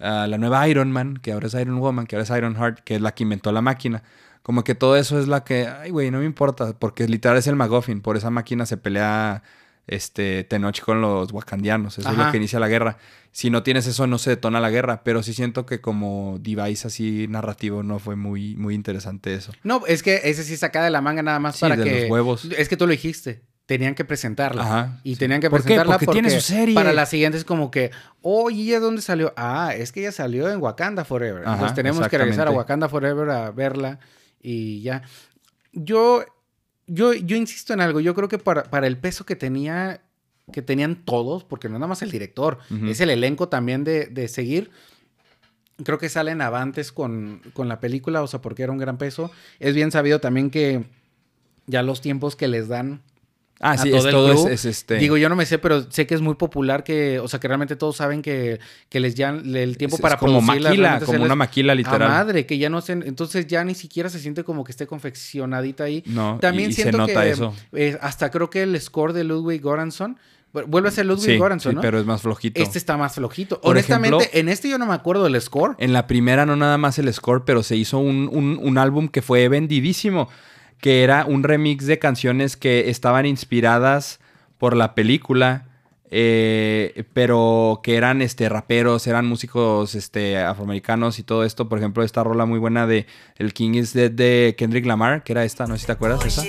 ah, 0.00 0.26
la 0.26 0.38
nueva 0.38 0.66
Iron 0.68 0.90
Man, 0.90 1.18
que 1.18 1.32
ahora 1.32 1.46
es 1.46 1.54
Iron 1.54 1.78
Woman, 1.78 2.06
que 2.06 2.16
ahora 2.16 2.24
es 2.24 2.30
Iron 2.30 2.54
Heart, 2.56 2.80
que 2.80 2.96
es 2.96 3.00
la 3.00 3.12
que 3.14 3.22
inventó 3.22 3.52
la 3.52 3.62
máquina. 3.62 4.02
Como 4.42 4.62
que 4.64 4.74
todo 4.74 4.96
eso 4.96 5.18
es 5.18 5.28
la 5.28 5.44
que, 5.44 5.66
ay, 5.66 5.90
güey, 5.90 6.10
no 6.10 6.18
me 6.18 6.26
importa, 6.26 6.74
porque 6.78 7.06
literal 7.08 7.38
es 7.38 7.46
el 7.46 7.56
McGuffin. 7.56 8.02
Por 8.02 8.16
esa 8.18 8.28
máquina 8.30 8.66
se 8.66 8.76
pelea 8.76 9.42
este 9.86 10.44
Tenoch 10.44 10.80
con 10.80 11.00
los 11.00 11.32
wakandianos. 11.32 11.98
Eso 11.98 12.10
es 12.10 12.16
lo 12.16 12.30
que 12.30 12.36
inicia 12.38 12.58
la 12.58 12.68
guerra. 12.68 12.96
Si 13.32 13.50
no 13.50 13.62
tienes 13.62 13.86
eso, 13.86 14.06
no 14.06 14.18
se 14.18 14.30
detona 14.30 14.60
la 14.60 14.70
guerra. 14.70 15.02
Pero 15.04 15.22
sí 15.22 15.34
siento 15.34 15.66
que 15.66 15.80
como 15.80 16.38
device 16.40 16.86
así 16.86 17.26
narrativo 17.28 17.82
no 17.82 17.98
fue 17.98 18.16
muy, 18.16 18.54
muy 18.56 18.74
interesante 18.74 19.34
eso. 19.34 19.52
No, 19.62 19.82
es 19.86 20.02
que 20.02 20.20
ese 20.24 20.44
sí 20.44 20.56
saca 20.56 20.82
de 20.84 20.90
la 20.90 21.00
manga 21.00 21.22
nada 21.22 21.38
más 21.40 21.56
Sí, 21.56 21.60
para 21.60 21.76
de 21.76 21.84
que. 21.84 22.00
los 22.02 22.10
huevos. 22.10 22.44
Es 22.56 22.68
que 22.68 22.76
tú 22.76 22.86
lo 22.86 22.92
dijiste. 22.92 23.42
Tenían 23.66 23.94
que 23.94 24.04
presentarla. 24.04 24.62
Ajá, 24.62 25.00
Y 25.04 25.14
sí. 25.14 25.20
tenían 25.20 25.40
que 25.40 25.48
presentarla 25.48 25.94
Porque 25.94 26.06
tiene 26.08 26.28
su 26.28 26.40
serie. 26.42 26.74
Para 26.74 26.92
la 26.92 27.06
siguiente 27.06 27.38
es 27.38 27.44
como 27.46 27.70
que, 27.70 27.90
oye, 28.20 28.56
¿y 28.56 28.68
ella 28.68 28.80
dónde 28.80 29.00
salió? 29.00 29.32
Ah, 29.38 29.72
es 29.74 29.90
que 29.90 30.00
ella 30.00 30.12
salió 30.12 30.50
en 30.50 30.60
Wakanda 30.60 31.04
Forever. 31.06 31.42
Ajá, 31.44 31.52
Entonces 31.54 31.74
tenemos 31.74 32.06
que 32.08 32.18
regresar 32.18 32.46
a. 32.46 32.50
Wakanda 32.50 32.88
Forever 32.90 33.30
a 33.30 33.50
verla 33.52 34.00
y 34.40 34.82
ya. 34.82 35.02
Yo, 35.72 36.24
yo, 36.86 37.12
yo 37.12 37.36
insisto 37.36 37.72
en 37.72 37.80
algo. 37.80 38.00
Yo 38.00 38.14
creo 38.14 38.28
que 38.28 38.38
para, 38.38 38.64
para 38.64 38.86
el 38.86 38.98
peso 38.98 39.24
que 39.24 39.36
tenía, 39.36 40.02
que 40.52 40.62
tenían 40.62 40.96
todos, 41.04 41.44
porque 41.44 41.68
no 41.68 41.74
nada 41.74 41.86
más 41.86 42.02
el 42.02 42.10
director, 42.10 42.58
es 42.86 43.00
el 43.00 43.10
elenco 43.10 43.48
también 43.48 43.84
de, 43.84 44.06
de 44.06 44.28
seguir. 44.28 44.70
Creo 45.82 45.98
que 45.98 46.08
salen 46.08 46.40
avantes 46.40 46.92
con, 46.92 47.40
con 47.52 47.68
la 47.68 47.80
película, 47.80 48.22
o 48.22 48.26
sea, 48.26 48.40
porque 48.40 48.62
era 48.62 48.72
un 48.72 48.78
gran 48.78 48.96
peso. 48.98 49.30
Es 49.58 49.74
bien 49.74 49.90
sabido 49.90 50.20
también 50.20 50.50
que 50.50 50.84
ya 51.66 51.82
los 51.82 52.00
tiempos 52.00 52.36
que 52.36 52.46
les 52.46 52.68
dan 52.68 53.02
Ah, 53.66 53.72
a 53.72 53.78
sí, 53.78 53.88
todo 53.90 53.98
es 54.00 54.04
el 54.04 54.10
todo 54.10 54.32
es, 54.32 54.40
crew. 54.42 54.52
es 54.52 54.64
este. 54.66 54.96
Digo, 54.96 55.16
yo 55.16 55.28
no 55.28 55.36
me 55.36 55.46
sé, 55.46 55.58
pero 55.58 55.90
sé 55.90 56.06
que 56.06 56.14
es 56.14 56.20
muy 56.20 56.34
popular 56.34 56.84
que, 56.84 57.18
o 57.18 57.28
sea, 57.28 57.40
que 57.40 57.48
realmente 57.48 57.76
todos 57.76 57.96
saben 57.96 58.20
que, 58.20 58.60
que 58.90 59.00
les 59.00 59.14
ya 59.14 59.30
el 59.30 59.76
tiempo 59.78 59.96
es- 59.96 60.02
para 60.02 60.16
es 60.16 60.20
como 60.20 60.40
producirla 60.40 60.68
maquila, 60.70 61.00
se 61.00 61.06
como 61.06 61.18
les- 61.18 61.24
una 61.26 61.34
maquila 61.34 61.72
a 61.72 61.76
literal. 61.76 62.08
madre, 62.08 62.44
que 62.46 62.58
ya 62.58 62.68
no 62.68 62.80
se, 62.82 62.92
entonces 62.92 63.46
ya 63.46 63.64
ni 63.64 63.74
siquiera 63.74 64.08
se 64.10 64.18
siente 64.18 64.44
como 64.44 64.64
que 64.64 64.72
esté 64.72 64.86
confeccionadita 64.86 65.84
ahí. 65.84 66.02
No, 66.06 66.38
También 66.40 66.70
y, 66.70 66.72
y 66.72 66.76
se 66.76 66.82
siento 66.82 66.98
nota 66.98 67.22
que 67.24 67.30
eso. 67.30 67.54
eh, 67.72 67.98
hasta 68.00 68.30
creo 68.30 68.50
que 68.50 68.62
el 68.62 68.80
score 68.80 69.12
de 69.12 69.24
Ludwig 69.24 69.62
Göransson 69.62 70.18
vu- 70.52 70.66
vuelve 70.66 70.88
a 70.88 70.92
ser 70.92 71.06
Ludwig 71.06 71.24
Sí, 71.24 71.38
Göransson, 71.38 71.72
sí, 71.72 71.76
¿no? 71.76 71.80
pero 71.80 71.98
es 71.98 72.04
más 72.06 72.22
flojito. 72.22 72.60
Este 72.60 72.78
está 72.78 72.96
más 72.96 73.14
flojito. 73.14 73.60
Por 73.60 73.70
Honestamente, 73.72 74.16
ejemplo- 74.18 74.38
en 74.40 74.48
este 74.48 74.68
yo 74.68 74.78
no 74.78 74.86
me 74.86 74.94
acuerdo 74.94 75.24
del 75.24 75.40
score. 75.40 75.74
En 75.78 75.92
la 75.92 76.06
primera 76.06 76.44
no 76.46 76.54
nada 76.56 76.78
más 76.78 76.98
el 76.98 77.12
score, 77.12 77.44
pero 77.44 77.62
se 77.62 77.76
hizo 77.76 77.98
un, 77.98 78.28
un- 78.30 78.58
un 78.62 78.78
álbum 78.78 79.08
que 79.08 79.22
fue 79.22 79.48
vendidísimo, 79.48 80.28
que 80.84 81.02
era 81.02 81.24
un 81.24 81.44
remix 81.44 81.86
de 81.86 81.98
canciones 81.98 82.58
que 82.58 82.90
estaban 82.90 83.24
inspiradas 83.24 84.20
por 84.58 84.76
la 84.76 84.94
película, 84.94 85.66
eh, 86.10 87.04
pero 87.14 87.80
que 87.82 87.96
eran 87.96 88.20
este, 88.20 88.50
raperos, 88.50 89.06
eran 89.06 89.24
músicos 89.24 89.94
este, 89.94 90.36
afroamericanos 90.36 91.18
y 91.18 91.22
todo 91.22 91.42
esto. 91.42 91.70
Por 91.70 91.78
ejemplo, 91.78 92.02
esta 92.02 92.22
rola 92.22 92.44
muy 92.44 92.58
buena 92.58 92.86
de 92.86 93.06
El 93.36 93.54
King 93.54 93.72
is 93.76 93.94
Dead 93.94 94.10
de 94.10 94.56
Kendrick 94.58 94.84
Lamar, 94.84 95.24
que 95.24 95.32
era 95.32 95.46
esta, 95.46 95.66
no 95.66 95.74
sé 95.74 95.80
si 95.80 95.86
te 95.86 95.92
acuerdas. 95.92 96.22
Esa. 96.26 96.42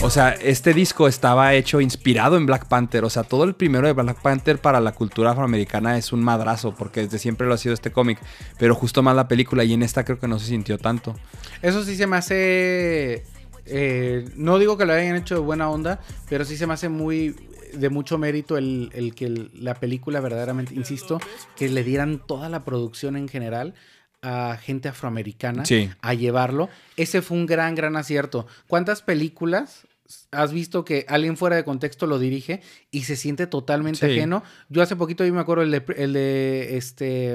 O 0.00 0.10
sea, 0.10 0.30
este 0.30 0.74
disco 0.74 1.08
estaba 1.08 1.54
hecho 1.54 1.80
inspirado 1.80 2.36
en 2.36 2.46
Black 2.46 2.66
Panther. 2.68 3.04
O 3.04 3.10
sea, 3.10 3.24
todo 3.24 3.42
el 3.44 3.54
primero 3.54 3.86
de 3.88 3.92
Black 3.92 4.22
Panther 4.22 4.58
para 4.58 4.80
la 4.80 4.92
cultura 4.92 5.32
afroamericana 5.32 5.98
es 5.98 6.12
un 6.12 6.22
madrazo, 6.22 6.72
porque 6.74 7.02
desde 7.02 7.18
siempre 7.18 7.46
lo 7.48 7.54
ha 7.54 7.58
sido 7.58 7.74
este 7.74 7.90
cómic. 7.90 8.18
Pero 8.58 8.74
justo 8.76 9.02
más 9.02 9.16
la 9.16 9.26
película, 9.28 9.64
y 9.64 9.72
en 9.74 9.82
esta 9.82 10.04
creo 10.04 10.18
que 10.20 10.28
no 10.28 10.38
se 10.38 10.46
sintió 10.46 10.78
tanto. 10.78 11.16
Eso 11.62 11.82
sí 11.84 11.96
se 11.96 12.06
me 12.06 12.16
hace. 12.16 13.24
eh, 13.66 14.24
no 14.36 14.58
digo 14.58 14.78
que 14.78 14.86
lo 14.86 14.92
hayan 14.94 15.16
hecho 15.16 15.34
de 15.34 15.40
buena 15.40 15.68
onda, 15.68 16.00
pero 16.30 16.44
sí 16.46 16.56
se 16.56 16.66
me 16.66 16.72
hace 16.74 16.88
muy 16.88 17.34
de 17.74 17.90
mucho 17.90 18.16
mérito 18.16 18.56
el, 18.56 18.90
el 18.94 19.14
que 19.14 19.26
el- 19.26 19.50
la 19.52 19.74
película 19.74 20.20
verdaderamente, 20.20 20.74
insisto, 20.74 21.20
que 21.54 21.68
le 21.68 21.84
dieran 21.84 22.18
toda 22.24 22.48
la 22.48 22.64
producción 22.64 23.14
en 23.16 23.28
general 23.28 23.74
a 24.22 24.56
gente 24.60 24.88
afroamericana 24.88 25.66
Sí. 25.66 25.90
a 26.00 26.14
llevarlo. 26.14 26.70
Ese 26.96 27.20
fue 27.20 27.36
un 27.36 27.44
gran, 27.46 27.74
gran 27.74 27.96
acierto. 27.96 28.46
¿Cuántas 28.68 29.02
películas 29.02 29.86
has 30.30 30.52
visto 30.52 30.84
que 30.84 31.04
alguien 31.08 31.36
fuera 31.36 31.56
de 31.56 31.64
contexto 31.64 32.06
lo 32.06 32.18
dirige 32.18 32.60
y 32.90 33.02
se 33.02 33.16
siente 33.16 33.46
totalmente 33.46 34.06
Sí. 34.06 34.12
ajeno? 34.18 34.42
Yo 34.68 34.82
hace 34.82 34.96
poquito 34.96 35.24
yo 35.24 35.32
me 35.34 35.40
acuerdo 35.40 35.62
el 35.62 35.70
de, 35.70 35.82
el 35.96 36.12
de 36.14 36.76
este 36.76 37.34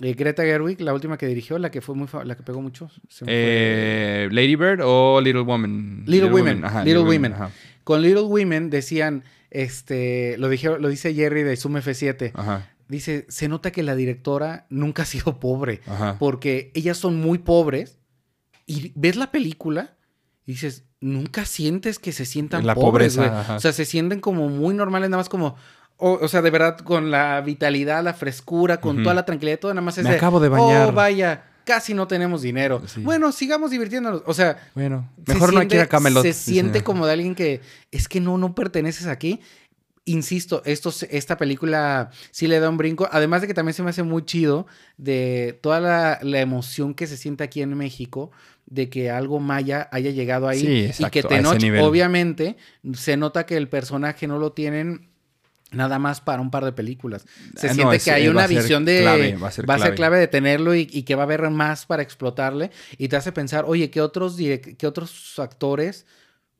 eh, 0.00 0.14
Greta 0.14 0.42
Gerwig, 0.42 0.80
la 0.80 0.94
última 0.94 1.18
que 1.18 1.26
dirigió, 1.26 1.58
la 1.58 1.70
que 1.70 1.80
fue 1.80 1.94
muy 1.94 2.08
la 2.24 2.34
que 2.36 2.42
pegó 2.42 2.62
mucho. 2.62 2.90
Eh, 3.26 4.28
Lady 4.32 4.56
Bird 4.56 4.80
o 4.84 5.20
Little 5.20 5.42
Woman. 5.42 6.04
Little 6.06 6.30
Women, 6.32 6.64
ajá, 6.64 6.84
Little 6.84 7.02
Women. 7.02 7.32
ajá, 7.34 7.50
Con 7.84 8.00
Little 8.02 8.22
Women 8.22 8.70
decían, 8.70 9.24
este, 9.50 10.36
lo, 10.38 10.48
dije, 10.48 10.78
lo 10.78 10.88
dice 10.88 11.14
Jerry 11.14 11.42
de 11.42 11.56
Zoom 11.56 11.76
F7. 11.76 12.32
Ajá, 12.34 12.68
Dice, 12.88 13.24
se 13.30 13.48
nota 13.48 13.70
que 13.70 13.82
la 13.82 13.94
directora 13.96 14.66
nunca 14.68 15.02
ha 15.02 15.06
sido 15.06 15.40
pobre, 15.40 15.80
ajá. 15.86 16.16
porque 16.18 16.70
ellas 16.74 16.98
son 16.98 17.16
muy 17.16 17.38
pobres 17.38 17.98
y 18.66 18.92
ves 18.96 19.16
la 19.16 19.30
película 19.30 19.96
y 20.46 20.52
dices, 20.52 20.84
nunca 21.00 21.44
sientes 21.44 21.98
que 21.98 22.12
se 22.12 22.24
sientan 22.24 22.66
La 22.66 22.74
pobres, 22.74 23.16
pobreza. 23.16 23.56
O 23.56 23.60
sea, 23.60 23.72
se 23.72 23.84
sienten 23.84 24.20
como 24.20 24.48
muy 24.48 24.74
normales, 24.74 25.08
nada 25.10 25.20
más 25.20 25.28
como, 25.28 25.56
o, 25.96 26.14
o 26.20 26.28
sea, 26.28 26.42
de 26.42 26.50
verdad, 26.50 26.78
con 26.78 27.10
la 27.10 27.40
vitalidad, 27.42 28.02
la 28.02 28.14
frescura, 28.14 28.80
con 28.80 29.02
toda 29.02 29.14
la 29.14 29.24
tranquilidad, 29.24 29.58
todo 29.60 29.72
nada 29.74 29.84
más 29.84 29.98
es 29.98 30.04
Me 30.04 30.10
de, 30.10 30.16
acabo 30.16 30.40
de 30.40 30.48
bañar". 30.48 30.88
Oh, 30.88 30.92
vaya, 30.92 31.44
casi 31.64 31.94
no 31.94 32.08
tenemos 32.08 32.42
dinero. 32.42 32.82
Sí. 32.86 33.00
Bueno, 33.02 33.30
sigamos 33.30 33.70
divirtiéndonos. 33.70 34.22
O 34.26 34.34
sea, 34.34 34.68
Bueno, 34.74 35.08
se 35.24 35.34
mejor 35.34 35.52
no 35.52 35.60
que 35.60 35.66
ir 35.66 35.72
a 35.72 35.84
siente- 35.84 35.88
Camelot. 35.88 36.22
Se 36.24 36.32
siente 36.32 36.82
como 36.82 37.06
de 37.06 37.12
alguien 37.12 37.34
que 37.36 37.60
es 37.92 38.08
que 38.08 38.20
no, 38.20 38.36
no 38.36 38.54
perteneces 38.54 39.06
aquí. 39.06 39.40
Insisto, 40.04 40.62
esto, 40.64 40.92
esta 41.10 41.36
película 41.36 42.10
sí 42.32 42.48
le 42.48 42.58
da 42.58 42.68
un 42.68 42.76
brinco. 42.76 43.08
Además 43.12 43.40
de 43.42 43.46
que 43.46 43.54
también 43.54 43.74
se 43.74 43.84
me 43.84 43.90
hace 43.90 44.02
muy 44.02 44.24
chido 44.24 44.66
de 44.96 45.56
toda 45.62 45.78
la, 45.78 46.18
la 46.22 46.40
emoción 46.40 46.94
que 46.94 47.06
se 47.06 47.16
siente 47.16 47.44
aquí 47.44 47.62
en 47.62 47.76
México 47.78 48.32
de 48.66 48.88
que 48.88 49.10
algo 49.10 49.38
maya 49.40 49.88
haya 49.92 50.10
llegado 50.10 50.48
ahí. 50.48 50.90
Sí, 50.92 51.02
y 51.04 51.10
que 51.10 51.22
Tenoch, 51.22 51.56
obviamente, 51.80 52.56
se 52.94 53.16
nota 53.16 53.44
que 53.46 53.56
el 53.56 53.68
personaje 53.68 54.26
no 54.26 54.38
lo 54.38 54.52
tienen 54.52 55.08
nada 55.72 55.98
más 55.98 56.20
para 56.20 56.42
un 56.42 56.50
par 56.50 56.64
de 56.66 56.72
películas. 56.72 57.24
Se 57.56 57.68
Ah, 57.68 57.70
no, 57.70 57.74
siente 57.76 57.96
es- 57.96 58.04
que 58.04 58.10
hay 58.12 58.26
va 58.26 58.32
una 58.32 58.46
ser 58.48 58.56
visión 58.58 58.84
de... 58.84 59.00
clave, 59.00 59.36
va 59.36 59.48
a 59.48 59.50
ser 59.50 59.64
clave. 59.64 59.94
clave 59.94 60.18
de 60.18 60.28
tenerlo 60.28 60.74
y, 60.74 60.86
y 60.92 61.02
que 61.04 61.14
va 61.14 61.22
a 61.22 61.24
haber 61.24 61.48
más 61.50 61.86
para 61.86 62.02
explotarle. 62.02 62.70
Y 62.98 63.08
te 63.08 63.16
hace 63.16 63.32
pensar, 63.32 63.64
oye, 63.66 63.90
¿qué 63.90 64.00
otros, 64.02 64.36
qué 64.36 64.86
otros 64.86 65.38
actores 65.38 66.04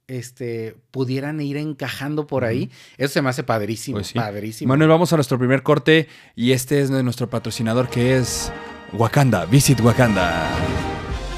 este, 0.07 0.77
pudieran 0.91 1.41
ir 1.43 1.57
encajando 1.59 2.27
por 2.27 2.45
ahí? 2.45 2.71
Eso 2.97 3.13
se 3.15 3.23
me 3.23 3.29
hace 3.31 3.43
padrísimo. 3.43 3.97
Pues 3.99 4.09
sí. 4.09 4.15
Padrísimo. 4.15 4.69
Manuel, 4.71 4.89
vamos 4.91 5.13
a 5.13 5.17
nuestro 5.17 5.39
primer 5.39 5.63
corte 5.63 6.09
y 6.35 6.53
este 6.53 6.81
es 6.81 6.91
nuestro 6.91 7.29
patrocinador 7.29 7.89
que 7.91 8.17
es 8.17 8.51
Wakanda. 8.95 9.45
Visit 9.45 9.81
Wakanda. 9.81 10.51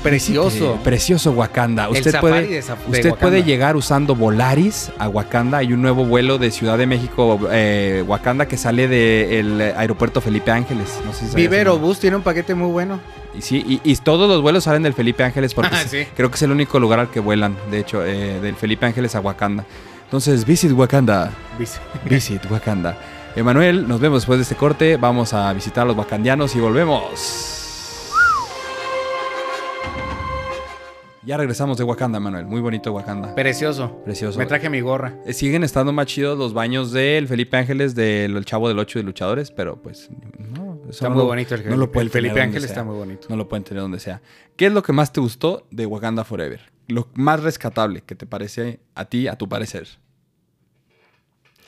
Precioso. 0.04 0.78
Precioso 0.84 1.32
Wakanda. 1.32 1.88
Usted 1.88 2.20
puede, 2.20 2.46
de 2.46 2.58
usted 2.60 2.70
Wakanda. 3.04 3.16
puede 3.16 3.42
llegar 3.42 3.74
usando 3.76 4.14
Volaris 4.14 4.90
a 4.98 5.08
Wakanda. 5.08 5.58
Hay 5.58 5.72
un 5.72 5.82
nuevo 5.82 6.04
vuelo 6.04 6.38
de 6.38 6.50
Ciudad 6.50 6.78
de 6.78 6.86
México, 6.86 7.40
eh, 7.50 8.04
Wakanda, 8.06 8.46
que 8.46 8.56
sale 8.56 8.86
del 8.86 9.60
aeropuerto 9.76 10.20
Felipe 10.20 10.50
Ángeles. 10.50 11.00
No 11.04 11.12
sé 11.12 11.20
si 11.20 11.26
sabías 11.32 11.34
Vive 11.34 11.56
eso. 11.60 11.70
Aerobús 11.70 11.98
tiene 11.98 12.16
un 12.16 12.22
paquete 12.22 12.54
muy 12.54 12.70
bueno. 12.70 13.00
Y 13.36 13.42
sí, 13.42 13.64
y, 13.66 13.90
y 13.90 13.96
todos 13.96 14.28
los 14.28 14.42
vuelos 14.42 14.64
salen 14.64 14.82
del 14.84 14.94
Felipe 14.94 15.24
Ángeles 15.24 15.54
porque 15.54 15.74
Ah, 15.76 15.84
sí. 15.88 16.06
creo 16.14 16.30
que 16.30 16.36
es 16.36 16.42
el 16.42 16.52
único 16.52 16.78
lugar 16.78 17.00
al 17.00 17.10
que 17.10 17.18
vuelan, 17.20 17.56
de 17.70 17.80
hecho, 17.80 18.04
eh, 18.04 18.38
del 18.40 18.54
Felipe 18.54 18.86
Ángeles 18.86 19.14
a 19.16 19.20
Wakanda. 19.20 19.64
Entonces, 20.04 20.44
visit 20.44 20.70
Wakanda. 20.72 21.32
Vice. 21.58 21.78
Visit 22.08 22.48
Wakanda. 22.50 22.96
Emanuel, 23.34 23.88
nos 23.88 23.98
vemos 24.00 24.22
después 24.22 24.38
de 24.38 24.42
este 24.42 24.54
corte. 24.54 24.96
Vamos 24.96 25.32
a 25.34 25.52
visitar 25.52 25.82
a 25.82 25.86
los 25.86 25.96
wakandianos 25.96 26.54
y 26.54 26.60
volvemos. 26.60 27.63
Ya 31.26 31.38
regresamos 31.38 31.78
de 31.78 31.84
Wakanda, 31.84 32.20
Manuel. 32.20 32.44
Muy 32.44 32.60
bonito 32.60 32.92
Wakanda. 32.92 33.34
Precioso. 33.34 34.02
Precioso. 34.04 34.38
Me 34.38 34.44
traje 34.46 34.68
mi 34.68 34.80
gorra. 34.82 35.16
Eh, 35.24 35.32
Siguen 35.32 35.64
estando 35.64 35.90
más 35.92 36.06
chidos 36.06 36.38
los 36.38 36.52
baños 36.52 36.92
del 36.92 37.26
Felipe 37.28 37.56
Ángeles 37.56 37.94
del 37.94 38.36
el 38.36 38.44
Chavo 38.44 38.68
del 38.68 38.78
8 38.78 38.98
de 38.98 39.02
Luchadores, 39.04 39.50
pero 39.50 39.80
pues 39.80 40.10
no. 40.38 40.80
Está 40.90 41.08
muy 41.08 41.18
lo- 41.18 41.26
bonito 41.26 41.54
el, 41.54 41.66
no 41.70 41.76
lo 41.76 41.90
el 41.94 42.10
Felipe 42.10 42.28
donde 42.34 42.42
Ángel 42.42 42.60
sea. 42.60 42.68
está 42.68 42.84
muy 42.84 42.96
bonito. 42.96 43.26
No 43.30 43.36
lo 43.36 43.48
pueden 43.48 43.64
tener 43.64 43.82
donde 43.82 44.00
sea. 44.00 44.20
¿Qué 44.56 44.66
es 44.66 44.72
lo 44.72 44.82
que 44.82 44.92
más 44.92 45.12
te 45.12 45.20
gustó 45.20 45.66
de 45.70 45.86
Wakanda 45.86 46.24
Forever? 46.24 46.60
Lo 46.88 47.08
más 47.14 47.42
rescatable 47.42 48.02
que 48.02 48.14
te 48.14 48.26
parece 48.26 48.80
a 48.94 49.06
ti, 49.06 49.26
a 49.26 49.36
tu 49.36 49.48
parecer. 49.48 49.88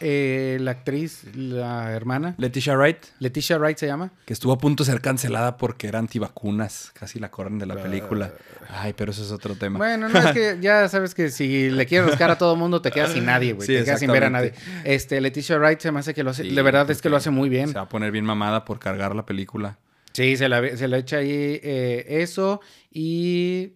Eh, 0.01 0.59
la 0.61 0.73
actriz, 0.73 1.25
la 1.35 1.93
hermana, 1.93 2.35
Leticia 2.37 2.77
Wright, 2.77 2.99
Leticia 3.19 3.57
Wright 3.57 3.79
se 3.79 3.87
llama. 3.87 4.13
que 4.27 4.35
estuvo 4.35 4.53
a 4.53 4.59
punto 4.59 4.85
de 4.85 4.91
ser 4.91 5.01
cancelada 5.01 5.57
porque 5.57 5.89
era 5.89 5.99
antivacunas. 5.99 6.91
Casi 6.93 7.19
la 7.19 7.31
corren 7.31 7.59
de 7.59 7.65
la 7.65 7.77
película. 7.83 8.33
Ay, 8.69 8.93
pero 8.95 9.13
eso 9.13 9.23
es 9.23 9.31
otro 9.33 9.55
tema. 9.55 9.79
Bueno, 9.79 10.09
no 10.11 10.19
es 10.19 10.33
que 10.33 10.59
ya 10.61 10.87
sabes 10.89 11.15
que 11.15 11.31
si 11.31 11.71
le 11.71 11.87
quieres 11.87 12.09
rascar 12.11 12.31
a 12.31 12.37
todo 12.37 12.57
mundo 12.57 12.83
te 12.83 12.91
quedas 12.91 13.13
sin 13.13 13.25
nadie, 13.27 13.55
güey. 13.55 13.67
Sí, 13.67 13.75
te 13.75 13.85
quedas 13.85 14.01
sin 14.01 14.13
ver 14.13 14.25
a 14.25 14.31
nadie. 14.31 14.53
Este, 14.85 15.19
Leticia 15.21 15.57
Wright 15.59 15.81
se 15.81 15.91
me 15.93 16.01
hace 16.01 16.13
que 16.13 16.23
lo 16.23 16.31
hace, 16.31 16.43
Sí, 16.43 16.55
de 16.55 16.63
verdad 16.63 16.91
es 16.91 17.01
que 17.01 17.09
lo 17.09 17.17
hace 17.17 17.31
muy 17.31 17.49
bien. 17.49 17.69
Se 17.69 17.75
va 17.75 17.83
a 17.83 17.89
poner 17.89 18.11
bien 18.13 18.25
mamada 18.27 18.67
por 18.67 18.79
cargar 18.79 19.15
la 19.17 19.25
película. 19.25 19.79
Sí, 20.13 20.37
se 20.37 20.49
la, 20.51 20.77
se 20.77 20.89
la 20.89 20.99
echa 20.99 21.19
ahí 21.19 21.31
eh, 21.63 22.05
eso 22.23 22.61
y 22.91 23.73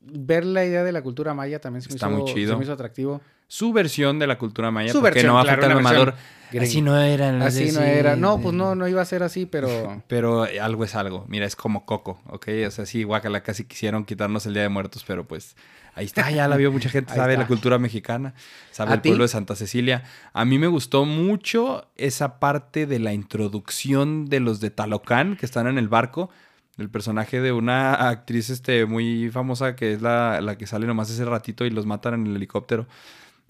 ver 0.00 0.44
la 0.44 0.64
idea 0.64 0.82
de 0.84 0.92
la 0.92 1.02
cultura 1.02 1.34
maya 1.34 1.60
también 1.60 1.82
se 1.82 1.88
me, 1.88 1.94
Está 1.94 2.08
hizo, 2.08 2.16
muy 2.18 2.32
chido. 2.32 2.52
se 2.52 2.56
me 2.58 2.64
hizo 2.64 2.72
atractivo. 2.72 3.20
Su 3.48 3.72
versión 3.72 4.18
de 4.18 4.26
la 4.26 4.38
cultura 4.38 4.70
maya. 4.70 4.92
Su 4.92 5.00
porque 5.00 5.14
versión, 5.14 5.28
no 5.28 5.34
va 5.34 5.40
a 5.40 5.44
claro, 5.44 5.62
faltar 5.62 5.70
el 5.70 5.76
una 5.84 5.90
mamador. 5.90 6.14
Así 6.60 6.80
no 6.80 6.98
eran. 6.98 7.38
los 7.38 7.48
Así 7.48 7.66
no 7.66 7.80
sí, 7.80 7.86
era. 7.86 8.16
No, 8.16 8.40
pues 8.40 8.54
no, 8.54 8.74
no 8.74 8.86
iba 8.88 9.02
a 9.02 9.04
ser 9.04 9.22
así, 9.22 9.46
pero 9.46 10.02
Pero 10.08 10.46
algo 10.60 10.84
es 10.84 10.94
algo. 10.94 11.24
Mira, 11.28 11.46
es 11.46 11.56
como 11.56 11.84
Coco, 11.86 12.20
¿ok? 12.28 12.48
O 12.66 12.70
sea, 12.70 12.86
sí, 12.86 13.02
guacala, 13.02 13.42
casi 13.42 13.64
quisieron 13.64 14.04
quitarnos 14.04 14.46
el 14.46 14.54
Día 14.54 14.62
de 14.62 14.68
Muertos, 14.68 15.04
pero 15.06 15.26
pues 15.26 15.56
ahí 15.94 16.04
está, 16.04 16.30
ya 16.30 16.46
la 16.46 16.56
vio 16.56 16.70
mucha 16.70 16.88
gente, 16.88 17.14
sabe 17.14 17.32
está. 17.32 17.42
la 17.42 17.48
cultura 17.48 17.78
mexicana, 17.78 18.34
sabe 18.70 18.92
¿A 18.92 18.94
el 18.94 19.00
ti? 19.00 19.08
pueblo 19.10 19.24
de 19.24 19.28
Santa 19.28 19.56
Cecilia. 19.56 20.04
A 20.32 20.44
mí 20.44 20.58
me 20.58 20.66
gustó 20.68 21.04
mucho 21.04 21.88
esa 21.96 22.38
parte 22.38 22.86
de 22.86 22.98
la 23.00 23.12
introducción 23.12 24.26
de 24.26 24.40
los 24.40 24.60
de 24.60 24.70
Talocán, 24.70 25.36
que 25.36 25.46
están 25.46 25.66
en 25.66 25.78
el 25.78 25.88
barco, 25.88 26.30
del 26.76 26.90
personaje 26.90 27.40
de 27.40 27.52
una 27.52 27.94
actriz 28.08 28.50
este, 28.50 28.84
muy 28.86 29.30
famosa, 29.30 29.74
que 29.76 29.94
es 29.94 30.02
la, 30.02 30.40
la 30.42 30.58
que 30.58 30.66
sale 30.66 30.86
nomás 30.86 31.10
ese 31.10 31.24
ratito 31.24 31.64
y 31.64 31.70
los 31.70 31.86
matan 31.86 32.14
en 32.14 32.26
el 32.26 32.36
helicóptero. 32.36 32.86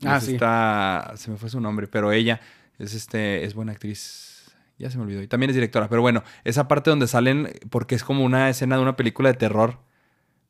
Ah, 0.04 0.18
Es 0.18 0.24
sí. 0.24 0.34
esta- 0.34 1.12
se 1.16 1.30
me 1.30 1.36
fue 1.36 1.48
su 1.50 1.60
nombre, 1.60 1.86
pero 1.86 2.12
ella 2.12 2.40
es, 2.78 2.94
este, 2.94 3.44
es 3.44 3.54
buena 3.54 3.72
actriz. 3.72 4.52
Ya 4.78 4.90
se 4.90 4.98
me 4.98 5.04
olvidó. 5.04 5.22
Y 5.22 5.26
también 5.26 5.48
es 5.50 5.56
directora. 5.56 5.88
Pero 5.88 6.02
bueno, 6.02 6.22
esa 6.44 6.68
parte 6.68 6.90
donde 6.90 7.06
salen, 7.06 7.50
porque 7.70 7.94
es 7.94 8.04
como 8.04 8.24
una 8.24 8.50
escena 8.50 8.76
de 8.76 8.82
una 8.82 8.94
película 8.96 9.30
de 9.30 9.38
terror. 9.38 9.78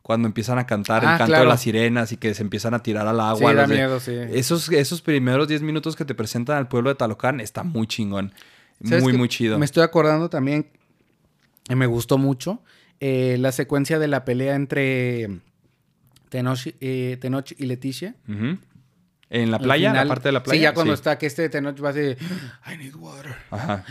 Cuando 0.03 0.27
empiezan 0.29 0.59
a 0.59 0.67
cantar 0.67 1.03
el 1.03 1.11
Ah, 1.11 1.19
canto 1.19 1.39
de 1.41 1.47
las 1.47 1.63
sirenas 1.63 2.13
y 2.13 2.17
que 2.17 2.33
se 2.35 2.43
empiezan 2.43 2.75
a 2.75 2.81
tirar 2.83 3.07
al 3.09 3.19
agua. 3.21 3.51
sí, 3.51 3.57
da 3.57 3.67
miedo, 3.67 3.99
sí. 4.01 4.13
Esos, 4.15 4.69
esos 4.71 5.03
primeros 5.03 5.49
10 5.49 5.63
minutos 5.63 5.97
que 5.97 6.05
te 6.05 6.15
presentan 6.15 6.57
al 6.59 6.69
pueblo 6.69 6.91
de 6.91 6.95
Talocán 6.97 7.41
está 7.41 7.65
muy 7.65 7.87
chingón. 7.89 8.33
¿Sabes 8.85 9.03
Muy, 9.03 9.13
muy 9.15 9.29
chido. 9.29 9.59
Me 9.59 9.65
estoy 9.65 9.83
acordando 9.83 10.29
también, 10.31 10.69
y 11.69 11.75
me 11.75 11.87
gustó 11.87 12.19
mucho, 12.19 12.63
eh, 13.01 13.37
la 13.41 13.51
secuencia 13.51 13.99
de 13.99 14.07
la 14.07 14.25
pelea 14.25 14.55
entre 14.55 15.41
Tenoch, 16.29 16.67
eh, 16.81 17.17
Tenoch 17.21 17.53
y 17.59 17.67
Leticia. 17.67 18.15
Ujú. 18.29 18.59
En 19.31 19.51
la 19.51 19.59
playa, 19.59 19.91
final- 19.91 20.07
la 20.07 20.15
parte 20.15 20.29
de 20.29 20.33
la 20.33 20.43
playa. 20.43 20.59
Sí, 20.59 20.63
ya 20.63 20.75
cuando 20.75 20.93
sí. 20.95 21.01
está 21.01 21.19
que 21.19 21.27
este 21.27 21.49
Tenoch 21.49 21.83
va 21.85 21.93
de 21.93 22.17
I 22.73 22.77
need 22.79 22.95
water. 22.95 23.35
Ajá. 23.51 23.85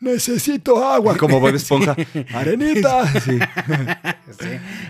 Necesito 0.00 0.82
agua. 0.82 1.16
Como 1.18 1.40
Bob 1.40 1.54
Esponja. 1.54 1.94
Arenita. 2.34 3.06
Sí. 3.20 3.38
Sí. 4.30 4.46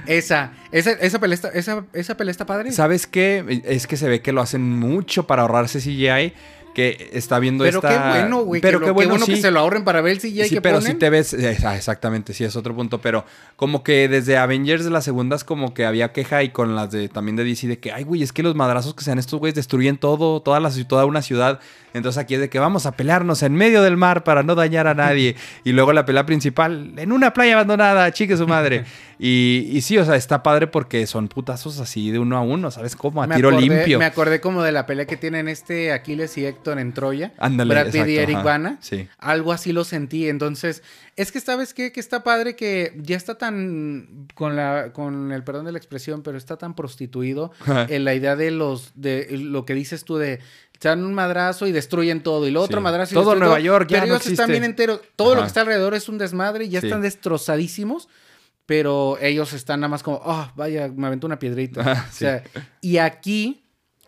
Esa, 0.07 0.53
esa, 0.71 0.91
esa 0.93 1.19
pelea 1.19 1.35
está, 1.35 1.49
esa, 1.49 1.85
esa 1.95 2.15
pelea 2.17 2.31
está 2.31 2.45
padre. 2.45 2.73
¿Sabes 2.73 3.07
qué? 3.07 3.63
Es 3.65 3.87
que 3.87 3.97
se 3.97 4.07
ve 4.07 4.21
que 4.21 4.33
lo 4.33 4.43
hacen 4.43 4.61
mucho 4.79 5.27
para 5.27 5.43
ahorrarse 5.43 5.79
CGI. 5.81 6.35
Que 6.75 7.11
está 7.13 7.41
viendo 7.41 7.65
Pero 7.65 7.79
esta... 7.79 7.89
qué 7.89 8.19
bueno, 8.21 8.45
güey. 8.45 8.61
Pero 8.61 8.79
que 8.79 8.85
qué 8.87 8.91
bueno, 8.93 9.17
que 9.17 9.35
sí. 9.37 9.43
se 9.43 9.51
lo 9.51 9.59
ahorren 9.61 9.83
para 9.83 10.01
ver 10.03 10.13
el 10.13 10.19
CGI 10.21 10.45
Sí, 10.45 10.55
que 10.55 10.61
pero 10.61 10.77
ponen. 10.79 10.93
sí 10.93 10.99
te 10.99 11.11
ves... 11.11 11.33
eh, 11.35 11.59
ah, 11.65 11.77
exactamente, 11.77 12.33
sí, 12.33 12.45
es 12.45 12.55
otro 12.55 12.77
punto. 12.77 13.01
Pero 13.01 13.25
como 13.57 13.83
que 13.83 14.09
desde 14.09 14.37
Avengers 14.39 14.85
de 14.85 14.91
las 14.91 15.05
segundas 15.05 15.43
como 15.43 15.75
que 15.75 15.85
había 15.85 16.13
queja 16.13 16.45
y 16.45 16.51
con 16.51 16.77
las 16.77 16.93
de 16.93 17.09
también 17.09 17.35
de 17.35 17.43
DC 17.45 17.67
de 17.67 17.79
que, 17.81 17.91
ay, 17.93 18.05
güey, 18.05 18.23
es 18.23 18.33
que 18.33 18.45
los 18.45 18.55
madrazos 18.55 18.95
que 18.95 19.03
sean 19.03 19.19
estos 19.19 19.41
güeyes 19.41 19.57
destruyen 19.57 19.99
todo, 19.99 20.41
toda, 20.43 20.61
la, 20.61 20.71
toda 20.87 21.07
una 21.07 21.23
ciudad. 21.23 21.59
Entonces 21.93 22.19
aquí 22.23 22.35
es 22.35 22.41
de 22.41 22.49
que 22.49 22.61
vamos 22.61 22.87
a 22.87 22.93
pelearnos 22.93 23.43
en 23.43 23.53
medio 23.57 23.83
del 23.83 23.97
mar 23.97 24.23
para 24.23 24.45
no 24.45 24.55
dañar 24.55 24.87
a 24.87 24.95
nadie. 24.95 25.35
y 25.65 25.73
luego 25.73 25.93
la 25.93 26.05
pelea 26.07 26.25
principal 26.25 26.93
en 26.97 27.11
una 27.11 27.33
playa 27.33 27.55
abandonada, 27.55 28.13
chique 28.13 28.37
su 28.37 28.47
madre. 28.47 28.85
y, 29.19 29.69
y 29.73 29.81
sí, 29.81 29.99
o 29.99 30.05
sea, 30.05 30.15
está 30.15 30.45
padre 30.45 30.69
porque 30.69 31.05
son 31.09 31.27
putazos 31.27 31.81
así 31.81 32.13
de 32.13 32.21
uno 32.21 32.37
a 32.37 32.43
uno, 32.43 32.71
¿sabes 32.71 32.95
cómo? 32.95 33.25
A 33.25 33.27
Me 33.27 33.35
tiro 33.35 33.51
acordé- 33.51 33.61
limpio. 33.61 33.99
Me 33.99 34.05
acordé 34.05 34.41
como 34.41 34.63
de 34.63 34.71
la 34.71 34.87
pelea 34.87 35.07
que 35.07 35.17
tienen 35.17 35.49
este 35.49 35.93
Aquiles 35.93 36.39
y 36.39 36.47
Héctor 36.47 36.60
en 36.67 36.93
Troya. 36.93 37.33
Brad 37.39 37.91
Pitt 37.91 38.07
y 38.07 38.17
Eric 38.19 38.37
ajá. 38.37 38.45
Bana. 38.45 38.79
Sí. 38.81 39.09
Algo 39.19 39.53
así 39.53 39.73
lo 39.73 39.85
sentí. 39.85 40.29
Entonces, 40.29 40.83
es 41.17 41.33
que 41.33 41.41
sabes 41.41 41.75
qué? 41.75 41.93
que 41.93 42.01
está 42.01 42.23
padre 42.23 42.57
que 42.57 42.95
ya 43.03 43.17
está 43.17 43.37
tan 43.39 44.29
con 44.35 44.57
la 44.57 44.93
con 44.93 45.33
el 45.33 45.43
perdón 45.45 45.65
de 45.67 45.73
la 45.73 45.79
expresión, 45.79 46.23
pero 46.23 46.37
está 46.39 46.57
tan 46.57 46.75
prostituido 46.75 47.53
en 47.89 48.05
la 48.05 48.15
idea 48.15 48.37
de 48.37 48.51
los 48.51 48.93
de 48.95 49.29
lo 49.39 49.65
que 49.65 49.75
dices 49.75 50.05
tú 50.05 50.17
de 50.19 50.41
se 50.79 50.89
dan 50.89 51.05
un 51.05 51.13
madrazo 51.13 51.67
y 51.67 51.73
destruyen 51.73 52.23
todo 52.23 52.47
y 52.49 52.51
lo 52.51 52.63
otro 52.63 52.79
Sí. 52.79 52.83
madrazo 52.83 53.13
y 53.13 53.23
Todo 53.23 53.35
Nueva 53.35 53.61
York 53.61 53.87
ya 53.91 53.97
pero 54.01 54.07
no 54.07 54.15
ellos 54.15 54.27
están 54.27 54.51
bien 54.51 54.65
enteros. 54.65 55.01
Todo 55.17 55.35
lo 55.35 55.41
que 55.43 55.47
está 55.49 55.61
alrededor 55.61 55.95
es 55.95 56.09
un 56.09 56.17
desmadre 56.19 56.65
y 56.65 56.69
ya 56.71 56.81
Sí. 56.81 56.87
están 56.87 57.03
destrozadísimos. 57.03 58.09
Pero 58.67 59.19
ellos 59.21 59.53
están 59.53 59.81
nada 59.81 59.89
más 59.89 60.05
como, 60.05 60.21
oh, 60.25 60.53
vaya, 60.55 60.87
me 60.95 61.09
aventó 61.09 61.27
una 61.27 61.41
piedrita. 61.41 61.83
Ah, 61.85 62.07
O 62.09 62.13
sea, 62.13 62.45
y 62.81 62.99
aquí 62.99 63.65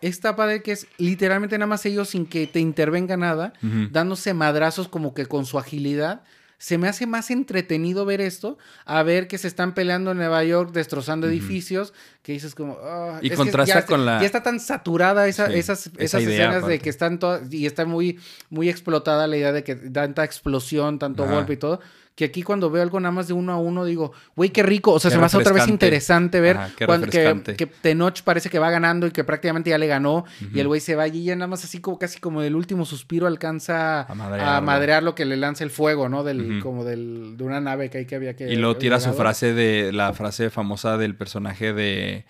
está 0.07 0.35
padre 0.35 0.61
que 0.61 0.71
es 0.73 0.87
literalmente 0.97 1.57
nada 1.57 1.67
más 1.67 1.85
ellos 1.85 2.09
sin 2.09 2.25
que 2.25 2.47
te 2.47 2.59
intervenga 2.59 3.17
nada, 3.17 3.53
dándose 3.91 4.33
madrazos 4.33 4.87
como 4.87 5.13
que 5.13 5.25
con 5.25 5.45
su 5.45 5.57
agilidad. 5.59 6.23
Se 6.59 6.77
me 6.77 6.87
hace 6.87 7.05
más 7.07 7.29
entretenido 7.29 8.05
ver 8.05 8.21
esto 8.21 8.57
a 8.85 9.03
ver 9.03 9.27
que 9.27 9.37
se 9.37 9.49
están 9.49 9.73
peleando 9.73 10.11
en 10.11 10.17
Nueva 10.17 10.45
York, 10.45 10.71
destrozando 10.71 11.27
edificios, 11.27 11.93
que 12.21 12.31
dices 12.31 12.55
como... 12.55 12.77
ah, 12.81 13.19
Y 13.21 13.31
contrasta 13.31 13.81
ya 13.81 13.85
con 13.85 14.05
la- 14.05 14.21
Ya 14.21 14.25
está 14.27 14.43
tan 14.43 14.61
saturada 14.61 15.27
esa- 15.27 15.47
Sí, 15.47 15.55
esas, 15.55 15.87
esa 15.87 15.91
esas 15.99 16.21
idea, 16.23 16.33
escenas 16.35 16.55
aparte. 16.59 16.71
de 16.71 16.79
que 16.79 16.89
están 16.89 17.19
todas... 17.19 17.51
Y 17.51 17.65
está 17.65 17.83
muy, 17.85 18.17
muy 18.49 18.69
explotada 18.69 19.27
la 19.27 19.35
idea 19.35 19.51
de 19.51 19.65
que 19.65 19.75
tanta 19.75 20.23
explosión, 20.23 20.99
tanto 20.99 21.25
Ajá. 21.25 21.33
golpe 21.33 21.53
y 21.53 21.57
todo, 21.57 21.81
que 22.15 22.25
aquí 22.25 22.43
cuando 22.43 22.69
veo 22.69 22.83
algo 22.83 22.99
nada 22.99 23.11
más 23.11 23.27
de 23.27 23.33
uno 23.33 23.53
a 23.53 23.57
uno 23.57 23.85
digo, 23.85 24.11
güey, 24.35 24.51
qué 24.51 24.61
rico. 24.61 24.91
O 24.91 24.99
sea, 24.99 25.09
Qué 25.09 25.15
se 25.15 25.19
me 25.19 25.25
hace 25.25 25.37
otra 25.37 25.51
vez 25.51 25.67
interesante 25.67 26.39
ver 26.41 26.57
Ajá, 26.57 26.71
cuando- 26.85 27.07
que, 27.07 27.55
que 27.57 27.65
Tenoch 27.65 28.21
parece 28.21 28.51
que 28.51 28.59
va 28.59 28.69
ganando 28.69 29.07
y 29.07 29.11
que 29.11 29.23
prácticamente 29.23 29.71
ya 29.71 29.79
le 29.79 29.87
ganó. 29.87 30.23
Y 30.53 30.59
el 30.59 30.67
güey 30.67 30.79
se 30.79 30.95
va 30.95 31.07
y 31.07 31.23
ya 31.23 31.35
nada 31.35 31.47
más 31.47 31.63
así 31.63 31.79
como 31.79 31.97
casi 31.97 32.19
como 32.19 32.41
del 32.41 32.55
último 32.55 32.85
suspiro 32.85 33.25
alcanza 33.25 34.01
A 34.01 34.61
madrear, 34.61 35.01
lo 35.01 35.15
que 35.15 35.25
le 35.25 35.37
lanza 35.37 35.63
el 35.63 35.71
fuego, 35.71 36.07
¿no? 36.07 36.23
Del, 36.23 36.59
como 36.61 36.83
del, 36.83 37.35
de 37.35 37.43
una 37.43 37.59
nave 37.59 37.89
que 37.89 37.97
ahí 37.99 38.05
que 38.05 38.15
había 38.15 38.35
que... 38.35 38.47
Y 38.47 38.57
luego 38.57 38.77
tira 38.77 38.99
su 38.99 39.13
frase 39.13 39.53
de 39.53 39.91
la 39.91 40.13
frase 40.13 40.51
famosa 40.51 40.97
del 40.97 41.15
personaje 41.15 41.73
de, 41.73 42.25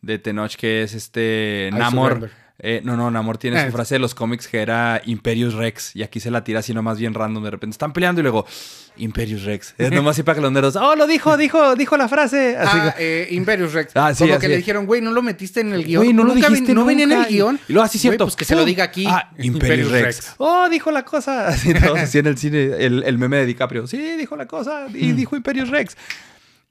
de 0.00 0.18
Tenoch 0.20 0.54
que 0.54 0.82
es 0.82 0.94
este 0.94 1.70
Namor. 1.72 2.30
Eh, 2.60 2.80
no, 2.84 2.96
no, 2.96 3.10
Namor 3.10 3.36
tiene 3.36 3.66
su 3.66 3.72
frase 3.72 3.96
de 3.96 3.98
los 3.98 4.14
cómics 4.14 4.46
que 4.46 4.58
era 4.62 5.02
Imperius 5.04 5.54
Rex. 5.54 5.94
Y 5.96 6.02
aquí 6.04 6.20
se 6.20 6.30
la 6.30 6.44
tira 6.44 6.60
así 6.60 6.72
nomás 6.72 6.98
bien 6.98 7.12
random. 7.12 7.42
De 7.42 7.50
repente 7.50 7.74
están 7.74 7.92
peleando 7.92 8.20
y 8.20 8.22
luego 8.22 8.46
Imperius 8.96 9.42
Rex. 9.42 9.74
Es 9.76 9.90
nomás 9.90 10.12
así 10.12 10.22
para 10.22 10.36
que 10.36 10.40
los 10.40 10.52
nerdos. 10.52 10.76
¡Oh, 10.76 10.94
lo 10.94 11.08
dijo, 11.08 11.36
dijo, 11.36 11.74
dijo 11.74 11.96
la 11.96 12.06
frase! 12.08 12.56
Así 12.56 12.78
Ah, 12.80 12.94
que- 12.96 13.22
eh, 13.24 13.28
Imperius 13.32 13.72
Rex. 13.72 13.92
Ah, 13.96 14.14
sí, 14.14 14.20
como 14.22 14.34
así 14.34 14.40
que 14.42 14.48
le 14.48 14.56
dijeron, 14.58 14.86
güey, 14.86 15.00
no 15.00 15.10
lo 15.10 15.20
metiste 15.20 15.60
en 15.62 15.72
el 15.72 15.84
guion. 15.84 16.04
Güey, 16.04 16.12
no 16.14 16.22
lo 16.22 16.32
Nunca 16.34 16.46
dijiste 16.48 16.68
ven- 16.68 16.76
No 16.76 16.84
venía 16.84 17.04
en 17.04 17.10
el 17.12 17.18
nunca. 17.18 17.28
guion. 17.30 17.60
Y 17.68 17.72
luego 17.72 17.84
así 17.86 17.98
cierto. 17.98 18.24
pues 18.24 18.36
que 18.36 18.44
se 18.44 18.54
lo 18.54 18.64
diga 18.64 18.84
aquí. 18.84 19.04
Ah, 19.08 19.30
Imperius 19.38 19.90
Rex. 19.90 20.34
¡Oh, 20.38 20.68
dijo 20.68 20.92
la 20.92 21.04
cosa! 21.04 21.48
Así 21.48 21.74
todos 21.74 21.98
así 21.98 22.18
en 22.18 22.26
el 22.26 22.38
cine, 22.38 22.70
el, 22.78 23.02
el 23.04 23.18
meme 23.18 23.38
de 23.38 23.46
DiCaprio. 23.46 23.88
Sí, 23.88 23.98
dijo 24.16 24.36
la 24.36 24.46
cosa 24.46 24.86
y 24.94 25.12
Mm. 25.12 25.16
dijo 25.16 25.34
Imperius 25.36 25.70
Rex. 25.70 25.96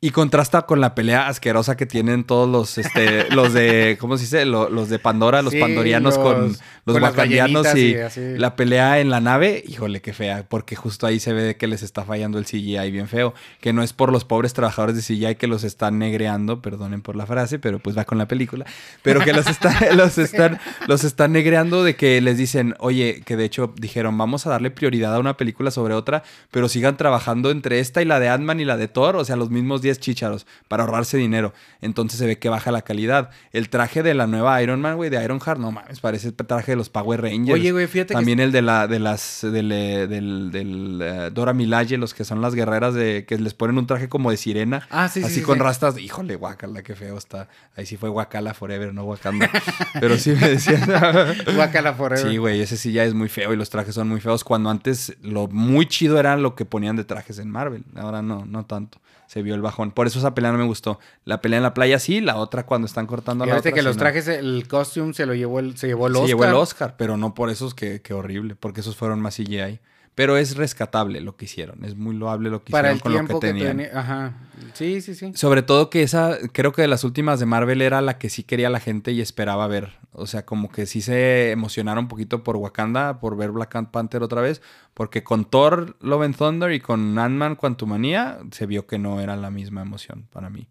Y 0.05 0.09
contrasta 0.09 0.63
con 0.63 0.81
la 0.81 0.95
pelea 0.95 1.30
asquerosa 1.30 1.78
que 1.78 1.86
tienen 1.86 2.25
todos 2.25 2.49
los, 2.49 2.78
este, 2.78 3.30
los 3.34 3.53
de, 3.53 3.95
¿cómo 4.01 4.17
se 4.17 4.23
dice? 4.25 4.43
Lo- 4.43 4.67
Los, 4.69 4.89
de 4.89 4.99
Pandora, 4.99 5.41
los 5.41 5.53
Sí, 5.53 5.61
pandorianos 5.61 6.17
los- 6.17 6.23
con 6.25 6.57
los 6.86 7.01
wakandianos 7.01 7.73
y, 7.78 7.95
la 8.38 8.57
pelea 8.57 8.99
en 8.99 9.09
la 9.09 9.21
nave. 9.21 9.63
Híjole, 9.65 10.01
qué 10.01 10.11
fea, 10.11 10.45
porque 10.49 10.75
justo 10.75 11.07
ahí 11.07 11.21
se 11.21 11.32
ve 11.32 11.55
que 11.55 11.67
les 11.67 11.84
está 11.84 12.03
fallando 12.03 12.38
el 12.38 12.43
CGI 12.43 12.91
bien 12.91 13.07
feo. 13.07 13.34
Que 13.61 13.71
no 13.71 13.82
es 13.82 13.93
por 13.93 14.11
los 14.11 14.25
pobres 14.25 14.51
trabajadores 14.51 14.97
de 14.97 15.01
CGI 15.03 15.36
que 15.36 15.47
los 15.47 15.63
están 15.63 15.99
negreando, 15.99 16.61
perdonen 16.61 17.01
por 17.01 17.15
la 17.15 17.25
frase, 17.25 17.57
pero 17.57 17.80
pues 17.80 17.97
va 17.97 18.03
con 18.03 18.17
la 18.17 18.28
película. 18.28 18.65
Pero 19.03 19.21
que 19.21 19.32
los, 19.32 19.47
está- 19.47 19.73
los, 19.95 20.17
están, 20.17 20.59
los 20.86 21.05
están 21.05 21.32
negreando 21.32 21.82
de 21.86 21.95
que 21.95 22.19
les 22.19 22.38
dicen, 22.38 22.75
oye, 22.80 23.21
que 23.25 23.38
de 23.38 23.45
hecho 23.45 23.73
dijeron, 23.78 24.17
vamos 24.17 24.45
a 24.47 24.49
darle 24.49 24.69
prioridad 24.69 25.15
a 25.15 25.19
una 25.19 25.38
película 25.38 25.71
sobre 25.71 25.93
otra, 25.93 26.23
pero 26.51 26.67
sigan 26.67 26.97
trabajando 26.97 27.51
entre 27.51 27.80
esta 27.80 28.01
y 28.01 28.05
la 28.05 28.19
de 28.19 28.28
Ant-Man 28.28 28.59
y 28.59 28.65
la 28.65 28.75
de 28.75 28.89
Thor, 28.89 29.15
o 29.15 29.23
sea, 29.23 29.38
los 29.38 29.49
mismos 29.49 29.82
10 29.82 29.92
10 29.93 29.99
chícharos 29.99 30.45
para 30.67 30.83
ahorrarse 30.83 31.17
dinero. 31.17 31.53
Entonces 31.81 32.19
se 32.19 32.25
ve 32.25 32.37
que 32.37 32.49
baja 32.49 32.71
la 32.71 32.81
calidad. 32.81 33.29
El 33.51 33.69
traje 33.69 34.03
de 34.03 34.13
la 34.13 34.27
nueva 34.27 34.61
Iron 34.61 34.81
Man, 34.81 34.95
güey, 34.95 35.09
de 35.09 35.23
Iron 35.23 35.39
Heart, 35.39 35.59
no 35.59 35.71
mames, 35.71 35.99
parece 35.99 36.29
el 36.29 36.33
traje 36.33 36.71
de 36.71 36.75
los 36.75 36.89
Power 36.89 37.21
Rangers. 37.21 37.59
Oye, 37.59 37.71
güey, 37.71 37.87
fíjate 37.87 38.13
También 38.13 38.39
el 38.39 38.51
de 38.51 38.61
la, 38.61 38.87
de 38.87 38.99
las, 38.99 39.39
del, 39.41 39.71
eh, 39.71 40.07
del, 40.07 40.51
del, 40.51 40.99
eh, 41.01 41.29
Dora 41.33 41.53
Milaje, 41.53 41.97
los 41.97 42.13
que 42.13 42.23
son 42.23 42.41
las 42.41 42.55
guerreras 42.55 42.93
de, 42.93 43.25
que 43.27 43.37
les 43.37 43.53
ponen 43.53 43.77
un 43.77 43.87
traje 43.87 44.09
como 44.09 44.31
de 44.31 44.37
sirena. 44.37 44.87
Ah, 44.89 45.07
sí, 45.07 45.21
sí, 45.21 45.25
Así 45.25 45.35
sí, 45.35 45.41
con 45.41 45.57
sí. 45.57 45.63
rastas. 45.63 45.97
Híjole, 45.97 46.35
guacala, 46.35 46.83
qué 46.83 46.95
feo 46.95 47.17
está. 47.17 47.47
Ahí 47.75 47.85
sí 47.85 47.97
fue 47.97 48.09
guacala 48.09 48.53
forever, 48.53 48.93
no 48.93 49.03
Wakanda. 49.03 49.49
Pero 49.99 50.17
sí 50.17 50.31
me 50.31 50.49
decían. 50.49 50.81
Guacala 51.55 51.93
forever. 51.93 52.29
Sí, 52.29 52.37
güey, 52.37 52.61
ese 52.61 52.77
sí 52.77 52.91
ya 52.91 53.03
es 53.03 53.13
muy 53.13 53.29
feo 53.29 53.53
y 53.53 53.55
los 53.55 53.69
trajes 53.69 53.95
son 53.95 54.07
muy 54.09 54.21
feos. 54.21 54.43
Cuando 54.43 54.69
antes 54.69 55.15
lo 55.21 55.47
muy 55.47 55.85
chido 55.85 56.19
era 56.19 56.37
lo 56.37 56.55
que 56.55 56.65
ponían 56.65 56.95
de 56.95 57.03
trajes 57.03 57.39
en 57.39 57.49
Marvel. 57.49 57.83
Ahora 57.95 58.21
no, 58.21 58.45
no 58.45 58.65
tanto. 58.65 58.99
Se 59.34 59.41
vio 59.41 59.55
el 59.55 59.61
bajón. 59.61 59.89
Por 59.89 60.05
eso 60.05 60.19
esa 60.19 60.36
pelea 60.36 60.51
no 60.51 60.59
me 60.59 60.63
gustó. 60.65 60.99
La 61.25 61.41
pelea 61.41 61.57
en 61.57 61.63
la 61.63 61.73
playa 61.73 61.97
sí, 61.97 62.21
la 62.21 62.36
otra 62.36 62.67
cuando 62.67 62.86
están 62.86 63.07
cortando 63.07 63.47
la 63.47 63.57
otra. 63.57 63.71
que 63.71 63.81
los 63.81 63.95
no. 63.95 63.99
trajes, 64.01 64.27
el 64.27 64.67
costume 64.67 65.11
se 65.15 65.25
lo 65.25 65.34
llevó 65.34 65.59
el, 65.59 65.75
se 65.75 65.88
llevó 65.88 66.05
el 66.05 66.13
Se 66.13 66.19
Oscar. 66.19 66.27
llevó 66.27 66.43
el 66.45 66.53
Oscar, 66.53 66.95
pero 66.99 67.17
no 67.17 67.34
por 67.34 67.49
esos 67.49 67.73
que, 67.73 67.99
que 68.03 68.13
horrible, 68.13 68.55
porque 68.55 68.81
esos 68.81 68.95
fueron 68.95 69.21
más 69.21 69.36
CGI. 69.38 69.79
Pero 70.16 70.38
es 70.38 70.55
rescatable 70.55 71.22
lo 71.22 71.36
que 71.36 71.45
hicieron. 71.45 71.84
Es 71.84 71.95
muy 71.95 72.16
loable 72.16 72.49
lo 72.51 72.64
que 72.64 72.72
Para 72.72 72.93
hicieron 72.93 73.24
el 73.24 73.28
con 73.28 73.34
lo 73.34 73.39
que 73.39 73.47
que, 73.47 73.53
tenían. 73.53 73.78
tenía. 73.78 73.99
Ajá. 73.99 74.34
Sí, 74.74 75.01
sí, 75.01 75.16
sí. 75.16 75.32
Sobre 75.34 75.64
todo 75.64 75.89
que 75.89 76.03
esa, 76.03 76.38
creo 76.51 76.72
que 76.72 76.84
de 76.84 76.88
las 76.88 77.03
últimas 77.03 77.39
de 77.39 77.47
Marvel 77.47 77.82
era 77.82 77.99
la 78.01 78.20
que 78.20 78.30
sí 78.30 78.43
quería 78.43 78.70
la 78.70 78.80
gente 78.80 79.11
y 79.11 79.22
esperaba 79.22 79.66
ver. 79.68 79.93
O 80.11 80.28
sea, 80.28 80.45
como 80.45 80.72
que 80.72 80.86
sí 80.86 81.01
se 81.01 81.49
emocionaron 81.49 82.03
un 82.03 82.07
poquito 82.07 82.43
por 82.43 82.57
Wakanda, 82.57 83.20
por 83.20 83.36
ver 83.36 83.51
Black 83.51 83.89
Panther 83.89 84.22
otra 84.22 84.41
vez. 84.41 84.61
Porque 84.93 85.24
con 85.24 85.45
Thor, 85.45 85.95
Love 86.01 86.22
and 86.26 86.38
Thunder 86.38 86.72
y 86.72 86.80
con 86.80 87.18
Ant-Man, 87.18 87.55
Quantumania, 87.55 88.38
se 88.51 88.68
vio 88.68 88.86
que 88.86 88.99
no 88.99 89.20
era 89.20 89.36
la 89.36 89.49
misma 89.49 89.82
emoción 89.82 90.28
para 90.32 90.51
mí. 90.51 90.68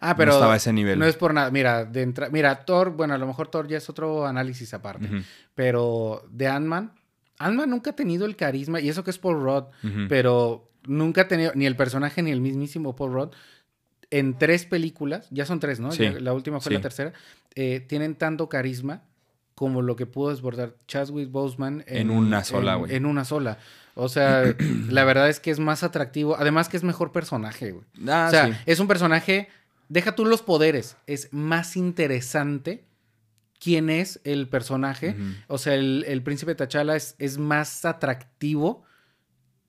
Ah, 0.00 0.16
pero 0.16 0.32
no 0.32 0.38
estaba 0.38 0.54
a 0.54 0.56
ese 0.56 0.72
nivel. 0.72 0.98
no 0.98 1.06
es 1.06 1.14
por 1.16 1.32
nada. 1.32 1.50
Mira, 1.52 1.84
de 1.84 2.02
entra- 2.02 2.28
mira, 2.30 2.64
Thor, 2.64 2.90
bueno, 2.90 3.14
a 3.14 3.18
lo 3.18 3.26
mejor 3.28 3.48
Thor 3.48 3.68
ya 3.68 3.76
es 3.76 3.88
otro 3.88 4.26
análisis 4.26 4.74
aparte. 4.74 5.08
Pero 5.54 6.24
de 6.30 6.48
Ant-Man, 6.48 6.92
Ant-Man 7.40 7.70
nunca 7.70 7.90
ha 7.90 7.96
tenido 7.96 8.26
el 8.26 8.36
carisma, 8.36 8.80
y 8.80 8.88
eso 8.88 9.02
que 9.04 9.10
es 9.10 9.18
Paul 9.18 9.42
Rudd, 9.42 9.64
ujú. 9.82 10.06
pero 10.08 10.70
nunca 10.86 11.22
ha 11.22 11.28
tenido 11.28 11.52
ni 11.54 11.66
el 11.66 11.74
personaje 11.76 12.22
ni 12.22 12.30
el 12.30 12.40
mismísimo 12.40 12.94
Paul 12.94 13.12
Rudd. 13.12 13.28
En 14.10 14.38
tres 14.38 14.64
películas, 14.66 15.28
ya 15.30 15.46
son 15.46 15.60
tres, 15.60 15.78
¿no? 15.80 15.92
Sí, 15.92 16.02
Ya 16.04 16.12
la 16.20 16.32
última 16.32 16.60
fue 16.60 16.70
sí. 16.70 16.74
la 16.74 16.80
tercera. 16.80 17.12
eh, 17.54 17.80
tienen 17.80 18.14
tanto 18.14 18.48
carisma 18.48 19.02
como 19.54 19.82
lo 19.82 19.94
que 19.96 20.06
pudo 20.06 20.30
desbordar 20.30 20.74
Chadwick 20.86 21.30
Boseman 21.30 21.84
En 21.86 22.10
una 22.10 22.42
sola, 22.44 22.72
en- 22.74 22.78
güey. 22.78 22.94
En, 22.94 23.06
una 23.06 23.24
sola. 23.24 23.58
O 23.94 24.08
sea, 24.08 24.42
la 24.88 25.04
verdad 25.04 25.28
es 25.28 25.38
que 25.40 25.50
es 25.50 25.58
más 25.60 25.82
atractivo. 25.82 26.36
Además 26.38 26.68
que 26.68 26.76
es 26.76 26.82
mejor 26.84 27.12
personaje, 27.12 27.72
güey. 27.72 27.84
Ah, 28.08 28.26
o 28.28 28.30
sea, 28.30 28.46
sí. 28.46 28.52
es 28.66 28.80
un 28.80 28.88
personaje. 28.88 29.48
Deja 29.88 30.14
tú 30.14 30.24
los 30.24 30.42
poderes. 30.42 30.96
Es 31.06 31.28
más 31.32 31.76
interesante 31.76 32.84
quién 33.60 33.90
es 33.90 34.20
el 34.24 34.48
personaje. 34.48 35.14
O 35.46 35.58
sea, 35.58 35.74
el, 35.74 36.04
el 36.08 36.22
príncipe 36.22 36.54
T'Challa 36.54 36.96
es, 36.96 37.14
es 37.18 37.38
más 37.38 37.84
atractivo 37.84 38.84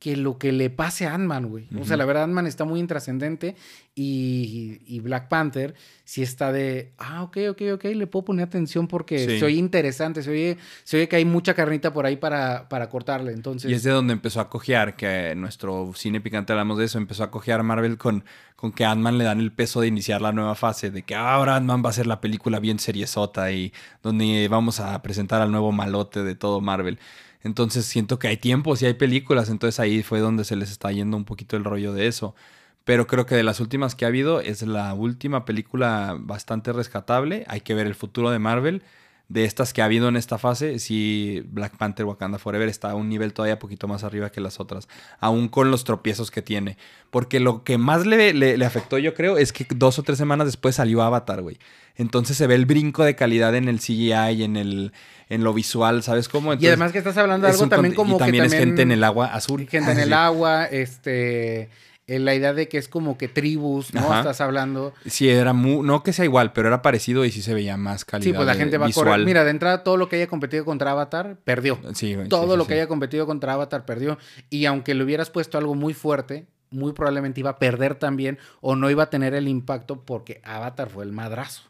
que 0.01 0.17
lo 0.17 0.39
que 0.39 0.51
le 0.51 0.71
pase 0.71 1.05
a 1.05 1.13
Ant-Man, 1.13 1.45
güey. 1.47 1.67
O 1.79 1.85
sea, 1.85 1.95
la 1.95 2.05
verdad, 2.05 2.23
Ant-Man 2.23 2.47
está 2.47 2.65
muy 2.65 2.79
intrascendente 2.79 3.55
y, 3.93 4.79
y 4.87 4.99
Black 4.99 5.27
Panther 5.27 5.75
sí 6.05 6.23
está 6.23 6.51
de, 6.51 6.91
ah, 6.97 7.21
ok, 7.21 7.37
ok, 7.51 7.61
ok, 7.75 7.83
le 7.93 8.07
puedo 8.07 8.25
poner 8.25 8.47
atención 8.47 8.87
porque 8.87 9.37
Sí. 9.37 9.43
oye 9.45 9.57
interesante, 9.57 10.23
se 10.23 10.31
oye, 10.31 10.57
se 10.83 10.97
oye 10.97 11.07
que 11.07 11.17
hay 11.17 11.25
mucha 11.25 11.53
carnita 11.53 11.93
por 11.93 12.07
ahí 12.07 12.15
para, 12.15 12.67
para 12.67 12.89
cortarle. 12.89 13.31
Entonces, 13.31 13.69
Y 13.69 13.75
es 13.75 13.83
de 13.83 13.91
donde 13.91 14.13
empezó 14.13 14.39
a 14.41 14.49
cojear, 14.49 14.95
que 14.95 15.29
en 15.29 15.41
nuestro 15.41 15.91
cine 15.93 16.19
picante 16.19 16.51
hablamos 16.51 16.79
de 16.79 16.85
eso, 16.85 16.97
empezó 16.97 17.23
a 17.23 17.29
cojear 17.29 17.61
Marvel 17.61 17.99
con, 17.99 18.23
con 18.55 18.71
que 18.71 18.83
Ant-Man 18.85 19.19
le 19.19 19.23
dan 19.25 19.39
el 19.39 19.51
peso 19.51 19.81
de 19.81 19.87
iniciar 19.87 20.19
la 20.19 20.31
nueva 20.31 20.55
fase, 20.55 20.89
de 20.89 21.03
que 21.03 21.13
ahora 21.13 21.55
Ant-Man 21.57 21.83
va 21.85 21.91
a 21.91 21.93
ser 21.93 22.07
la 22.07 22.21
película 22.21 22.59
bien 22.59 22.79
seriesota 22.79 23.51
y 23.51 23.71
donde 24.01 24.47
vamos 24.49 24.79
a 24.79 24.99
presentar 25.03 25.43
al 25.43 25.51
nuevo 25.51 25.71
malote 25.71 26.23
de 26.23 26.33
todo 26.33 26.59
Marvel. 26.59 26.97
Entonces 27.43 27.85
siento 27.85 28.19
que 28.19 28.27
hay 28.27 28.37
tiempos 28.37 28.81
y 28.81 28.85
hay 28.85 28.93
películas, 28.93 29.49
entonces 29.49 29.79
ahí 29.79 30.03
fue 30.03 30.19
donde 30.19 30.43
se 30.45 30.55
les 30.55 30.71
está 30.71 30.91
yendo 30.91 31.17
un 31.17 31.25
poquito 31.25 31.57
el 31.57 31.63
rollo 31.63 31.93
de 31.93 32.07
eso. 32.07 32.35
Pero 32.83 33.07
creo 33.07 33.25
que 33.25 33.35
de 33.35 33.43
las 33.43 33.59
últimas 33.59 33.95
que 33.95 34.05
ha 34.05 34.09
habido 34.09 34.41
es 34.41 34.61
la 34.63 34.93
última 34.93 35.45
película 35.45 36.17
bastante 36.19 36.73
rescatable. 36.73 37.45
Hay 37.47 37.61
que 37.61 37.73
ver 37.73 37.87
el 37.87 37.95
futuro 37.95 38.31
de 38.31 38.39
Marvel. 38.39 38.83
De 39.32 39.45
estas 39.45 39.71
que 39.71 39.82
ha 39.82 39.86
habido 39.86 40.09
en 40.09 40.17
esta 40.17 40.38
fase, 40.38 40.77
sí, 40.79 41.41
Black 41.47 41.77
Panther 41.77 42.05
Wakanda 42.05 42.38
Forever 42.38 42.67
está 42.67 42.91
a 42.91 42.95
un 42.95 43.07
nivel 43.07 43.32
todavía 43.32 43.59
poquito 43.59 43.88
más 43.88 44.03
arriba 44.03 44.29
que 44.29 44.41
las 44.41 44.59
otras. 44.59 44.89
Aún 45.21 45.47
con 45.47 45.71
los 45.71 45.86
tropiezos 45.86 46.32
que 46.32 46.41
tiene. 46.41 46.77
Porque 47.11 47.39
lo 47.39 47.63
que 47.63 47.77
más 47.77 48.05
le, 48.05 48.34
le- 48.34 48.57
le 48.57 48.65
afectó, 48.65 48.97
yo 48.97 49.13
creo, 49.13 49.38
es 49.38 49.53
que 49.53 49.65
dos 49.73 49.97
o 49.99 50.03
tres 50.03 50.17
semanas 50.17 50.47
después 50.47 50.75
salió 50.75 51.01
Avatar, 51.01 51.41
güey. 51.41 51.57
Entonces 51.95 52.36
se 52.36 52.45
ve 52.45 52.55
el 52.55 52.65
brinco 52.65 53.05
de 53.05 53.15
calidad 53.15 53.55
en 53.55 53.69
el 53.69 53.79
CGI 53.79 54.32
y 54.34 54.43
en, 54.43 54.57
el, 54.57 54.91
en 55.29 55.43
lo 55.45 55.53
visual, 55.53 56.03
¿sabes 56.03 56.27
cómo? 56.27 56.53
y 56.53 56.67
además 56.67 56.91
que 56.91 56.97
estás 56.97 57.15
hablando 57.17 57.47
de 57.47 57.53
algo 57.53 57.67
también 57.69 57.93
como 57.95 58.15
y 58.15 58.19
también 58.19 58.43
que 58.43 58.47
es 58.47 58.53
gente 58.53 58.82
en 58.82 58.91
el 58.91 59.03
agua 59.03 59.27
azul. 59.27 59.65
gente 59.69 59.91
en 59.91 59.99
el 59.99 60.11
agua, 60.29 60.65
este, 60.65 61.69
la 62.07 62.35
idea 62.35 62.53
de 62.53 62.67
que 62.67 62.77
es 62.77 62.87
como 62.87 63.17
que 63.17 63.27
tribus, 63.27 63.93
¿no? 63.93 64.01
Ajá. 64.01 64.19
Estás 64.19 64.41
hablando. 64.41 64.93
Sí, 65.05 65.29
era 65.29 65.53
muy, 65.53 65.85
no 65.85 66.03
que 66.03 66.11
sea 66.13 66.25
igual, 66.25 66.51
pero 66.53 66.67
era 66.67 66.81
parecido 66.81 67.23
y 67.25 67.31
sí 67.31 67.41
se 67.41 67.53
veía 67.53 67.77
más 67.77 68.03
calidad. 68.05 68.25
Sí, 68.29 68.33
pues 68.33 68.45
la 68.45 68.53
de- 68.53 68.59
gente 68.59 68.77
va 68.77 68.85
a 68.85 68.87
visual. 68.87 69.07
correr. 69.07 69.25
Mira, 69.25 69.43
de 69.43 69.51
entrada 69.51 69.83
todo 69.83 69.97
lo 69.97 70.09
que 70.09 70.17
haya 70.17 70.27
competido 70.27 70.65
contra 70.65 70.91
Avatar, 70.91 71.37
perdió. 71.43 71.79
Sí, 71.93 72.17
Todo 72.29 72.51
sí, 72.53 72.57
lo 72.57 72.67
que 72.67 72.73
haya 72.73 72.87
competido 72.87 73.25
contra 73.25 73.53
Avatar 73.53 73.85
perdió. 73.85 74.17
Y 74.49 74.65
aunque 74.65 74.93
le 74.93 75.03
hubieras 75.03 75.29
puesto 75.29 75.57
algo 75.57 75.75
muy 75.75 75.93
fuerte, 75.93 76.47
muy 76.72 76.93
probablemente 76.93 77.39
iba 77.41 77.51
a 77.51 77.59
perder 77.59 77.95
también 77.95 78.39
o 78.61 78.76
no 78.76 78.89
iba 78.89 79.03
a 79.03 79.09
tener 79.09 79.34
el 79.34 79.47
impacto 79.47 80.03
porque 80.05 80.41
Avatar 80.43 80.89
fue 80.89 81.03
el 81.03 81.11
madrazo. 81.11 81.63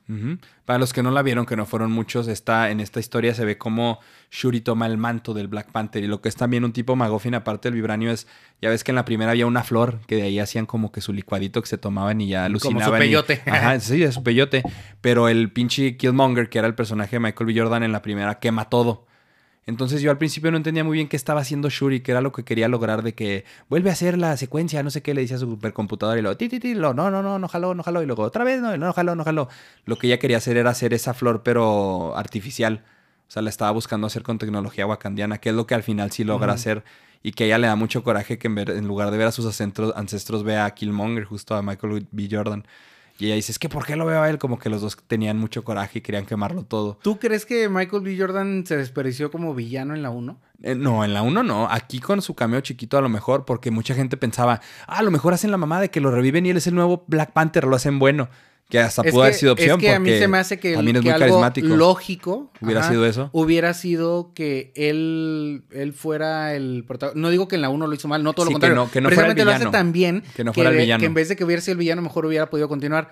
Para 0.65 0.77
los 0.79 0.93
que 0.93 1.01
no 1.03 1.09
la 1.11 1.21
vieron, 1.23 1.45
que 1.45 1.55
no 1.55 1.65
fueron 1.65 1.91
muchos, 1.91 2.27
está, 2.27 2.69
en 2.69 2.79
esta 2.79 2.99
historia 2.99 3.33
se 3.33 3.43
ve 3.45 3.57
cómo 3.57 3.99
Shuri 4.29 4.61
toma 4.61 4.85
el 4.85 4.97
manto 4.97 5.33
del 5.33 5.47
Black 5.47 5.71
Panther. 5.71 6.03
Y 6.03 6.07
lo 6.07 6.21
que 6.21 6.29
es 6.29 6.35
también 6.35 6.63
un 6.65 6.73
tipo 6.73 6.95
magofin, 6.95 7.33
aparte 7.35 7.67
del 7.69 7.75
vibranio, 7.75 8.11
es, 8.11 8.27
ya 8.61 8.69
ves 8.69 8.83
que 8.83 8.91
en 8.91 8.95
la 8.97 9.05
primera 9.05 9.31
había 9.31 9.45
una 9.47 9.63
flor, 9.63 9.99
que 10.07 10.15
de 10.17 10.23
ahí 10.23 10.37
hacían 10.39 10.65
como 10.65 10.91
que 10.91 11.01
su 11.01 11.13
licuadito 11.13 11.61
que 11.61 11.67
se 11.67 11.77
tomaban 11.77 12.21
y 12.21 12.27
ya 12.27 12.45
Como 12.47 12.59
su 12.59 12.67
alucinaban. 12.67 13.01
y- 13.01 13.05
peyote. 13.05 13.41
Ajá, 13.49 13.79
sí, 13.79 13.99
de 13.99 14.11
su 14.11 14.21
peyote. 14.23 14.63
Pero 15.01 15.29
el 15.29 15.51
pinche 15.51 15.97
Killmonger, 15.97 16.49
que 16.49 16.59
era 16.59 16.67
el 16.67 16.75
personaje 16.75 17.15
de 17.15 17.19
Michael 17.21 17.47
B. 17.47 17.59
Jordan 17.59 17.83
en 17.83 17.91
la 17.91 18.01
primera, 18.01 18.39
quema 18.39 18.65
todo. 18.69 19.07
Entonces 19.67 20.01
yo 20.01 20.09
al 20.11 20.17
principio 20.17 20.49
no 20.51 20.57
entendía 20.57 20.83
muy 20.83 20.95
bien 20.97 21.07
qué 21.07 21.15
estaba 21.15 21.41
haciendo 21.41 21.69
Shuri, 21.69 22.01
que 22.01 22.11
era 22.11 22.21
lo 22.21 22.31
que 22.31 22.43
quería 22.43 22.67
lograr 22.67 23.03
de 23.03 23.13
que 23.13 23.45
vuelve 23.69 23.89
a 23.91 23.93
hacer 23.93 24.17
la 24.17 24.35
secuencia, 24.35 24.81
no 24.83 24.89
sé 24.89 25.01
qué 25.03 25.13
le 25.13 25.21
decía 25.21 25.37
a 25.37 25.39
su 25.39 25.45
supercomputadora 25.51 26.17
y 26.19 26.21
luego 26.23 26.35
ti, 26.37 26.49
ti, 26.49 26.59
ti, 26.59 26.73
lo, 26.73 26.93
no, 26.95 27.11
no, 27.11 27.21
no, 27.21 27.37
no 27.39 27.47
jaló, 27.47 27.75
no 27.75 27.83
jaló 27.83 28.01
y 28.01 28.05
luego 28.07 28.23
otra 28.23 28.43
vez, 28.43 28.59
no, 28.61 28.75
no 28.77 28.91
jaló, 28.93 29.15
no 29.15 29.23
jaló. 29.23 29.49
Lo 29.85 29.97
que 29.97 30.07
ella 30.07 30.17
quería 30.19 30.37
hacer 30.37 30.57
era 30.57 30.71
hacer 30.71 30.93
esa 30.93 31.13
flor 31.13 31.43
pero 31.43 32.17
artificial. 32.17 32.83
O 33.27 33.31
sea, 33.31 33.41
la 33.41 33.49
estaba 33.49 33.71
buscando 33.71 34.07
hacer 34.07 34.23
con 34.23 34.37
tecnología 34.39 34.85
wakandiana, 34.87 35.37
que 35.37 35.49
es 35.49 35.55
lo 35.55 35.65
que 35.67 35.75
al 35.75 35.83
final 35.83 36.11
sí 36.11 36.23
logra 36.23 36.53
hacer 36.53 36.83
y 37.23 37.31
que 37.33 37.43
a 37.43 37.47
ella 37.47 37.57
le 37.59 37.67
da 37.67 37.75
mucho 37.75 38.03
coraje 38.03 38.37
que 38.37 38.47
en, 38.47 38.55
ver- 38.55 38.71
en 38.71 38.87
lugar 38.87 39.11
de 39.11 39.17
ver 39.17 39.27
a 39.27 39.31
sus 39.31 39.45
ancestros, 39.45 39.93
ancestros 39.95 40.43
vea 40.43 40.65
a 40.65 40.71
Killmonger, 40.73 41.23
justo 41.25 41.55
a 41.55 41.61
Michael 41.61 42.07
B. 42.11 42.27
Jordan. 42.31 42.65
Y 43.21 43.27
ella 43.27 43.35
dice, 43.35 43.51
es 43.51 43.59
que 43.59 43.69
¿por 43.69 43.85
qué 43.85 43.95
lo 43.95 44.07
veo 44.07 44.19
a 44.23 44.29
él? 44.31 44.39
Como 44.39 44.57
que 44.57 44.67
los 44.67 44.81
dos 44.81 44.97
tenían 45.05 45.37
mucho 45.37 45.63
coraje 45.63 45.99
y 45.99 46.01
querían 46.01 46.25
quemarlo 46.25 46.63
todo. 46.63 46.97
¿Tú 47.03 47.19
crees 47.19 47.45
que 47.45 47.69
Michael 47.69 48.01
B. 48.01 48.17
Jordan 48.17 48.65
se 48.65 48.75
desperdició 48.75 49.29
como 49.29 49.53
villano 49.53 49.93
en 49.93 50.01
la 50.01 50.09
1? 50.09 50.41
Eh, 50.63 50.73
no, 50.73 51.05
en 51.05 51.13
la 51.13 51.21
1 51.21 51.43
no. 51.43 51.67
Aquí 51.69 51.99
con 51.99 52.23
su 52.23 52.33
cameo 52.33 52.61
chiquito 52.61 52.97
a 52.97 53.01
lo 53.01 53.09
mejor, 53.09 53.45
porque 53.45 53.69
mucha 53.69 53.93
gente 53.93 54.17
pensaba, 54.17 54.59
ah, 54.87 54.97
a 54.97 55.03
lo 55.03 55.11
mejor 55.11 55.35
hacen 55.35 55.51
la 55.51 55.57
mamá 55.57 55.79
de 55.79 55.91
que 55.91 56.01
lo 56.01 56.09
reviven 56.09 56.47
y 56.47 56.49
él 56.49 56.57
es 56.57 56.65
el 56.65 56.73
nuevo 56.73 57.03
Black 57.05 57.31
Panther, 57.31 57.65
lo 57.65 57.75
hacen 57.75 57.99
bueno. 57.99 58.27
Que 58.71 58.79
hasta 58.79 59.01
Es 59.03 59.11
pudo 59.11 59.21
que- 59.21 59.25
haber 59.27 59.33
sido 59.37 59.53
opción 59.53 59.79
Es 59.79 59.85
que 59.85 59.93
a 59.93 59.99
mí 59.99 60.09
se 60.09 60.27
me 60.27 60.37
hace 60.39 60.57
que, 60.59 60.73
también 60.73 60.95
es 60.95 61.01
que 61.03 61.09
muy 61.09 61.13
algo 61.13 61.25
carismático. 61.41 61.67
lógico 61.75 62.51
¿Hubiera 62.61 62.79
ajá, 62.81 62.89
sido 62.89 63.05
eso? 63.05 63.29
Hubiera 63.33 63.73
sido 63.73 64.31
que 64.33 64.71
él, 64.75 65.63
él 65.71 65.93
fuera 65.93 66.55
el 66.55 66.83
protagonista. 66.87 67.19
No 67.21 67.29
digo 67.29 67.47
que 67.47 67.55
en 67.57 67.61
la 67.61 67.69
1 67.69 67.85
lo 67.85 67.93
hizo 67.93 68.07
mal, 68.07 68.23
no 68.23 68.33
todo 68.33 68.45
Sí, 68.47 68.53
lo 68.53 68.59
que 68.59 68.65
contrario. 68.67 68.75
no- 68.85 68.91
que 68.91 69.01
no 69.01 69.09
fuera 69.09 69.27
el 69.27 69.35
Precisamente 69.35 69.45
lo 69.45 69.51
hace 69.51 69.59
villano. 69.59 69.71
tan 69.71 69.91
bien 69.91 70.23
Que 70.35 70.43
no 70.43 70.53
fuera 70.53 70.69
el 70.71 70.77
villano. 70.77 70.99
que 71.01 71.05
en 71.05 71.13
vez 71.13 71.29
de 71.29 71.35
que 71.35 71.43
hubiera 71.43 71.61
sido 71.61 71.73
el 71.73 71.77
villano, 71.79 72.01
mejor 72.01 72.25
hubiera 72.25 72.49
podido 72.49 72.67
continuar. 72.67 73.11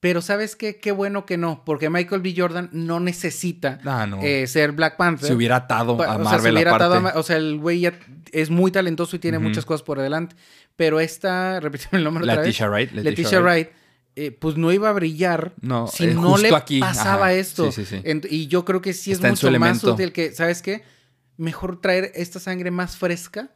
Pero 0.00 0.20
¿sabes 0.20 0.54
qué? 0.54 0.76
Qué 0.78 0.92
bueno 0.92 1.26
que 1.26 1.36
no, 1.38 1.64
porque 1.64 1.90
Michael 1.90 2.20
B. 2.22 2.32
Jordan 2.36 2.68
no 2.72 3.00
necesita 3.00 3.80
Ah, 3.84 4.06
no. 4.06 4.20
eh, 4.22 4.46
ser 4.46 4.70
Black 4.72 4.96
Panther. 4.96 5.26
se 5.26 5.34
hubiera 5.34 5.56
atado 5.56 5.92
a 5.92 5.94
o 5.94 5.98
sea, 5.98 6.18
Marvel 6.18 6.40
se 6.42 6.50
hubiera 6.52 6.70
aparte. 6.74 6.84
atado 6.98 7.08
a 7.08 7.18
o 7.18 7.22
sea, 7.24 7.36
el 7.36 7.58
güey 7.58 7.80
ya 7.80 7.94
es 8.30 8.48
muy 8.50 8.70
talentoso 8.70 9.16
y 9.16 9.18
tiene 9.18 9.38
muchas 9.40 9.64
cosas 9.64 9.82
por 9.82 9.98
delante. 10.00 10.36
Pero 10.76 11.00
esta, 11.00 11.58
repíteme 11.60 11.98
el 11.98 12.04
nombre 12.04 12.22
otra 12.22 12.36
vez. 12.36 12.44
Leticia 12.46 12.68
Wright. 12.68 12.92
Leticia 12.92 13.40
Wright, 13.40 13.68
eh, 14.26 14.30
pues 14.32 14.56
no 14.56 14.72
iba 14.72 14.88
a 14.88 14.92
brillar 14.92 15.54
No, 15.60 15.86
si 15.86 16.04
eh, 16.04 16.14
no 16.14 16.36
le 16.38 16.54
aquí, 16.54 16.80
pasaba 16.80 17.26
ajá. 17.26 17.34
esto. 17.34 17.70
Sí, 17.70 17.84
sí, 17.84 17.96
sí. 17.96 18.02
Ent- 18.08 18.26
y 18.30 18.46
yo 18.48 18.64
creo 18.64 18.80
que 18.82 18.92
sí 18.92 19.12
es 19.12 19.18
Está 19.18 19.28
mucho 19.28 19.50
más 19.58 19.82
útil 19.84 20.12
que, 20.12 20.32
¿sabes 20.32 20.60
qué? 20.62 20.82
Mejor 21.36 21.80
traer 21.80 22.10
esta 22.16 22.40
sangre 22.40 22.70
más 22.72 22.96
fresca, 22.96 23.50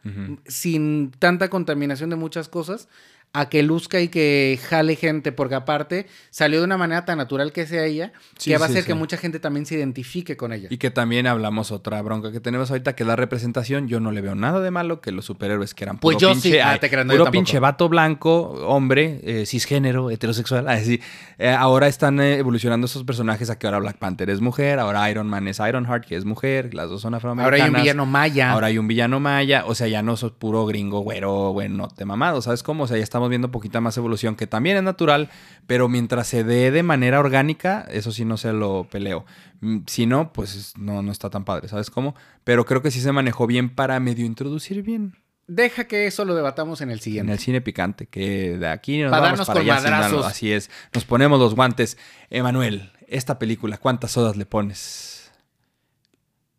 sin 0.47 1.11
tanta 1.19 1.49
contaminación 1.51 2.11
de 2.11 2.17
muchas 2.17 2.49
cosas, 2.49 2.89
a 3.35 3.49
que 3.49 3.63
luzca 3.63 4.01
y 4.01 4.09
que 4.09 4.59
jale 4.69 4.95
gente, 4.95 5.33
porque 5.33 5.55
aparte 5.55 6.07
salió 6.31 6.59
de 6.59 6.65
una 6.67 6.77
manera 6.77 7.05
tan 7.07 7.17
natural 7.19 7.53
que 7.53 7.67
sea 7.67 7.85
ella, 7.85 8.13
Sí, 8.39 8.51
que 8.51 8.59
va 8.59 8.67
a 8.67 8.69
sí, 8.69 8.75
hacer 8.75 8.85
que 8.85 8.95
mucha 8.95 9.17
gente 9.17 9.41
también 9.41 9.65
se 9.65 9.75
identifique 9.77 10.37
con 10.37 10.53
ella. 10.53 10.69
Y 10.71 10.77
que 10.79 10.91
también 10.91 11.27
hablamos 11.27 11.71
otra 11.71 12.03
bronca 12.03 12.31
que 12.33 12.41
tenemos 12.41 12.71
ahorita, 12.71 12.95
que 12.95 13.05
es 13.05 13.07
la 13.07 13.17
representación. 13.17 13.89
Yo 13.89 14.01
no 14.01 14.11
le 14.13 14.21
veo 14.21 14.35
nada 14.35 14.61
de 14.61 14.71
malo 14.71 15.01
que 15.01 15.13
los 15.13 15.25
superhéroes 15.25 15.73
que 15.75 15.85
eran 15.85 15.99
puro 15.99 16.13
Pues 16.13 16.21
yo 16.23 16.33
pinche, 16.33 16.51
sí. 16.53 16.59
Ah, 16.59 16.79
te 16.79 16.89
no, 16.91 16.97
yo 16.97 17.05
puro 17.05 17.17
tampoco. 17.25 17.31
pinche 17.31 17.59
vato 17.59 17.89
blanco, 17.89 18.41
hombre, 18.67 19.21
eh, 19.23 19.47
cisgénero, 19.47 20.11
heterosexual. 20.11 20.69
Así, 20.69 21.01
eh, 21.39 21.51
ahora 21.51 21.87
están 21.89 22.21
eh, 22.21 22.37
evolucionando 22.37 22.87
esos 22.87 23.05
personajes 23.05 23.49
a 23.49 23.59
que 23.59 23.67
ahora 23.67 23.79
Black 23.79 23.97
Panther 23.97 24.29
es 24.31 24.41
mujer, 24.41 24.79
ahora 24.79 25.11
Iron 25.11 25.29
Man 25.29 25.49
es 25.49 25.59
Ironheart, 25.59 26.05
que 26.05 26.17
es 26.17 26.25
mujer, 26.25 26.75
las 26.75 26.91
dos 26.91 27.01
son 27.01 27.15
Ahora 27.15 27.19
afroamericanas. 27.19 27.63
hay 27.65 27.69
un 27.71 27.83
villano 27.83 28.07
maya. 28.07 28.53
Ahora 28.53 28.67
hay 28.67 28.79
un 28.79 28.89
villano 28.89 29.21
maya, 29.21 29.65
o 29.67 29.75
sea, 29.75 29.89
ya 29.89 30.03
no 30.03 30.17
sos 30.17 30.33
puro 30.33 30.67
gringo, 30.67 31.01
güero, 31.01 31.53
bueno, 31.53 31.89
te 31.89 32.05
mamado, 32.05 32.43
¿sabes 32.43 32.63
cómo? 32.63 32.85
O 32.85 32.87
sea, 32.87 32.97
ya 32.97 33.03
estamos 33.23 33.31
viendo 33.31 33.51
poquita 33.51 33.81
más 33.81 33.97
evolución, 33.97 34.35
que 34.37 34.47
también 34.47 34.77
es 34.77 34.83
natural, 34.83 35.31
pero 35.67 35.89
mientras 35.89 36.27
se 36.27 36.43
dé 36.45 36.71
de 36.71 36.83
manera 36.83 37.21
orgánica, 37.21 37.87
eso 37.91 38.11
sí 38.13 38.25
no 38.25 38.37
se 38.37 38.53
lo 38.53 38.87
peleo. 38.91 39.25
Mm, 39.61 39.79
Si 39.87 40.07
no, 40.07 40.33
pues 40.33 40.55
es- 40.57 40.77
no, 40.77 41.03
no 41.03 41.13
está 41.13 41.31
tan 41.31 41.45
padre, 41.45 41.69
¿sabes 41.69 41.89
cómo? 41.91 42.15
Pero 42.45 42.65
creo 42.65 42.83
que 42.83 42.91
sí 42.91 43.01
se 43.01 43.13
manejó 43.13 43.47
bien 43.47 43.71
para 43.71 43.99
medio 44.01 44.25
introducir 44.27 44.83
bien 44.83 45.15
Deja 45.49 45.85
que 45.85 46.07
eso 46.07 46.25
lo 46.25 46.35
debatamos 46.37 46.81
en 46.81 46.91
el 46.91 46.99
en 46.99 47.03
siguiente. 47.03 47.33
el 47.33 47.39
cine 47.39 47.61
picante, 47.61 48.07
que 48.07 48.57
de 48.59 48.69
aquí 48.69 49.03
nos 49.03 49.11
Pa' 49.11 49.21
vamos 49.21 49.41
para 49.47 49.61
con 49.61 49.71
allá 49.71 49.75
madrazos. 49.83 50.25
Así 50.25 50.53
es, 50.53 50.71
nos 50.95 51.05
ponemos 51.05 51.39
los 51.39 51.55
guantes. 51.55 51.99
Emanuel, 52.31 52.91
esta 53.09 53.39
película, 53.39 53.77
¿cuántas 53.79 54.13
sodas 54.13 54.37
le 54.37 54.47
pones? 54.47 55.31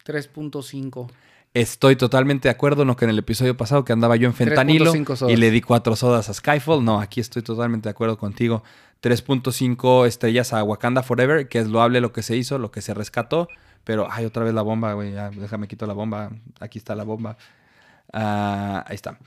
3.5. 0.05 1.09
Estoy 1.53 1.95
totalmente 1.95 2.47
de 2.47 2.51
acuerdo, 2.51 2.83
no 2.83 2.95
que 2.95 3.05
en 3.05 3.11
el 3.11 3.19
episodio 3.19 3.55
pasado 3.55 3.85
que 3.85 3.93
andaba 3.93 4.15
yo 4.15 4.27
en 4.27 4.33
fentanilo 4.33 4.91
3.5 4.91 5.15
sodas. 5.15 5.33
y 5.33 5.37
le 5.37 5.51
di 5.51 5.61
cuatro 5.61 5.95
sodas 5.95 6.27
a 6.29 6.33
Skyfall. 6.33 6.83
No, 6.83 6.99
aquí 6.99 7.19
estoy 7.21 7.43
totalmente 7.43 7.89
de 7.89 7.91
acuerdo 7.91 8.17
contigo. 8.17 8.63
3.5 9.03 10.07
estrellas 10.07 10.53
a 10.53 10.63
Wakanda 10.63 11.03
Forever, 11.03 11.47
que 11.47 11.59
es 11.59 11.67
loable 11.67 12.01
lo 12.01 12.11
que 12.11 12.23
se 12.23 12.35
hizo, 12.35 12.57
lo 12.57 12.71
que 12.71 12.81
se 12.81 12.93
rescató. 12.93 13.47
Pero, 13.83 14.07
ay, 14.09 14.25
otra 14.25 14.43
vez 14.43 14.53
la 14.53 14.61
bomba, 14.61 14.93
güey. 14.93 15.11
déjame 15.11 15.67
quito 15.67 15.85
la 15.85 15.93
bomba. 15.93 16.31
Aquí 16.59 16.79
está 16.79 16.95
la 16.95 17.03
bomba. 17.03 17.37
Ah, 18.11 18.83
ahí 18.87 18.95
está. 18.95 19.19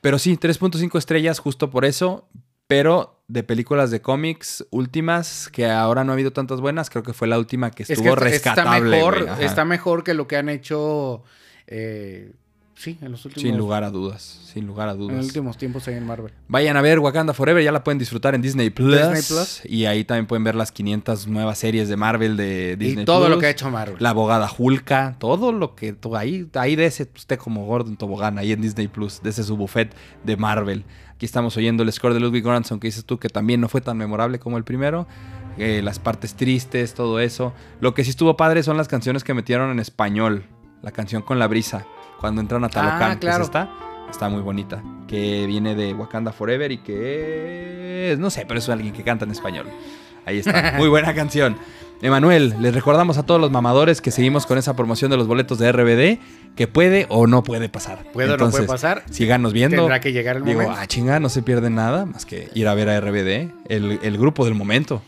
Pero 0.00 0.18
sí, 0.18 0.36
3.5 0.38 0.96
estrellas 0.98 1.38
justo 1.38 1.68
por 1.70 1.84
eso. 1.84 2.28
Pero 2.66 3.20
de 3.28 3.42
películas 3.42 3.90
de 3.90 4.00
cómics 4.00 4.64
últimas, 4.70 5.48
que 5.48 5.66
ahora 5.70 6.02
no 6.02 6.12
ha 6.12 6.14
habido 6.14 6.32
tantas 6.32 6.62
buenas, 6.62 6.88
creo 6.88 7.02
que 7.02 7.12
fue 7.12 7.28
la 7.28 7.38
última 7.38 7.70
que 7.70 7.82
Es 7.82 7.90
estuvo 7.90 8.14
que 8.16 8.28
está 8.28 8.54
rescatable. 8.54 8.96
mejor, 8.96 9.28
está 9.40 9.64
mejor 9.66 10.02
que 10.02 10.14
lo 10.14 10.26
que 10.26 10.36
han 10.38 10.48
hecho. 10.48 11.22
Eh, 11.66 12.32
sí, 12.74 12.98
en 13.00 13.12
los 13.12 13.24
últimos. 13.24 13.42
Sin 13.42 13.56
lugar 13.56 13.84
a 13.84 13.90
dudas, 13.90 14.22
sin 14.52 14.66
lugar 14.66 14.88
a 14.88 14.92
En 14.92 14.98
los 14.98 15.08
dudas. 15.08 15.24
últimos 15.26 15.56
tiempos 15.56 15.86
ahí 15.88 15.94
en 15.94 16.06
Marvel. 16.06 16.32
Vayan 16.48 16.76
a 16.76 16.82
ver 16.82 16.98
Wakanda 16.98 17.32
Forever, 17.34 17.62
ya 17.62 17.72
la 17.72 17.82
pueden 17.84 17.98
disfrutar 17.98 18.34
en 18.34 18.42
Disney 18.42 18.70
Plus. 18.70 18.94
Disney 18.96 19.22
Plus. 19.22 19.62
Y 19.64 19.86
ahí 19.86 20.04
también 20.04 20.26
pueden 20.26 20.44
ver 20.44 20.54
las 20.54 20.72
500 20.72 21.26
nuevas 21.28 21.58
series 21.58 21.88
de 21.88 21.96
Marvel 21.96 22.36
de 22.36 22.76
Disney 22.76 23.02
y 23.02 23.06
todo 23.06 23.26
Plus. 23.26 23.30
lo 23.36 23.38
que 23.40 23.46
ha 23.46 23.50
hecho 23.50 23.70
Marvel. 23.70 23.96
La 24.00 24.10
abogada 24.10 24.50
Hulka, 24.56 25.16
todo 25.18 25.52
lo 25.52 25.74
que 25.74 25.92
tú 25.92 26.16
ahí, 26.16 26.48
ahí 26.54 26.76
de 26.76 26.86
ese 26.86 27.08
usted 27.16 27.38
como 27.38 27.64
Gordon 27.66 27.96
Tobogán, 27.96 28.38
ahí 28.38 28.52
en 28.52 28.60
Disney 28.60 28.88
Plus, 28.88 29.22
de 29.22 29.30
ese 29.30 29.44
su 29.44 29.56
buffet 29.56 29.94
de 30.24 30.36
Marvel. 30.36 30.84
Aquí 31.14 31.26
estamos 31.26 31.56
oyendo 31.56 31.84
el 31.84 31.92
score 31.92 32.12
de 32.12 32.20
Ludwig 32.20 32.42
Göransson, 32.42 32.80
que 32.80 32.88
dices 32.88 33.04
tú 33.04 33.18
que 33.18 33.28
también 33.28 33.60
no 33.60 33.68
fue 33.68 33.80
tan 33.80 33.96
memorable 33.96 34.38
como 34.40 34.58
el 34.58 34.64
primero. 34.64 35.06
Eh, 35.56 35.80
las 35.84 36.00
partes 36.00 36.34
tristes, 36.34 36.94
todo 36.94 37.20
eso. 37.20 37.52
Lo 37.80 37.94
que 37.94 38.02
sí 38.02 38.10
estuvo 38.10 38.36
padre 38.36 38.64
son 38.64 38.76
las 38.76 38.88
canciones 38.88 39.22
que 39.22 39.32
metieron 39.34 39.70
en 39.70 39.78
español. 39.78 40.44
La 40.84 40.92
canción 40.92 41.22
con 41.22 41.38
la 41.38 41.46
brisa, 41.46 41.86
cuando 42.20 42.42
entran 42.42 42.62
a 42.62 42.68
Talocan, 42.68 43.12
Ah, 43.12 43.18
que 43.18 43.26
es 43.26 43.38
esta. 43.38 43.70
Está 44.10 44.28
muy 44.28 44.42
bonita. 44.42 44.82
Que 45.08 45.46
viene 45.46 45.74
de 45.74 45.94
Wakanda 45.94 46.30
Forever 46.30 46.70
y 46.72 46.78
que 46.78 48.12
es, 48.12 48.18
no 48.18 48.28
sé, 48.28 48.44
pero 48.46 48.58
es 48.60 48.68
alguien 48.68 48.92
que 48.92 49.02
canta 49.02 49.24
en 49.24 49.30
español. 49.30 49.66
Ahí 50.26 50.38
está. 50.40 50.74
Muy 50.78 50.88
buena 50.88 51.14
canción. 51.14 51.56
Emanuel, 52.02 52.54
les 52.60 52.74
recordamos 52.74 53.16
a 53.18 53.22
todos 53.24 53.40
los 53.40 53.50
mamadores 53.50 54.00
que 54.02 54.10
seguimos 54.10 54.44
con 54.46 54.58
esa 54.58 54.76
promoción 54.76 55.10
de 55.10 55.16
los 55.16 55.26
boletos 55.26 55.58
de 55.58 55.72
RBD, 55.72 56.54
que 56.54 56.66
puede 56.66 57.06
o 57.08 57.26
no 57.26 57.42
puede 57.42 57.68
pasar. 57.70 58.04
Puede 58.12 58.32
o 58.32 58.36
no 58.36 58.50
puede 58.50 58.66
pasar. 58.66 59.04
Síganos 59.10 59.52
viendo. 59.54 59.76
Tendrá 59.76 60.00
que 60.00 60.12
llegar 60.12 60.36
el 60.36 60.44
Digo, 60.44 60.60
momento. 60.62 60.80
ah, 60.82 60.86
chinga, 60.86 61.18
no 61.18 61.28
se 61.30 61.42
pierde 61.42 61.70
nada 61.70 62.04
más 62.04 62.26
que 62.26 62.50
ir 62.54 62.68
a 62.68 62.74
ver 62.74 62.90
a 62.90 63.00
RBD, 63.00 63.52
el, 63.68 63.98
el 64.02 64.18
grupo 64.18 64.44
del 64.44 64.54
momento. 64.54 65.02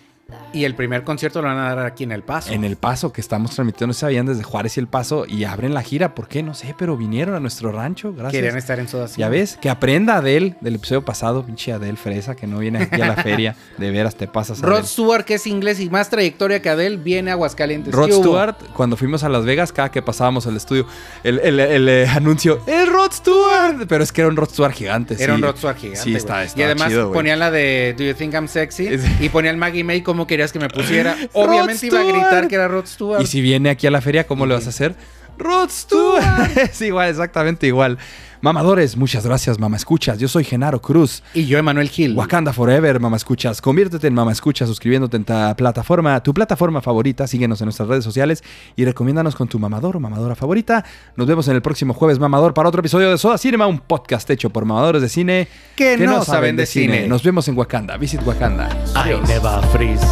Y 0.53 0.65
el 0.65 0.75
primer 0.75 1.05
concierto 1.05 1.41
lo 1.41 1.47
van 1.49 1.59
a 1.59 1.75
dar 1.75 1.87
aquí 1.87 2.03
en 2.03 2.11
El 2.11 2.23
Paso. 2.23 2.53
En 2.53 2.65
El 2.65 2.77
Paso, 2.77 3.13
que 3.13 3.21
estamos 3.21 3.53
transmitiendo, 3.55 3.89
no 3.89 3.93
se 3.93 4.01
sabían 4.01 4.27
desde 4.27 4.43
Juárez 4.43 4.77
y 4.77 4.81
El 4.81 4.89
Paso, 4.89 5.25
y 5.27 5.45
abren 5.45 5.73
la 5.73 5.83
gira. 5.83 6.15
¿Por 6.17 6.27
qué? 6.27 6.43
No 6.43 6.53
sé, 6.55 6.75
pero 6.77 6.97
vinieron 6.97 7.35
a 7.37 7.41
nuestro 7.41 7.71
rancho. 7.71 8.13
Gracias. 8.13 8.33
Querían 8.33 8.57
estar 8.57 8.81
en 8.81 8.89
Soda 8.89 9.07
Ya 9.17 9.29
ves, 9.29 9.57
que 9.61 9.69
aprenda 9.71 10.17
Adel 10.17 10.57
del 10.61 10.77
episodio 10.77 11.05
pasado, 11.05 11.45
pinche 11.47 11.73
Adel 11.73 11.97
Fresa, 11.97 12.35
que 12.35 12.47
no 12.49 12.59
viene 12.59 12.83
aquí 12.83 13.01
a 13.01 13.07
la 13.09 13.17
feria. 13.23 13.55
De 13.79 13.91
veras, 13.93 14.17
te 14.17 14.27
pasas. 14.27 14.61
Rod 14.63 14.79
Adel. 14.79 14.87
Stewart, 14.87 15.25
que 15.25 15.35
es 15.35 15.47
inglés 15.47 15.79
y 15.79 15.91
más 15.91 16.11
trayectoria 16.11 16.61
que 16.61 16.71
Adele, 16.71 16.97
viene 16.97 17.31
a 17.31 17.35
Aguascalientes. 17.35 17.95
Rod. 17.95 18.11
Stewart, 18.11 18.57
cuando 18.75 18.97
fuimos 18.97 19.23
a 19.23 19.29
Las 19.29 19.45
Vegas, 19.45 19.73
cada 19.73 19.91
que 19.93 20.03
pasábamos 20.03 20.47
al 20.49 20.57
estudio, 20.57 20.87
el, 21.23 21.39
el- 21.41 21.61
el, 21.61 21.89
eh, 21.89 22.09
anuncio, 22.09 22.61
¡es 22.67 22.89
Rod 22.89 23.13
Stewart! 23.13 23.87
Pero 23.89 24.03
es 24.03 24.11
que 24.11 24.23
era 24.23 24.31
un 24.31 24.37
Rod 24.37 24.49
Stewart 24.51 24.73
gigante. 24.73 25.15
Era 25.23 25.35
sí. 25.35 25.41
un 25.41 25.43
Rod 25.47 25.57
Stewart 25.57 25.77
gigante. 25.77 26.01
Sí, 26.03 26.11
güey. 26.11 26.17
está, 26.17 26.43
Y 26.43 26.47
está 26.47 26.65
además 26.65 26.89
chido, 26.89 27.13
ponían 27.13 27.39
la 27.39 27.51
de 27.53 27.95
Do 27.97 28.03
You 28.05 28.15
Think 28.15 28.35
I'm 28.35 28.49
Sexy? 28.49 28.87
Es- 28.89 29.05
Y 29.21 29.29
ponían 29.29 29.59
Maggie 29.59 29.85
May 29.85 30.01
como 30.03 30.16
querías 30.25 30.53
que 30.53 30.61
me 30.61 30.69
pusiera. 30.69 31.17
Obviamente 31.33 31.87
iba 31.89 31.99
a 31.99 32.05
gritar 32.05 32.47
que 32.47 32.55
era 32.55 32.69
Rod 32.69 32.87
Stewart. 32.87 33.21
Y 33.21 33.27
si 33.27 33.41
viene 33.41 33.71
aquí 33.71 33.89
a 33.89 33.91
la 33.91 34.01
feria, 34.01 34.25
¿cómo 34.27 34.47
le 34.47 34.55
vas 34.55 34.67
a 34.67 34.69
hacer? 34.69 34.95
Rod 35.37 35.69
Stewart. 35.69 36.57
es 36.57 36.81
igual, 36.81 37.11
exactamente 37.11 37.67
igual. 37.67 37.99
Mamadores, 38.41 38.97
muchas 38.97 39.25
gracias, 39.27 39.59
mamá 39.59 39.77
escuchas. 39.77 40.19
Yo 40.19 40.29
soy 40.29 40.45
Genaro 40.45 40.81
Cruz. 40.81 41.23
Y 41.35 41.47
yo, 41.47 41.59
Emanuel 41.59 41.89
Gil. 41.89 42.17
Wakanda 42.17 42.53
Forever, 42.53 43.01
mamá 43.01 43.17
escuchas. 43.17 43.61
Conviértete 43.61 44.07
en 44.07 44.15
mamá 44.15 44.33
escuchas 44.33 44.69
suscribiéndote 44.69 45.17
en 45.17 45.25
ta 45.25 45.57
plataforma, 45.57 46.23
tu 46.23 46.35
plataforma 46.35 46.81
favorita. 46.81 47.27
Síguenos 47.27 47.61
en 47.61 47.67
nuestras 47.67 47.89
redes 47.89 48.05
sociales 48.05 48.45
y 48.77 48.85
recomiéndanos 48.85 49.35
con 49.35 49.49
tu 49.49 49.59
mamador 49.59 49.97
o 49.97 50.01
mamadora 50.01 50.35
favorita. 50.35 50.85
Nos 51.17 51.27
vemos 51.27 51.49
en 51.49 51.55
el 51.55 51.63
próximo 51.63 51.95
jueves, 51.95 52.19
mamador, 52.19 52.55
para 52.55 52.69
otro 52.69 52.81
episodio 52.81 53.11
de 53.11 53.19
Soda 53.19 53.39
Cinema, 53.39 53.67
un 53.67 53.79
podcast 53.79 54.29
hecho 54.31 54.51
por 54.51 54.65
mamadores 54.65 55.03
de 55.03 55.09
cine 55.09 55.49
Que 55.75 55.97
no 55.97 56.25
saben 56.25 56.57
de 56.57 56.67
cine. 56.67 57.09
Nos 57.09 57.23
vemos 57.23 57.49
en 57.49 57.57
Wakanda. 57.57 57.97
Visit 57.97 58.21
Wakanda. 58.27 58.69
I 58.95 59.21
never 59.27 59.63
freeze. 59.73 60.07